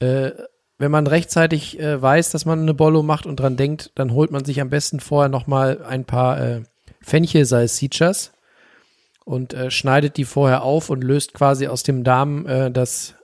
[0.00, 0.30] äh,
[0.78, 4.30] wenn man rechtzeitig äh, weiß, dass man eine Bollo macht und dran denkt, dann holt
[4.30, 6.62] man sich am besten vorher noch mal ein paar äh,
[7.00, 8.32] Fenchel Salsichas
[9.24, 13.14] und äh, schneidet die vorher auf und löst quasi aus dem Darm äh, das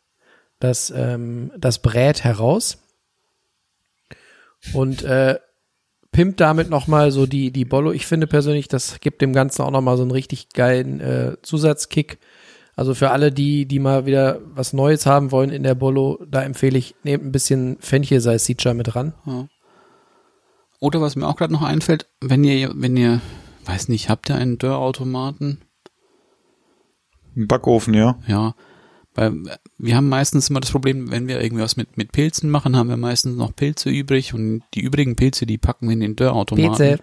[0.61, 2.79] das ähm, das Brät heraus
[4.73, 5.39] und äh,
[6.13, 7.93] pimpt damit noch mal so die die Bollo.
[7.93, 11.37] Ich finde persönlich, das gibt dem Ganzen auch noch mal so einen richtig geilen äh,
[11.43, 12.19] Zusatzkick.
[12.77, 16.43] Also für alle, die, die mal wieder was Neues haben wollen in der Bollo, da
[16.43, 19.13] empfehle ich, nehmt ein bisschen Fenchel Salsiccia mit ran.
[20.79, 23.21] Oder was mir auch gerade noch einfällt, wenn ihr, wenn ihr,
[23.67, 25.61] weiß nicht, habt ihr einen Dörrautomaten?
[27.37, 28.19] Ein Backofen, ja.
[28.27, 28.55] Ja.
[29.15, 29.35] Weil
[29.79, 32.89] wir haben meistens immer das Problem, wenn wir irgendwie was mit, mit Pilzen machen, haben
[32.89, 36.99] wir meistens noch Pilze übrig und die übrigen Pilze, die packen wir in den Dörrautomaten.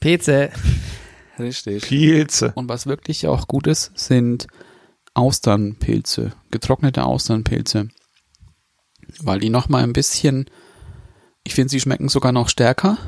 [0.00, 0.50] Pilze.
[1.38, 1.82] Richtig.
[1.84, 2.52] Pilze.
[2.54, 4.46] Und was wirklich auch gut ist, sind
[5.14, 7.88] Austernpilze, getrocknete Austernpilze.
[9.20, 10.46] Weil die nochmal ein bisschen,
[11.44, 12.98] ich finde, sie schmecken sogar noch stärker.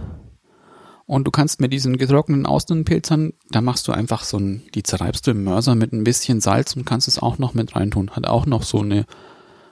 [1.09, 5.27] Und du kannst mit diesen getrockneten Austernpilzern, da machst du einfach so ein, die zerreibst
[5.27, 8.11] du im Mörser mit ein bisschen Salz und kannst es auch noch mit reintun.
[8.11, 9.07] Hat auch noch so eine,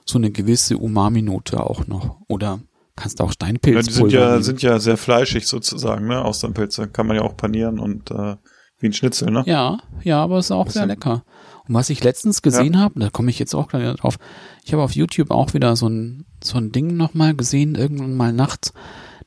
[0.07, 2.17] so eine gewisse Umami-Note auch noch.
[2.27, 2.61] Oder
[2.97, 6.25] kannst auch Ja, Steinpilz die sind ja, sind ja sehr fleischig sozusagen, ne?
[6.25, 6.89] Austernpilze.
[6.89, 8.37] Kann man ja auch panieren und äh,
[8.79, 9.43] wie ein Schnitzel, ne?
[9.45, 11.23] Ja, ja, aber es ist auch sehr lecker.
[11.69, 14.19] Und was ich letztens gesehen habe, da komme ich jetzt auch gleich wieder drauf,
[14.65, 18.33] ich habe auf YouTube auch wieder so ein, so ein Ding nochmal gesehen, irgendwann mal
[18.33, 18.73] nachts.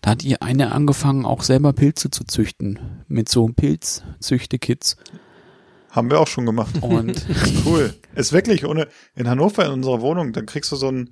[0.02, 3.04] Da hat die eine angefangen, auch selber Pilze zu züchten.
[3.08, 4.98] Mit so Pilzzüchtekits.
[5.92, 6.76] Haben wir auch schon gemacht.
[6.82, 7.26] Und
[7.66, 7.94] Cool.
[8.16, 11.10] Ist wirklich ohne, in Hannover in unserer Wohnung, dann kriegst du so einen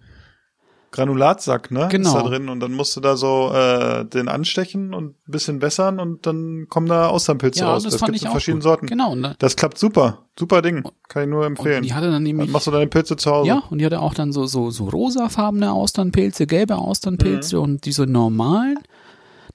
[0.92, 1.90] Granulatsack, ne?
[1.92, 2.10] Genau.
[2.10, 5.62] Ist da drin und dann musst du da so äh, den anstechen und ein bisschen
[5.62, 7.84] wässern und dann kommen da Austernpilze ja, raus.
[7.84, 8.64] das, Das, fand gibt's ich in verschiedenen gut.
[8.64, 8.88] Sorten.
[8.88, 9.12] Genau.
[9.12, 10.26] Und, da- Das klappt super.
[10.40, 10.84] Super Ding.
[11.10, 11.84] Kann ich nur und empfehlen.
[11.84, 13.48] die hatte dann Dann nämlich, machst du deine Pilze zu Hause.
[13.50, 16.80] ja, und die hatte auch dann so, so, so rosafarbene Austernpilze, gelbe Mhm.
[16.80, 18.80] Austernpilze und diese normalen.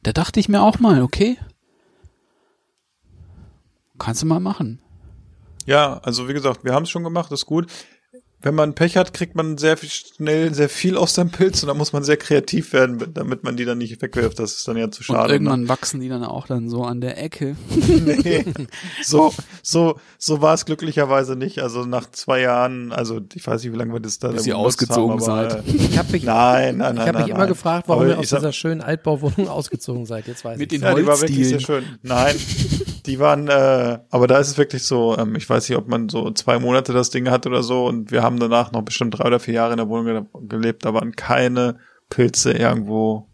[0.03, 1.39] Da dachte ich mir auch mal, okay,
[3.99, 4.81] kannst du mal machen.
[5.67, 7.67] Ja, also wie gesagt, wir haben es schon gemacht, ist gut.
[8.45, 11.69] Wenn man Pech hat, kriegt man sehr viel, schnell sehr viel aus dem Pilz und
[11.69, 14.39] da muss man sehr kreativ werden, damit man die dann nicht wegwirft.
[14.39, 15.33] Das ist dann ja zu Und schade.
[15.35, 15.69] irgendwann ne?
[15.69, 17.57] wachsen die dann auch dann so an der Ecke.
[17.71, 18.45] nee,
[19.05, 19.33] so,
[19.63, 21.61] so, so war es glücklicherweise nicht.
[21.61, 24.59] Also nach zwei Jahren, also ich weiß nicht, wie lange wir das da Bis ihr
[24.59, 25.69] ausgezogen haben, aber, seid.
[25.69, 26.97] Äh, Ich habe mich, nein, nein, nein.
[26.97, 27.49] ich hab mich nein, immer nein.
[27.49, 30.27] gefragt, warum Aber ihr aus sag- dieser schönen Altbauwohnung ausgezogen seid.
[30.27, 30.81] Jetzt weiß Mit ich.
[30.81, 31.85] den Ja, die war wirklich sehr schön.
[32.03, 32.35] Nein,
[33.07, 36.09] die waren, äh, aber da ist es wirklich so, ähm, ich weiß nicht, ob man
[36.09, 39.27] so zwei Monate das Ding hat oder so und wir haben danach noch bestimmt drei
[39.27, 43.29] oder vier Jahre in der Wohnung ge- gelebt, da waren keine Pilze irgendwo,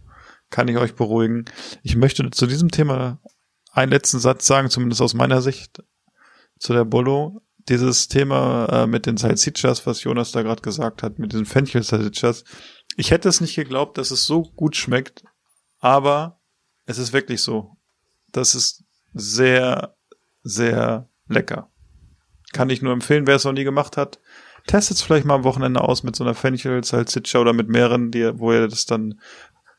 [0.51, 1.45] kann ich euch beruhigen.
[1.83, 3.21] Ich möchte zu diesem Thema
[3.73, 5.83] einen letzten Satz sagen, zumindest aus meiner Sicht,
[6.59, 7.43] zu der Bollo.
[7.69, 12.45] Dieses Thema äh, mit den Salsichas, was Jonas da gerade gesagt hat, mit diesen Fenchel-Salsichas,
[12.97, 15.23] Ich hätte es nicht geglaubt, dass es so gut schmeckt,
[15.79, 16.41] aber
[16.87, 17.77] es ist wirklich so.
[18.33, 18.83] Das ist
[19.19, 19.95] sehr,
[20.43, 21.71] sehr lecker.
[22.53, 24.19] Kann ich nur empfehlen, wer es noch nie gemacht hat.
[24.67, 28.11] Testet es vielleicht mal am Wochenende aus mit so einer Fenchel, Salsiccia oder mit mehreren,
[28.11, 29.21] die, wo ihr das dann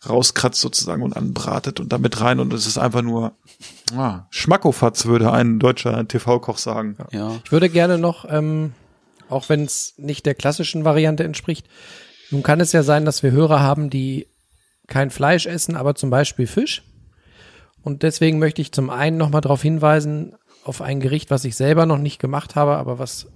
[0.07, 3.33] rauskratzt sozusagen und anbratet und damit rein und es ist einfach nur
[3.95, 6.97] ah, Schmackofatz, würde ein deutscher TV-Koch sagen.
[7.11, 7.35] Ja.
[7.43, 8.73] Ich würde gerne noch, ähm,
[9.29, 11.67] auch wenn es nicht der klassischen Variante entspricht,
[12.31, 14.27] nun kann es ja sein, dass wir Hörer haben, die
[14.87, 16.83] kein Fleisch essen, aber zum Beispiel Fisch.
[17.83, 21.85] Und deswegen möchte ich zum einen nochmal darauf hinweisen, auf ein Gericht, was ich selber
[21.85, 23.27] noch nicht gemacht habe, aber was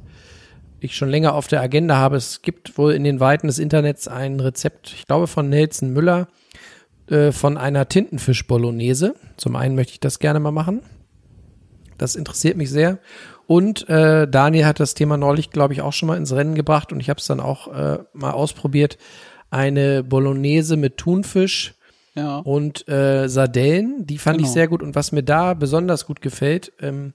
[0.80, 2.18] ich schon länger auf der Agenda habe.
[2.18, 6.28] Es gibt wohl in den Weiten des Internets ein Rezept, ich glaube von Nelson Müller,
[7.07, 9.15] äh, von einer Tintenfisch-Bolognese.
[9.38, 10.82] Zum einen möchte ich das gerne mal machen.
[11.98, 12.99] Das interessiert mich sehr.
[13.48, 16.91] Und äh, Daniel hat das Thema neulich, glaube ich, auch schon mal ins Rennen gebracht
[16.91, 18.98] und ich habe es dann auch äh, mal ausprobiert.
[19.49, 21.76] Eine Bolognese mit Thunfisch
[22.15, 22.38] Ja.
[22.40, 24.53] und äh, Sardellen, die fand ich Genau.
[24.53, 24.84] sehr gut.
[24.84, 27.14] Und was mir da besonders gut gefällt, ähm,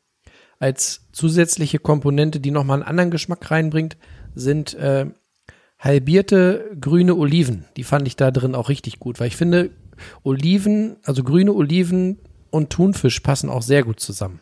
[0.58, 3.96] als zusätzliche Komponente, die nochmal einen anderen Geschmack reinbringt,
[4.34, 5.06] sind äh,
[5.78, 7.64] halbierte grüne Oliven.
[7.76, 9.70] Die fand ich da drin auch richtig gut, weil ich finde,
[10.24, 12.18] Oliven, also grüne Oliven
[12.50, 14.40] und Thunfisch passen auch sehr gut zusammen.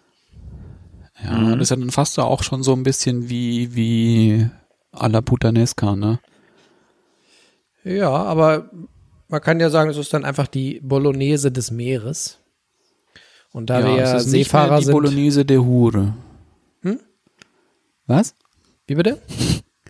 [1.23, 4.49] Ja, das ist ja dann fast auch schon so ein bisschen wie, wie
[4.93, 6.19] à la Putanesca, ne?
[7.85, 8.71] Ja, aber
[9.29, 12.39] man kann ja sagen, es ist dann einfach die Bolognese des Meeres.
[13.53, 14.93] Und da wir ja es ist nicht Seefahrer mehr die sind.
[14.93, 16.15] Bolognese der Hure.
[16.83, 17.01] Hm?
[18.07, 18.35] Was?
[18.87, 19.21] Wie bitte?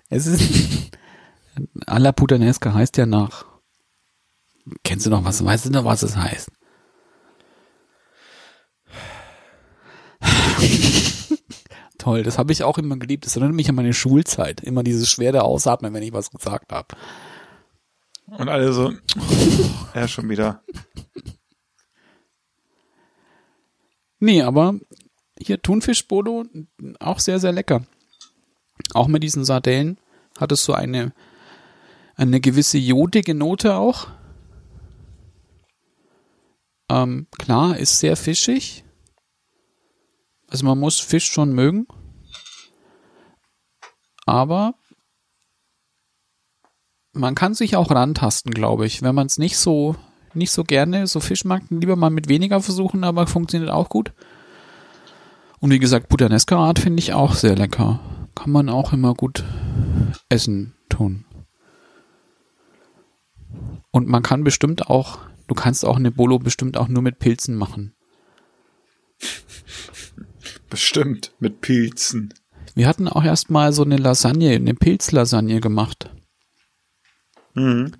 [0.08, 0.40] Es ist
[1.86, 3.44] à la Putanesca heißt ja nach.
[4.84, 5.44] Kennst du noch was?
[5.44, 6.50] Weißt du noch, was es heißt?
[11.98, 13.26] Toll, das habe ich auch immer geliebt.
[13.26, 14.60] Das erinnert mich an meine Schulzeit.
[14.62, 16.88] Immer dieses schwere Ausatmen, wenn ich was gesagt habe.
[18.27, 18.93] Und alle so,
[19.94, 20.62] er schon wieder.
[24.19, 24.74] Nee, aber
[25.39, 26.44] hier Thunfischbodo
[26.98, 27.86] auch sehr, sehr lecker.
[28.94, 29.98] Auch mit diesen Sardellen
[30.39, 31.12] hat es so eine,
[32.15, 34.09] eine gewisse jodige Note auch.
[36.89, 38.85] Ähm, klar, ist sehr fischig.
[40.48, 41.86] Also man muss Fisch schon mögen.
[44.24, 44.74] Aber
[47.16, 49.02] man kann sich auch rantasten, glaube ich.
[49.02, 49.97] Wenn man es nicht so,
[50.34, 53.88] nicht so gerne so Fisch mag, dann lieber mal mit weniger versuchen, aber funktioniert auch
[53.88, 54.12] gut.
[55.60, 58.01] Und wie gesagt, Puttanesca Art finde ich auch sehr lecker.
[58.34, 59.44] Kann man auch immer gut
[60.28, 61.24] essen tun.
[63.90, 67.56] Und man kann bestimmt auch, du kannst auch eine Bolo bestimmt auch nur mit Pilzen
[67.56, 67.94] machen.
[70.68, 72.34] Bestimmt mit Pilzen.
[72.74, 76.10] Wir hatten auch erstmal so eine Lasagne, eine Pilzlasagne gemacht.
[77.57, 77.93] Mhm.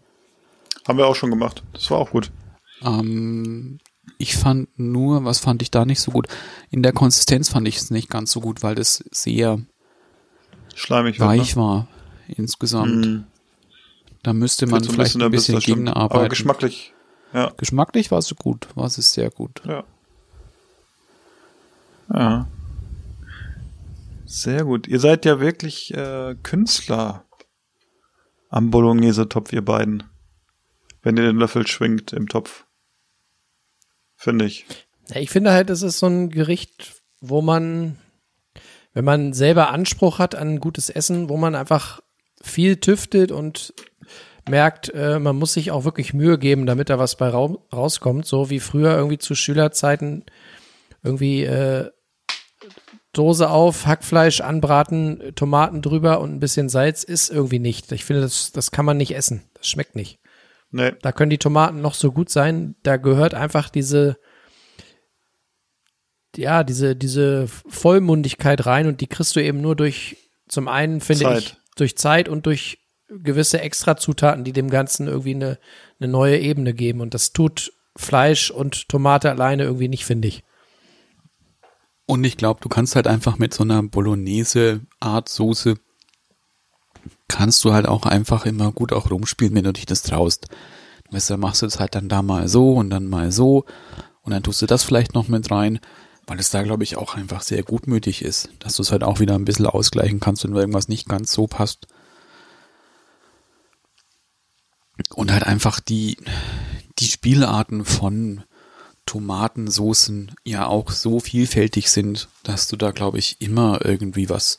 [0.87, 1.65] Haben wir auch schon gemacht.
[1.73, 2.31] Das war auch gut.
[2.83, 3.79] Ähm,
[4.19, 6.29] ich fand nur, was fand ich da nicht so gut?
[6.71, 9.61] In der Konsistenz fand ich es nicht ganz so gut, weil das sehr
[10.75, 11.63] Schleimig weich ne?
[11.63, 11.89] war
[12.29, 13.07] insgesamt.
[13.07, 13.25] Mhm.
[14.23, 15.89] Da müsste man vielleicht ein bisschen das stimmt.
[15.89, 16.29] Aber gegenarbeiten.
[16.29, 16.93] geschmacklich,
[17.33, 17.53] ja.
[17.57, 19.63] Geschmacklich war es gut, war es sehr gut.
[19.65, 19.85] Ja.
[22.13, 22.47] Ja.
[24.27, 24.87] Sehr gut.
[24.89, 27.26] Ihr seid ja wirklich äh, Künstler
[28.49, 30.05] am Bolognese-Topf, ihr beiden.
[31.03, 32.65] Wenn ihr den Löffel schwingt im Topf.
[34.17, 34.67] Finde ich.
[35.09, 37.97] Ja, ich finde halt, es ist so ein Gericht, wo man,
[38.93, 42.01] wenn man selber Anspruch hat an gutes Essen, wo man einfach
[42.43, 43.75] viel tüftelt und
[44.49, 48.27] merkt, äh, man muss sich auch wirklich Mühe geben, damit da was bei rau rauskommt.
[48.27, 50.25] So wie früher irgendwie zu Schülerzeiten
[51.03, 51.91] irgendwie äh,
[53.17, 57.91] Dose auf, Hackfleisch anbraten, Tomaten drüber und ein bisschen Salz ist irgendwie nicht.
[57.93, 59.43] Ich finde, das, das kann man nicht essen.
[59.55, 60.19] Das schmeckt nicht.
[60.71, 60.93] Nee.
[61.01, 62.75] Da können die Tomaten noch so gut sein.
[62.83, 64.19] Da gehört einfach diese,
[66.37, 70.17] ja, diese, diese Vollmundigkeit rein und die kriegst du eben nur durch,
[70.49, 71.39] zum einen finde Zeit.
[71.39, 72.79] ich, durch Zeit und durch
[73.09, 75.59] gewisse Extrazutaten, die dem Ganzen irgendwie eine,
[76.01, 77.01] eine neue Ebene geben.
[77.01, 80.43] Und das tut Fleisch und Tomate alleine irgendwie nicht, finde ich.
[82.07, 85.77] Und ich glaube, du kannst halt einfach mit so einer Bolognese-Art Soße
[87.29, 90.47] kannst du halt auch einfach immer gut auch rumspielen, wenn du dich das traust.
[91.11, 93.65] Weißt du, machst du es halt dann da mal so und dann mal so
[94.23, 95.81] und dann tust du das vielleicht noch mit rein,
[96.27, 99.21] weil es da, glaube ich, auch einfach sehr gutmütig ist, dass du es halt auch
[99.21, 101.87] wieder ein bisschen ausgleichen kannst, wenn irgendwas nicht ganz so passt.
[105.15, 106.17] Und halt einfach die,
[106.99, 108.45] die Spielarten von
[109.07, 114.59] Tomatensoßen ja auch so vielfältig sind, dass du da, glaube ich, immer irgendwie was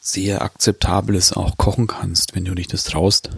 [0.00, 3.30] sehr Akzeptables auch kochen kannst, wenn du dich das traust.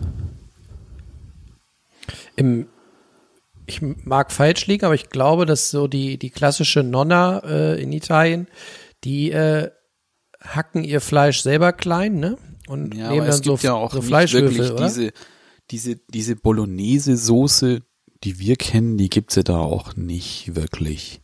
[2.37, 2.67] Im,
[3.67, 7.93] ich mag falsch liegen, aber ich glaube, dass so die, die klassische Nonna äh, in
[7.93, 8.49] Italien,
[9.05, 9.71] die äh,
[10.41, 12.39] hacken ihr Fleisch selber klein, ne?
[12.69, 14.85] Und Ja, nehmen dann so, ja auch so nicht Fleischwürfel, wirklich oder?
[14.87, 15.13] diese,
[15.71, 17.83] diese, diese Bolognese-Soße,
[18.25, 21.21] die wir kennen, die gibt's ja da auch nicht wirklich.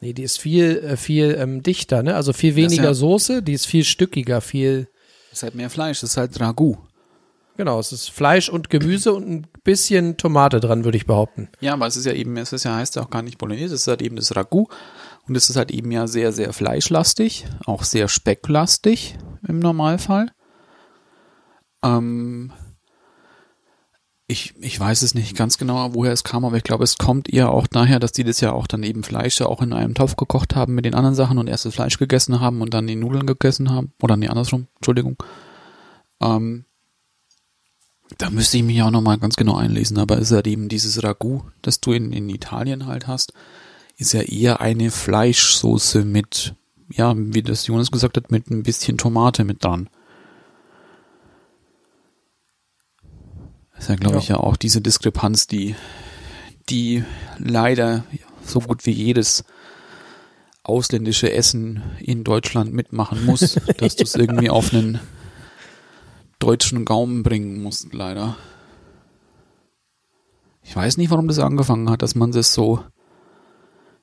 [0.00, 2.14] Nee, die ist viel, äh, viel ähm, dichter, ne?
[2.14, 4.88] Also viel weniger ja- Soße, die ist viel stückiger, viel,
[5.30, 6.76] Es ist halt mehr Fleisch, es ist halt Ragout.
[7.56, 11.48] genau, es ist Fleisch und Gemüse und ein bisschen Tomate dran, würde ich behaupten.
[11.60, 13.74] Ja, aber es ist ja eben, es ist ja, heißt ja auch gar nicht Bolognese,
[13.74, 14.68] es ist halt eben das Ragout.
[15.26, 19.16] Und es ist halt eben ja sehr, sehr fleischlastig, auch sehr specklastig
[19.48, 20.30] im Normalfall.
[21.82, 22.52] Ähm,
[24.26, 27.32] ich, ich weiß es nicht ganz genau, woher es kam, aber ich glaube, es kommt
[27.32, 29.94] eher auch daher, dass die das ja auch dann eben Fleisch ja auch in einem
[29.94, 32.86] Topf gekocht haben mit den anderen Sachen und erst das Fleisch gegessen haben und dann
[32.86, 33.92] die Nudeln gegessen haben.
[34.02, 35.16] Oder nee, andersrum, Entschuldigung.
[36.22, 36.64] Ähm,
[38.16, 41.42] da müsste ich mich auch nochmal ganz genau einlesen, aber ist halt eben dieses Ragout,
[41.60, 43.34] das du in, in Italien halt hast,
[43.98, 46.54] ist ja eher eine Fleischsoße mit,
[46.90, 49.90] ja, wie das Jonas gesagt hat, mit ein bisschen Tomate mit dran.
[53.78, 54.20] Ist ja, glaube Ja.
[54.22, 55.74] ich, ja auch diese Diskrepanz, die,
[56.68, 57.04] die
[57.38, 58.04] leider
[58.44, 59.44] so gut wie jedes
[60.62, 63.40] ausländische Essen in Deutschland mitmachen muss,
[63.78, 65.00] dass du es irgendwie auf einen
[66.38, 68.36] deutschen Gaumen bringen musst, leider.
[70.62, 72.82] Ich weiß nicht, warum das angefangen hat, dass man das so,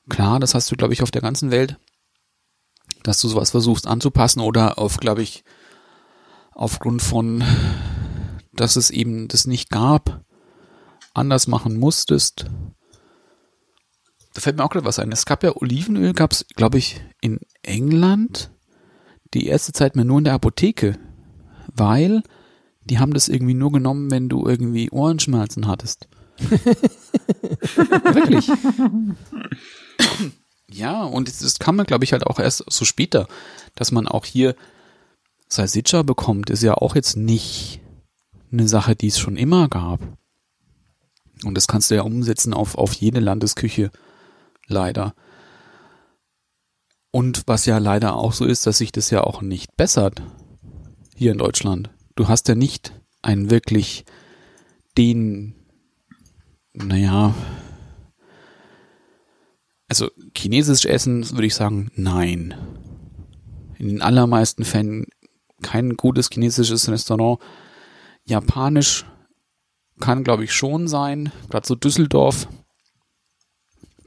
[0.09, 1.77] klar, das hast du, glaube ich, auf der ganzen Welt,
[3.03, 5.43] dass du sowas versuchst anzupassen oder auf, glaube ich,
[6.51, 7.43] aufgrund von,
[8.53, 10.23] dass es eben das nicht gab,
[11.13, 12.45] anders machen musstest.
[14.33, 15.11] Da fällt mir auch gerade was ein.
[15.11, 18.51] Es gab ja Olivenöl, gab es, glaube ich, in England
[19.33, 20.97] die erste Zeit mal nur in der Apotheke,
[21.73, 22.23] weil
[22.85, 26.07] die haben das irgendwie nur genommen, wenn du irgendwie Ohrenschmerzen hattest.
[27.59, 28.49] Wirklich.
[30.69, 33.27] ja, und das, kam man, glaube ich, halt auch erst so später,
[33.75, 34.55] dass man auch hier
[35.47, 37.80] Salsiccia bekommt, ist ja auch jetzt nicht
[38.51, 39.99] eine Sache, die es schon immer gab.
[41.43, 43.91] Und das kannst du ja umsetzen auf, auf jede Landesküche,
[44.67, 45.15] leider.
[47.11, 50.21] Und was ja leider auch so ist, dass sich das ja auch nicht bessert
[51.15, 51.89] hier in Deutschland.
[52.15, 54.05] Du hast ja nicht einen wirklich
[54.97, 55.55] den,
[56.73, 57.33] naja,
[59.87, 62.55] also chinesisch Essen würde ich sagen, nein.
[63.77, 65.07] In den allermeisten Fällen
[65.61, 67.39] kein gutes chinesisches Restaurant.
[68.31, 69.05] Japanisch
[69.99, 71.31] kann, glaube ich, schon sein.
[71.49, 72.47] Gerade so Düsseldorf.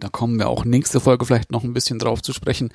[0.00, 2.72] Da kommen wir auch nächste Folge vielleicht noch ein bisschen drauf zu sprechen.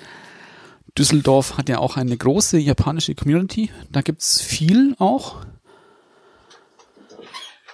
[0.98, 3.70] Düsseldorf hat ja auch eine große japanische Community.
[3.92, 5.38] Da gibt's viel auch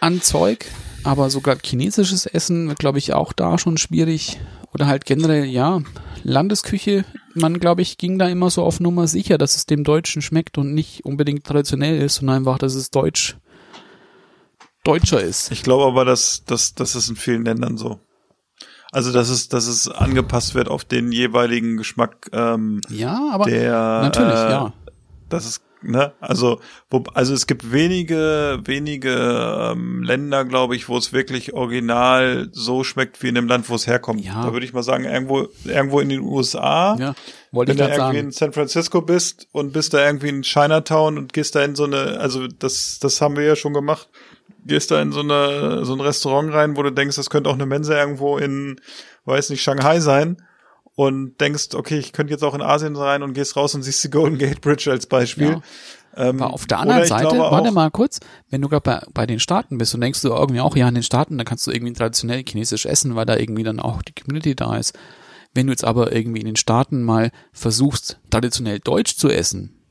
[0.01, 0.65] an Zeug.
[1.03, 4.39] Aber sogar chinesisches Essen wird, glaube ich, auch da schon schwierig.
[4.73, 5.81] Oder halt generell, ja,
[6.23, 7.05] Landesküche.
[7.35, 10.57] Man, glaube ich, ging da immer so auf Nummer sicher, dass es dem Deutschen schmeckt
[10.57, 13.37] und nicht unbedingt traditionell ist, sondern einfach, dass es deutsch,
[14.85, 15.51] deutscher ist.
[15.51, 17.99] Ich glaube aber, dass, dass, dass es in vielen Ländern so.
[18.91, 24.01] Also, dass es, dass es angepasst wird auf den jeweiligen Geschmack ähm, Ja, aber der.
[24.03, 24.73] natürlich, äh, ja.
[25.27, 30.97] Das ist, ne, also, wo, also es gibt wenige, wenige ähm, Länder, glaube ich, wo
[30.97, 34.23] es wirklich original so schmeckt wie in dem Land, wo es herkommt.
[34.23, 34.43] Ja.
[34.45, 36.95] Da würde ich mal sagen, irgendwo, irgendwo in den USA.
[36.97, 37.15] Ja,
[37.51, 38.17] wollte Wenn du irgendwie sagen.
[38.17, 41.83] in San Francisco bist und bist da irgendwie in Chinatown und gehst da in so
[41.83, 44.07] eine, also das, das haben wir ja schon gemacht,
[44.65, 47.55] gehst da in so eine, so ein Restaurant rein, wo du denkst, das könnte auch
[47.55, 48.79] eine Mensa irgendwo in,
[49.25, 50.37] weiß nicht, Shanghai sein
[50.95, 54.03] und denkst, okay, ich könnte jetzt auch in Asien rein und gehst raus und siehst
[54.03, 55.49] die Golden Gate Bridge als Beispiel.
[55.49, 55.61] Ja.
[56.17, 58.19] Ähm, Aber auf der anderen Seite, glaube warte mal kurz,
[58.49, 60.95] wenn du gerade bei, bei den Staaten bist und denkst du irgendwie auch, ja, in
[60.95, 64.13] den Staaten, da kannst du irgendwie traditionell chinesisch essen, weil da irgendwie dann auch die
[64.13, 64.97] Community da ist.
[65.53, 69.84] Wenn du jetzt aber irgendwie in den Staaten mal versuchst, traditionell deutsch zu essen,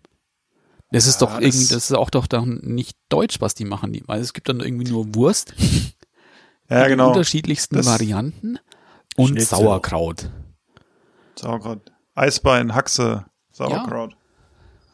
[0.95, 3.65] das ist Ja, doch das- irgendwie, das ist auch doch dann nicht deutsch, was die
[3.65, 5.55] machen, weil es gibt dann irgendwie nur Wurst
[6.71, 7.09] Ja, in genau.
[7.09, 8.59] unterschiedlichsten Das- Varianten
[9.17, 9.59] und Schnitzel.
[9.59, 10.31] Sauerkraut.
[11.39, 11.93] Sauerkraut.
[12.15, 14.17] Eisbein, Haxe, Sauerkraut.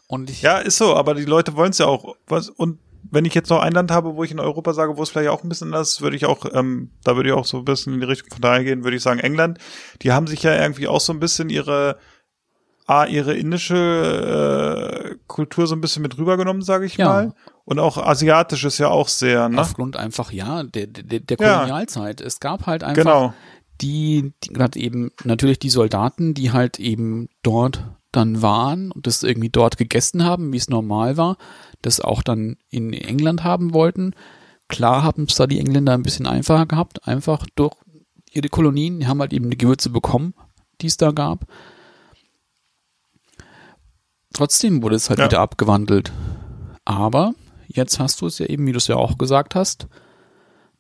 [0.07, 2.17] Und ich, Ja, ist so, aber die Leute wollen es ja auch.
[2.27, 2.79] Was, und
[3.11, 5.29] wenn ich jetzt noch ein Land habe, wo ich in Europa sage, wo es vielleicht
[5.31, 7.65] auch ein bisschen anders ist, würde ich auch, ähm, da würde ich auch so ein
[7.65, 9.59] bisschen in die Richtung von daher gehen, würde ich sagen, England.
[10.03, 11.99] Die haben sich ja irgendwie auch so ein bisschen ihre,
[12.91, 17.09] A, ihre indische äh, Kultur so ein bisschen mit rübergenommen, sage ich Ja.
[17.09, 17.35] mal.
[17.65, 19.61] Und auch asiatisch ist ja auch sehr, ne?
[19.61, 21.55] aufgrund einfach, ja, der, der, der Ja.
[21.59, 22.21] Kolonialzeit.
[22.21, 23.35] Es gab halt einfach Genau.
[23.81, 29.23] die, die gerade eben natürlich die Soldaten, die halt eben dort dann waren und das
[29.23, 31.37] irgendwie dort gegessen haben, wie es normal war,
[31.83, 34.15] das auch dann in England haben wollten,
[34.69, 37.75] klar haben es da die Engländer ein bisschen einfacher gehabt, einfach durch
[38.33, 40.35] ihre Kolonien, die haben halt eben die Gewürze bekommen,
[40.81, 41.45] die es da gab.
[44.41, 45.27] Trotzdem wurde es halt Ja.
[45.27, 46.13] wieder abgewandelt.
[46.87, 47.35] Aber
[47.67, 49.87] jetzt hast du es ja eben, wie du es ja auch gesagt hast,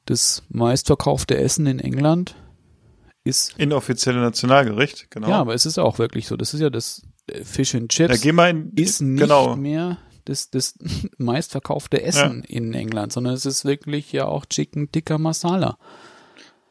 [0.06, 2.36] das meistverkaufte Essen in England
[3.22, 5.28] ist, Inoffizielle Nationalgericht, genau.
[5.28, 6.38] ja, aber es ist auch wirklich so.
[6.38, 9.56] Das ist ja das äh, Fish and ja, Chips geh mal in, ist nicht genau.
[9.56, 10.78] mehr das, das
[11.18, 15.76] meistverkaufte Essen in England, sondern es ist wirklich ja auch Chicken Tikka Masala.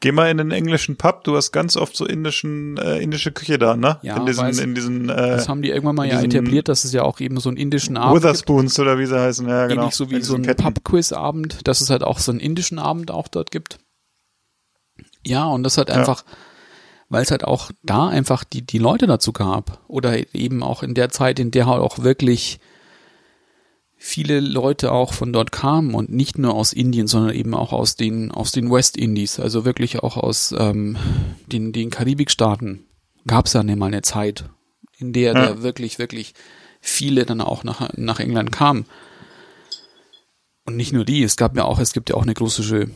[0.01, 3.57] Geh mal in den englischen Pub, du hast ganz oft so indischen, äh, indische Küche
[3.59, 3.99] da, ne?
[4.01, 6.85] Ja, in diesen, weiß- in diesen, äh, Das haben die irgendwann mal ja etabliert, dass
[6.85, 8.23] es ja auch eben so einen indischen Abend gibt.
[8.23, 9.81] Witherspoons oder wie sie heißen, ja, genau.
[9.81, 10.43] Ähnlich so wie so ein.
[10.43, 13.77] Pub-Quiz-Abend, dass es halt auch so einen indischen Abend auch dort gibt.
[15.25, 16.23] Ja, und das halt einfach,
[17.09, 19.79] weil es halt auch da einfach die, die Leute dazu gab.
[19.89, 22.59] Oder eben auch in der Zeit, in der halt auch wirklich
[24.01, 27.97] viele Leute auch von dort kamen und nicht nur aus Indien, sondern eben auch aus
[27.97, 30.97] den, aus den West Indies, also wirklich auch aus ähm,
[31.47, 32.85] den, den Karibikstaaten
[33.27, 34.45] gab es ja mal eine Zeit,
[34.97, 35.45] in der Ja.
[35.47, 36.33] da wirklich, wirklich
[36.79, 38.85] viele dann auch nach, nach England kamen.
[40.65, 42.89] Und nicht nur die, es gab ja auch, es gibt ja auch eine große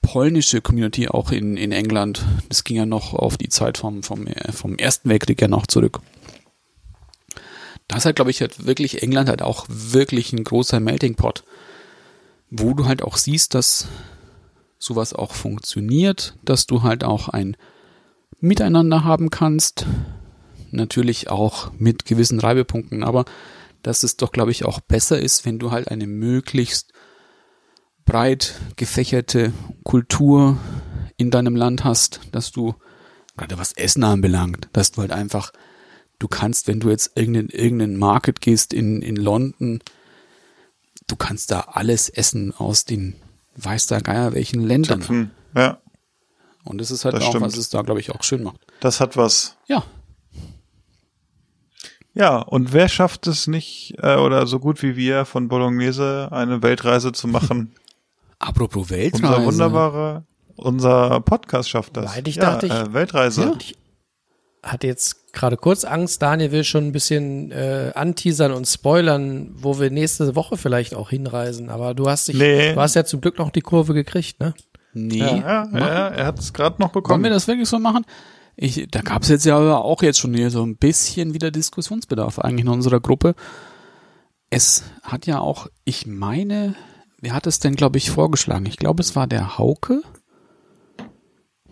[0.00, 2.24] polnische Community auch in, in England.
[2.48, 5.66] Das ging ja noch auf die Zeit vom, vom, äh, vom Ersten Weltkrieg ja noch
[5.66, 6.00] zurück.
[7.90, 11.42] Da ist halt, glaube ich, halt wirklich England halt auch wirklich ein großer Melting Pot,
[12.48, 13.88] wo du halt auch siehst, dass
[14.78, 17.56] sowas auch funktioniert, dass du halt auch ein
[18.38, 19.86] Miteinander haben kannst,
[20.70, 23.24] natürlich auch mit gewissen Reibepunkten, aber
[23.82, 26.92] dass es doch, glaube ich, auch besser ist, wenn du halt eine möglichst
[28.04, 29.52] breit gefächerte
[29.82, 30.58] Kultur
[31.16, 32.76] in deinem Land hast, dass du,
[33.36, 35.50] gerade was Essen anbelangt, dass du halt einfach,
[36.20, 39.80] du kannst, wenn du jetzt irgendein, irgendeinen Market gehst in, in London,
[41.08, 43.16] du kannst da alles essen aus den
[43.56, 45.00] weiß der Geier welchen Ländern.
[45.00, 45.30] Töpfen.
[45.56, 45.80] Ja,
[46.64, 47.44] Und das ist halt Das auch, stimmt.
[47.46, 48.60] was es da, glaube ich, auch schön macht.
[48.78, 49.56] das hat was.
[49.66, 49.82] Ja,
[52.14, 56.62] Ja, und wer schafft es nicht, äh, oder so gut wie wir von Bolognese eine
[56.62, 57.72] Weltreise zu machen?
[58.38, 59.26] apropos Weltreise.
[59.36, 60.24] Unser wunderbarer,
[60.56, 62.14] unser Podcast schafft das.
[62.16, 63.42] Weil ich ja, dachte, ich- äh, Weltreise.
[63.42, 63.58] Ja.
[64.62, 69.78] Hatte jetzt gerade kurz Angst, Daniel will schon ein bisschen äh, anteasern und spoilern, wo
[69.80, 71.70] wir nächste Woche vielleicht auch hinreisen.
[71.70, 72.74] Aber du hast dich, Nee.
[72.74, 74.54] du hast ja zum Glück noch die Kurve gekriegt, ne?
[74.92, 75.18] Nee.
[75.18, 77.22] Ja, ja, ja, er hat es gerade noch Wollen bekommen.
[77.24, 78.04] wir das wirklich so machen?
[78.56, 81.50] Ich, da gab es jetzt ja aber auch jetzt schon hier so ein bisschen wieder
[81.50, 83.34] Diskussionsbedarf eigentlich in unserer Gruppe.
[84.50, 86.74] Es hat ja auch, ich meine,
[87.20, 88.66] wer hat es denn, glaube ich, vorgeschlagen?
[88.66, 90.02] Ich glaube, es war der Hauke.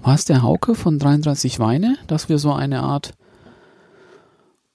[0.03, 3.15] War es der Hauke von 33 Weine, dass wir so eine Art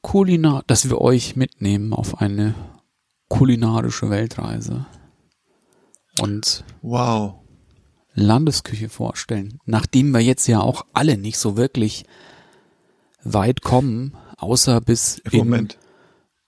[0.02, 2.54] Kulinar, dass wir euch mitnehmen auf eine
[3.30, 4.86] kulinarische Weltreise
[6.20, 7.36] und Wow.
[8.14, 12.06] Landesküche vorstellen, nachdem wir jetzt ja auch alle nicht so wirklich
[13.24, 15.80] weit kommen, außer bis Im in Moment.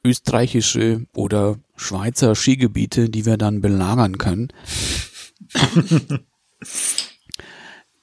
[0.03, 4.49] österreichische oder Schweizer Skigebiete, die wir dann belagern können,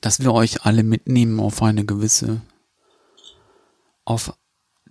[0.02, 2.42] dass wir euch alle mitnehmen auf eine gewisse,
[4.04, 4.36] auf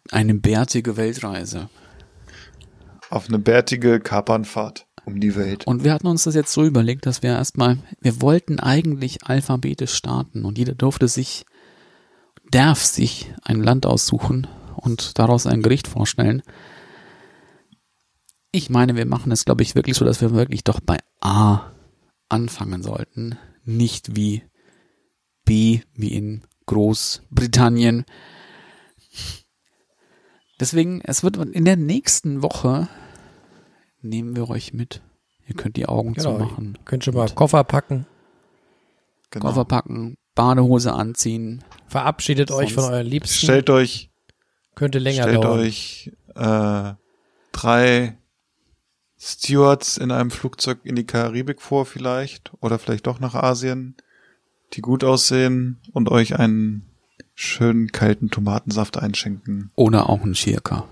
[0.09, 1.69] eine bärtige Weltreise.
[3.11, 5.67] Auf eine bärtige Kapernfahrt um die Welt.
[5.67, 9.93] Und wir hatten uns das jetzt so überlegt, dass wir erstmal, wir wollten eigentlich alphabetisch
[9.93, 11.45] starten und jeder durfte sich,
[12.49, 14.47] darf sich ein Land aussuchen
[14.77, 16.41] und daraus ein Gericht vorstellen.
[18.53, 21.71] Ich meine, wir machen es, glaube ich, wirklich so, dass wir wirklich doch bei A
[22.29, 24.43] anfangen sollten, nicht wie
[25.45, 28.05] B, wie in Großbritannien.
[30.59, 32.87] Deswegen, es wird in der nächsten Woche
[34.01, 35.01] nehmen wir euch mit.
[35.47, 36.37] Ihr könnt die Augen Genau.
[36.37, 36.77] zumachen.
[36.85, 38.05] Könnt schon mal Koffer packen,
[39.31, 39.47] Genau.
[39.47, 41.63] Koffer packen, Badehose anziehen.
[41.87, 43.35] verabschiedet euch von Sonst euren Liebsten.
[43.45, 44.09] Stellt euch,
[44.75, 45.59] Könnte länger stellt dauern.
[45.59, 46.93] euch äh,
[47.51, 48.17] drei
[49.19, 53.95] Stewards in einem Flugzeug in die Karibik vor vielleicht oder vielleicht doch nach Asien,
[54.73, 56.89] die gut aussehen und euch einen
[57.33, 59.71] schönen kalten Tomatensaft einschenken.
[59.75, 60.87] Oder auch ein Schirka.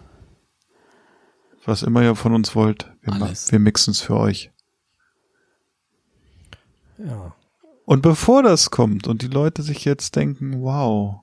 [1.66, 3.52] Was immer ihr von uns wollt, wir, Alles.
[3.52, 4.52] wir mixen es für euch.
[6.98, 7.36] Ja.
[7.86, 11.22] Und bevor das kommt und die Leute sich jetzt denken, wow,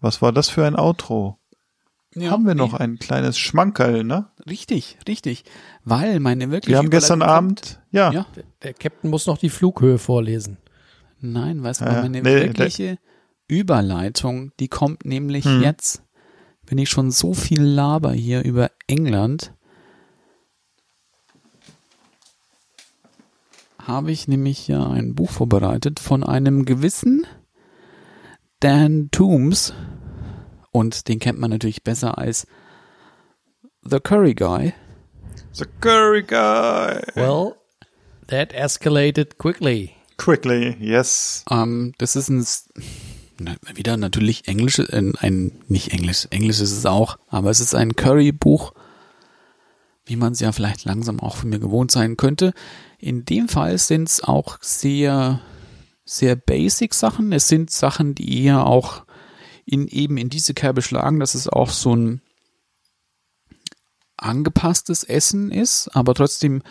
[0.00, 1.38] was war das für ein Outro?
[2.14, 4.30] Ja, haben wir noch nee, ein kleines Schmankerl, ne?
[4.48, 5.44] Richtig, richtig.
[5.84, 6.72] Weil meine wirklich.
[6.72, 8.26] Wir haben gestern Abend, ja, Ja.
[8.62, 10.56] Der Captain muss noch die Flughöhe vorlesen.
[11.20, 12.98] Nein, weißt du, Ja, meine nee, wirkliche
[13.48, 15.62] Überleitung, die kommt nämlich Hm.
[15.62, 16.02] jetzt,
[16.66, 19.52] wenn ich schon so viel laber hier über England,
[23.80, 27.26] habe ich nämlich ja ein Buch vorbereitet von einem gewissen
[28.60, 29.72] Dan Toombs.
[30.72, 32.46] Und den kennt man natürlich besser als
[33.82, 34.74] The Curry Guy.
[35.52, 37.00] The Curry Guy.
[37.14, 37.54] Well,
[38.26, 39.94] that escalated quickly.
[40.18, 41.44] Quickly, yes.
[41.48, 42.44] Ähm, das ist ein,
[43.74, 47.94] wieder natürlich Englisch, äh, ein, nicht Englisch, Englisch ist es auch, aber es ist ein
[47.96, 48.74] Curry-Buch,
[50.04, 52.52] wie man es ja vielleicht langsam auch von mir gewohnt sein könnte.
[52.98, 55.40] In dem Fall sind es auch sehr,
[56.04, 57.32] sehr basic Sachen.
[57.32, 59.04] Es sind Sachen, die eher auch
[59.64, 62.22] in eben in diese Kerbe schlagen, dass es auch so ein
[64.16, 66.62] angepasstes Essen ist, aber trotzdem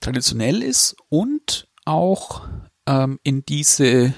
[0.00, 2.46] traditionell ist und auch
[2.86, 4.14] ähm, in diese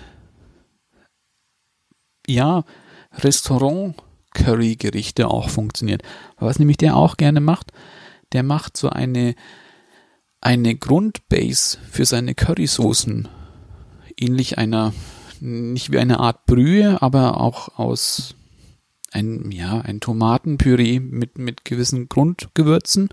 [2.27, 2.65] ja
[3.13, 6.03] Restaurant-Curry-Gerichte auch funktioniert.
[6.39, 7.73] Was nämlich der auch gerne macht,
[8.33, 9.35] der macht so eine
[10.43, 13.29] eine Grundbase für seine Currysoßen,
[14.17, 14.95] ähnlich einer
[15.41, 18.35] nicht wie eine Art Brühe, aber auch aus
[19.13, 23.09] ein ja ein Tomatenpüree mit mit gewissen Grundgewürzen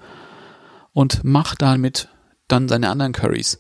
[0.94, 2.10] und macht damit
[2.48, 3.60] dann seine anderen Currys.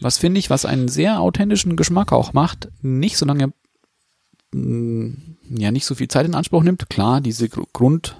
[0.00, 3.52] Was finde ich, was einen sehr authentischen Geschmack auch macht, nicht solange
[4.52, 5.14] mh,
[5.50, 6.90] ja nicht so viel Zeit in Anspruch nimmt.
[6.90, 8.16] Klar, diese Gr- Grund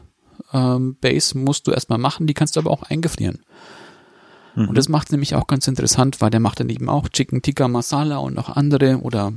[0.53, 3.40] ähm, Base musst du erstmal machen, die kannst du aber auch eingefrieren.
[4.69, 7.69] Und das macht nämlich auch ganz interessant, weil der macht dann eben auch Chicken Tikka
[7.69, 9.35] Masala und noch andere oder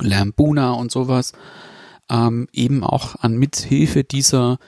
[0.00, 1.32] Lambuna und sowas.
[2.08, 4.58] Ähm, eben auch an Mithilfe dieser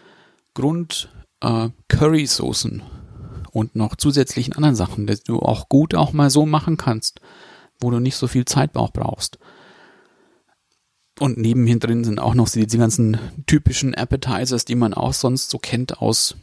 [0.53, 1.09] Grund
[1.41, 2.83] äh, Currysoßen
[3.51, 7.21] und noch zusätzlichen anderen Sachen, dass du auch gut auch mal so machen kannst,
[7.81, 9.39] wo du nicht so viel Zeit auch brauchst.
[11.19, 15.51] Und nebenhin drin sind auch noch die, die ganzen typischen Appetizers, die man auch sonst
[15.51, 16.37] so kennt aus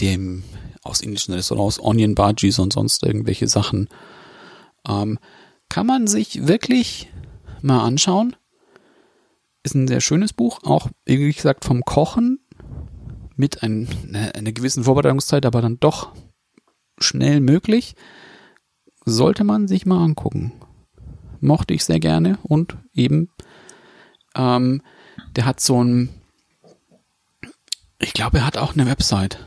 [0.00, 0.44] dem,
[0.82, 3.88] aus indischen Restaurants, Onion Bhajis und sonst irgendwelche Sachen.
[4.86, 5.18] Ähm,
[5.68, 7.10] kann man sich wirklich
[7.62, 8.36] mal anschauen.
[9.64, 12.45] Ist ein sehr schönes Buch, auch wie gesagt vom Kochen
[13.36, 16.12] mit ein, ne, einer gewissen Vorbereitungszeit, aber dann doch
[16.98, 17.94] schnell möglich.
[19.04, 20.52] Sollte man sich mal angucken.
[21.40, 23.30] Mochte ich sehr gerne und eben,
[24.34, 24.82] ähm,
[25.36, 26.08] der hat so ein,
[28.00, 29.46] ich glaube, er hat auch eine Website.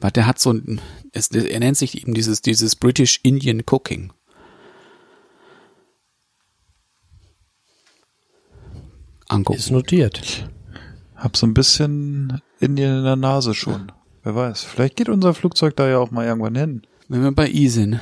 [0.00, 0.80] Weil der hat so ein,
[1.12, 4.12] es, er nennt sich eben dieses, dieses British Indian Cooking.
[9.28, 9.58] Angucken.
[9.58, 10.48] Ist notiert.
[11.16, 13.92] Hab so ein bisschen in der Nase schon.
[14.22, 14.64] Wer weiß.
[14.64, 16.82] Vielleicht geht unser Flugzeug da ja auch mal irgendwann hin.
[17.08, 18.00] Wenn wir bei I sind.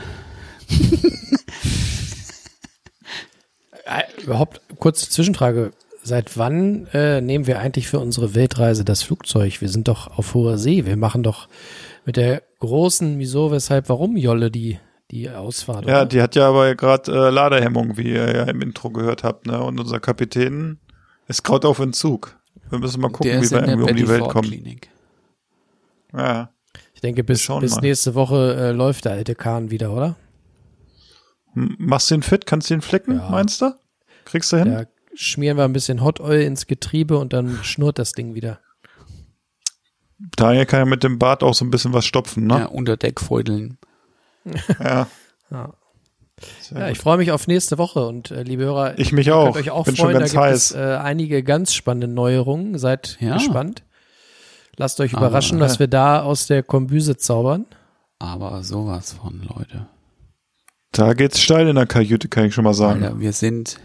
[3.86, 5.70] Äh, Überhaupt kurze Zwischenfrage.
[6.02, 9.60] Seit wann äh, nehmen wir eigentlich für unsere Weltreise das Flugzeug?
[9.60, 10.86] Wir sind doch auf hoher See.
[10.86, 11.48] Wir machen doch
[12.04, 14.78] mit der großen Wieso, weshalb, warum Jolle die,
[15.10, 15.86] die Ausfahrt.
[15.86, 16.06] Ja, oder?
[16.06, 19.62] die hat ja aber gerade äh, Ladehemmung, wie ihr ja im Intro gehört habt, ne?
[19.62, 20.78] Und unser Kapitän
[21.28, 22.36] ist gerade auf Entzug.
[22.70, 24.48] Wir müssen mal gucken, wie wir irgendwie um die Welt Ford kommen.
[24.48, 24.88] Klinik.
[26.16, 26.50] Ja.
[26.94, 30.16] ich denke, bis, bis nächste Woche äh, läuft der alte Kahn wieder, oder?
[31.54, 32.46] M- Machst du ihn fit?
[32.46, 33.28] Kannst du ihn flicken, Ja.
[33.30, 33.74] meinst du?
[34.24, 34.72] Kriegst du hin?
[34.72, 34.84] Da
[35.14, 38.60] schmieren wir ein bisschen Hot Oil ins Getriebe und dann schnurrt das Ding wieder.
[40.36, 42.68] Daniel kann ja mit dem Bart auch so ein bisschen was stopfen, Ja, ne?
[42.70, 43.78] unter Deck feudeln.
[44.82, 45.06] Ja.
[45.50, 45.72] Ja.
[46.60, 46.92] Sehr Ja, gut.
[46.96, 49.44] ich freue mich auf nächste Woche und äh, liebe Hörer, Ich mich auch.
[49.52, 50.70] könnt euch auch Bin freuen, schon ganz da gibt heiß.
[50.70, 52.78] es äh, einige ganz spannende Neuerungen.
[52.78, 53.34] Seid Ja.
[53.34, 53.82] gespannt.
[54.76, 57.64] Lasst euch Aber, überraschen, was wir da aus der Kombüse zaubern.
[58.18, 59.86] Aber sowas von, Leute.
[60.92, 63.02] Da geht's steil in der Kajüte, kann ich schon mal sagen.
[63.02, 63.78] Alter, wir sind,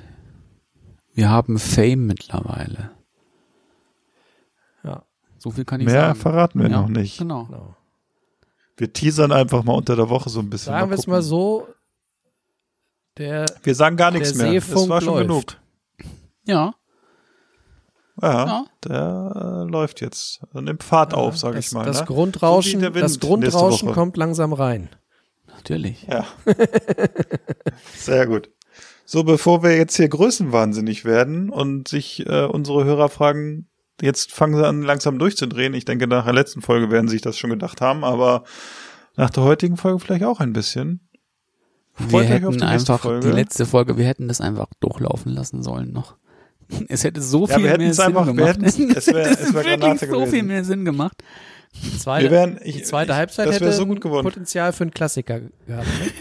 [1.14, 2.92] wir haben Fame mittlerweile.
[4.84, 5.04] Ja.
[5.38, 6.20] So viel kann ich Mehr sagen.
[6.20, 7.18] verraten wir Ja, noch nicht.
[7.20, 7.46] Genau.
[7.46, 7.76] Genau.
[8.78, 10.74] Wir teasern einfach mal unter der Woche so ein bisschen.
[10.74, 11.68] Sagen wir es mal so,
[13.22, 14.54] der, Wir sagen gar nichts mehr.
[14.54, 15.28] Das Seefunk war schon läuft.
[15.28, 16.12] genug.
[16.46, 16.74] Ja,
[18.22, 18.66] Ja, Ja.
[18.84, 20.42] der äh, läuft jetzt.
[20.48, 21.86] Also nimmt Fahrt auf, sag das, ich mal.
[21.86, 22.06] das ne?
[22.06, 24.90] Grundrauschen, So das Grundrauschen kommt langsam rein.
[25.56, 26.06] natürlich.
[26.10, 26.26] Ja.
[27.96, 28.50] Sehr gut.
[29.06, 33.68] So, bevor wir jetzt hier größenwahnsinnig werden und sich äh, unsere Hörer fragen,
[34.02, 35.74] jetzt fangen sie an langsam durchzudrehen.
[35.74, 38.44] Ich denke, nach der letzten Folge werden sie sich das schon gedacht haben, aber
[39.18, 41.08] nach der heutigen Folge vielleicht auch ein bisschen.
[42.04, 43.28] Wir Freut auf hätten einfach Folge.
[43.30, 46.16] die letzte Folge, wir hätten das einfach durchlaufen lassen sollen noch.
[46.88, 48.60] Es hätte so Ja, viel wir mehr Sinn einfach- wir gemacht.
[48.64, 51.24] es- es wär- Das es ist wär wirklich Granate so viel mehr Sinn gemacht.
[51.84, 54.24] Die zweite, Wir wären, ich, die zweite ich, Halbzeit das hätte wäre so gut geworden.
[54.26, 55.88] Potenzial für einen Klassiker gehabt.
[55.88, 56.12] Ne?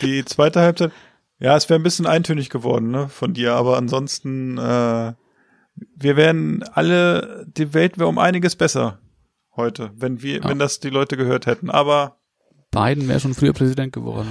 [0.02, 0.92] Die zweite Halbzeit,
[1.40, 5.12] ja, es wäre ein bisschen eintönig geworden, ne, von dir, aber ansonsten, äh,
[5.96, 8.98] wir wären alle, die Welt wäre um einiges besser
[9.56, 10.48] heute, wenn wir, Ja.
[10.48, 11.70] wenn das die Leute gehört hätten.
[11.70, 12.16] Aber
[12.70, 14.28] Biden wäre schon früher Präsident geworden.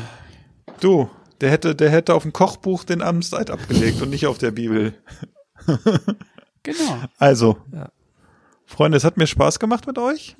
[0.79, 1.09] Du,
[1.41, 4.93] der hätte, der hätte auf dem Kochbuch den Amtseid abgelegt und nicht auf der Bibel.
[6.63, 6.97] Genau.
[7.17, 7.89] Also, Ja.
[8.65, 10.35] Freunde, es hat mir Spaß gemacht mit euch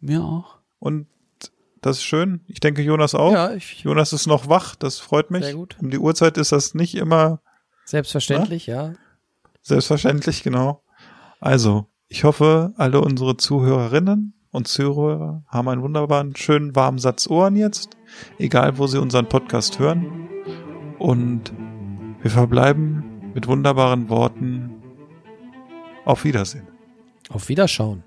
[0.00, 0.58] Mir auch.
[0.78, 1.06] und
[1.80, 2.42] das ist schön.
[2.46, 3.32] Ich denke, Jonas auch.
[3.32, 5.44] Ja, ich, Jonas ist noch wach, das freut mich.
[5.44, 5.76] Sehr gut.
[5.80, 7.40] Um die Uhrzeit ist das nicht immer
[7.86, 8.92] selbstverständlich, ja.
[9.62, 10.82] selbstverständlich, genau.
[11.40, 17.56] Also, ich hoffe, alle unsere Zuhörerinnen und Zuhörer haben einen wunderbaren, schönen, warmen Satz Ohren
[17.56, 17.95] jetzt,
[18.38, 20.28] egal wo sie unseren Podcast hören.
[20.98, 21.52] Und
[22.22, 24.70] wir verbleiben mit wunderbaren Worten.
[26.04, 26.68] Auf Wiedersehen.
[27.30, 28.04] Auf Wiederschauen.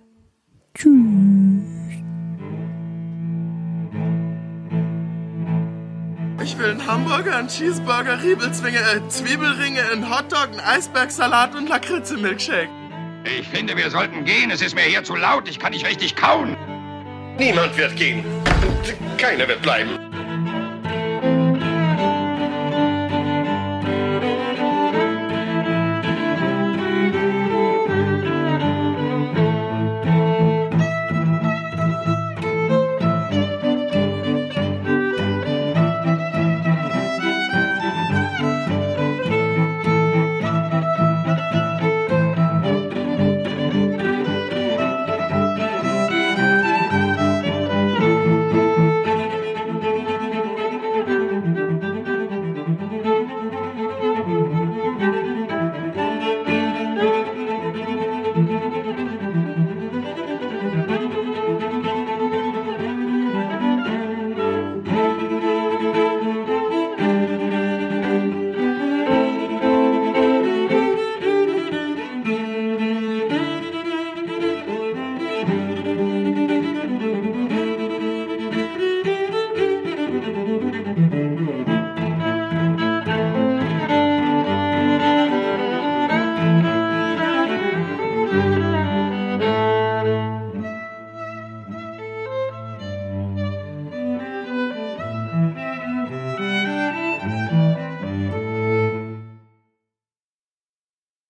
[6.41, 12.69] Ich will einen Hamburger, einen Cheeseburger, Riebelzwinge, äh, Zwiebelringe, einen Hotdog, einen Eisbergsalat und Lakritze-Milkshake.
[13.26, 14.49] Ich finde, wir sollten gehen.
[14.49, 15.49] Es ist mir hier zu laut.
[15.49, 16.56] Ich kann nicht richtig kauen.
[17.40, 18.26] Niemand wird gehen.
[19.18, 20.09] Keiner wird bleiben.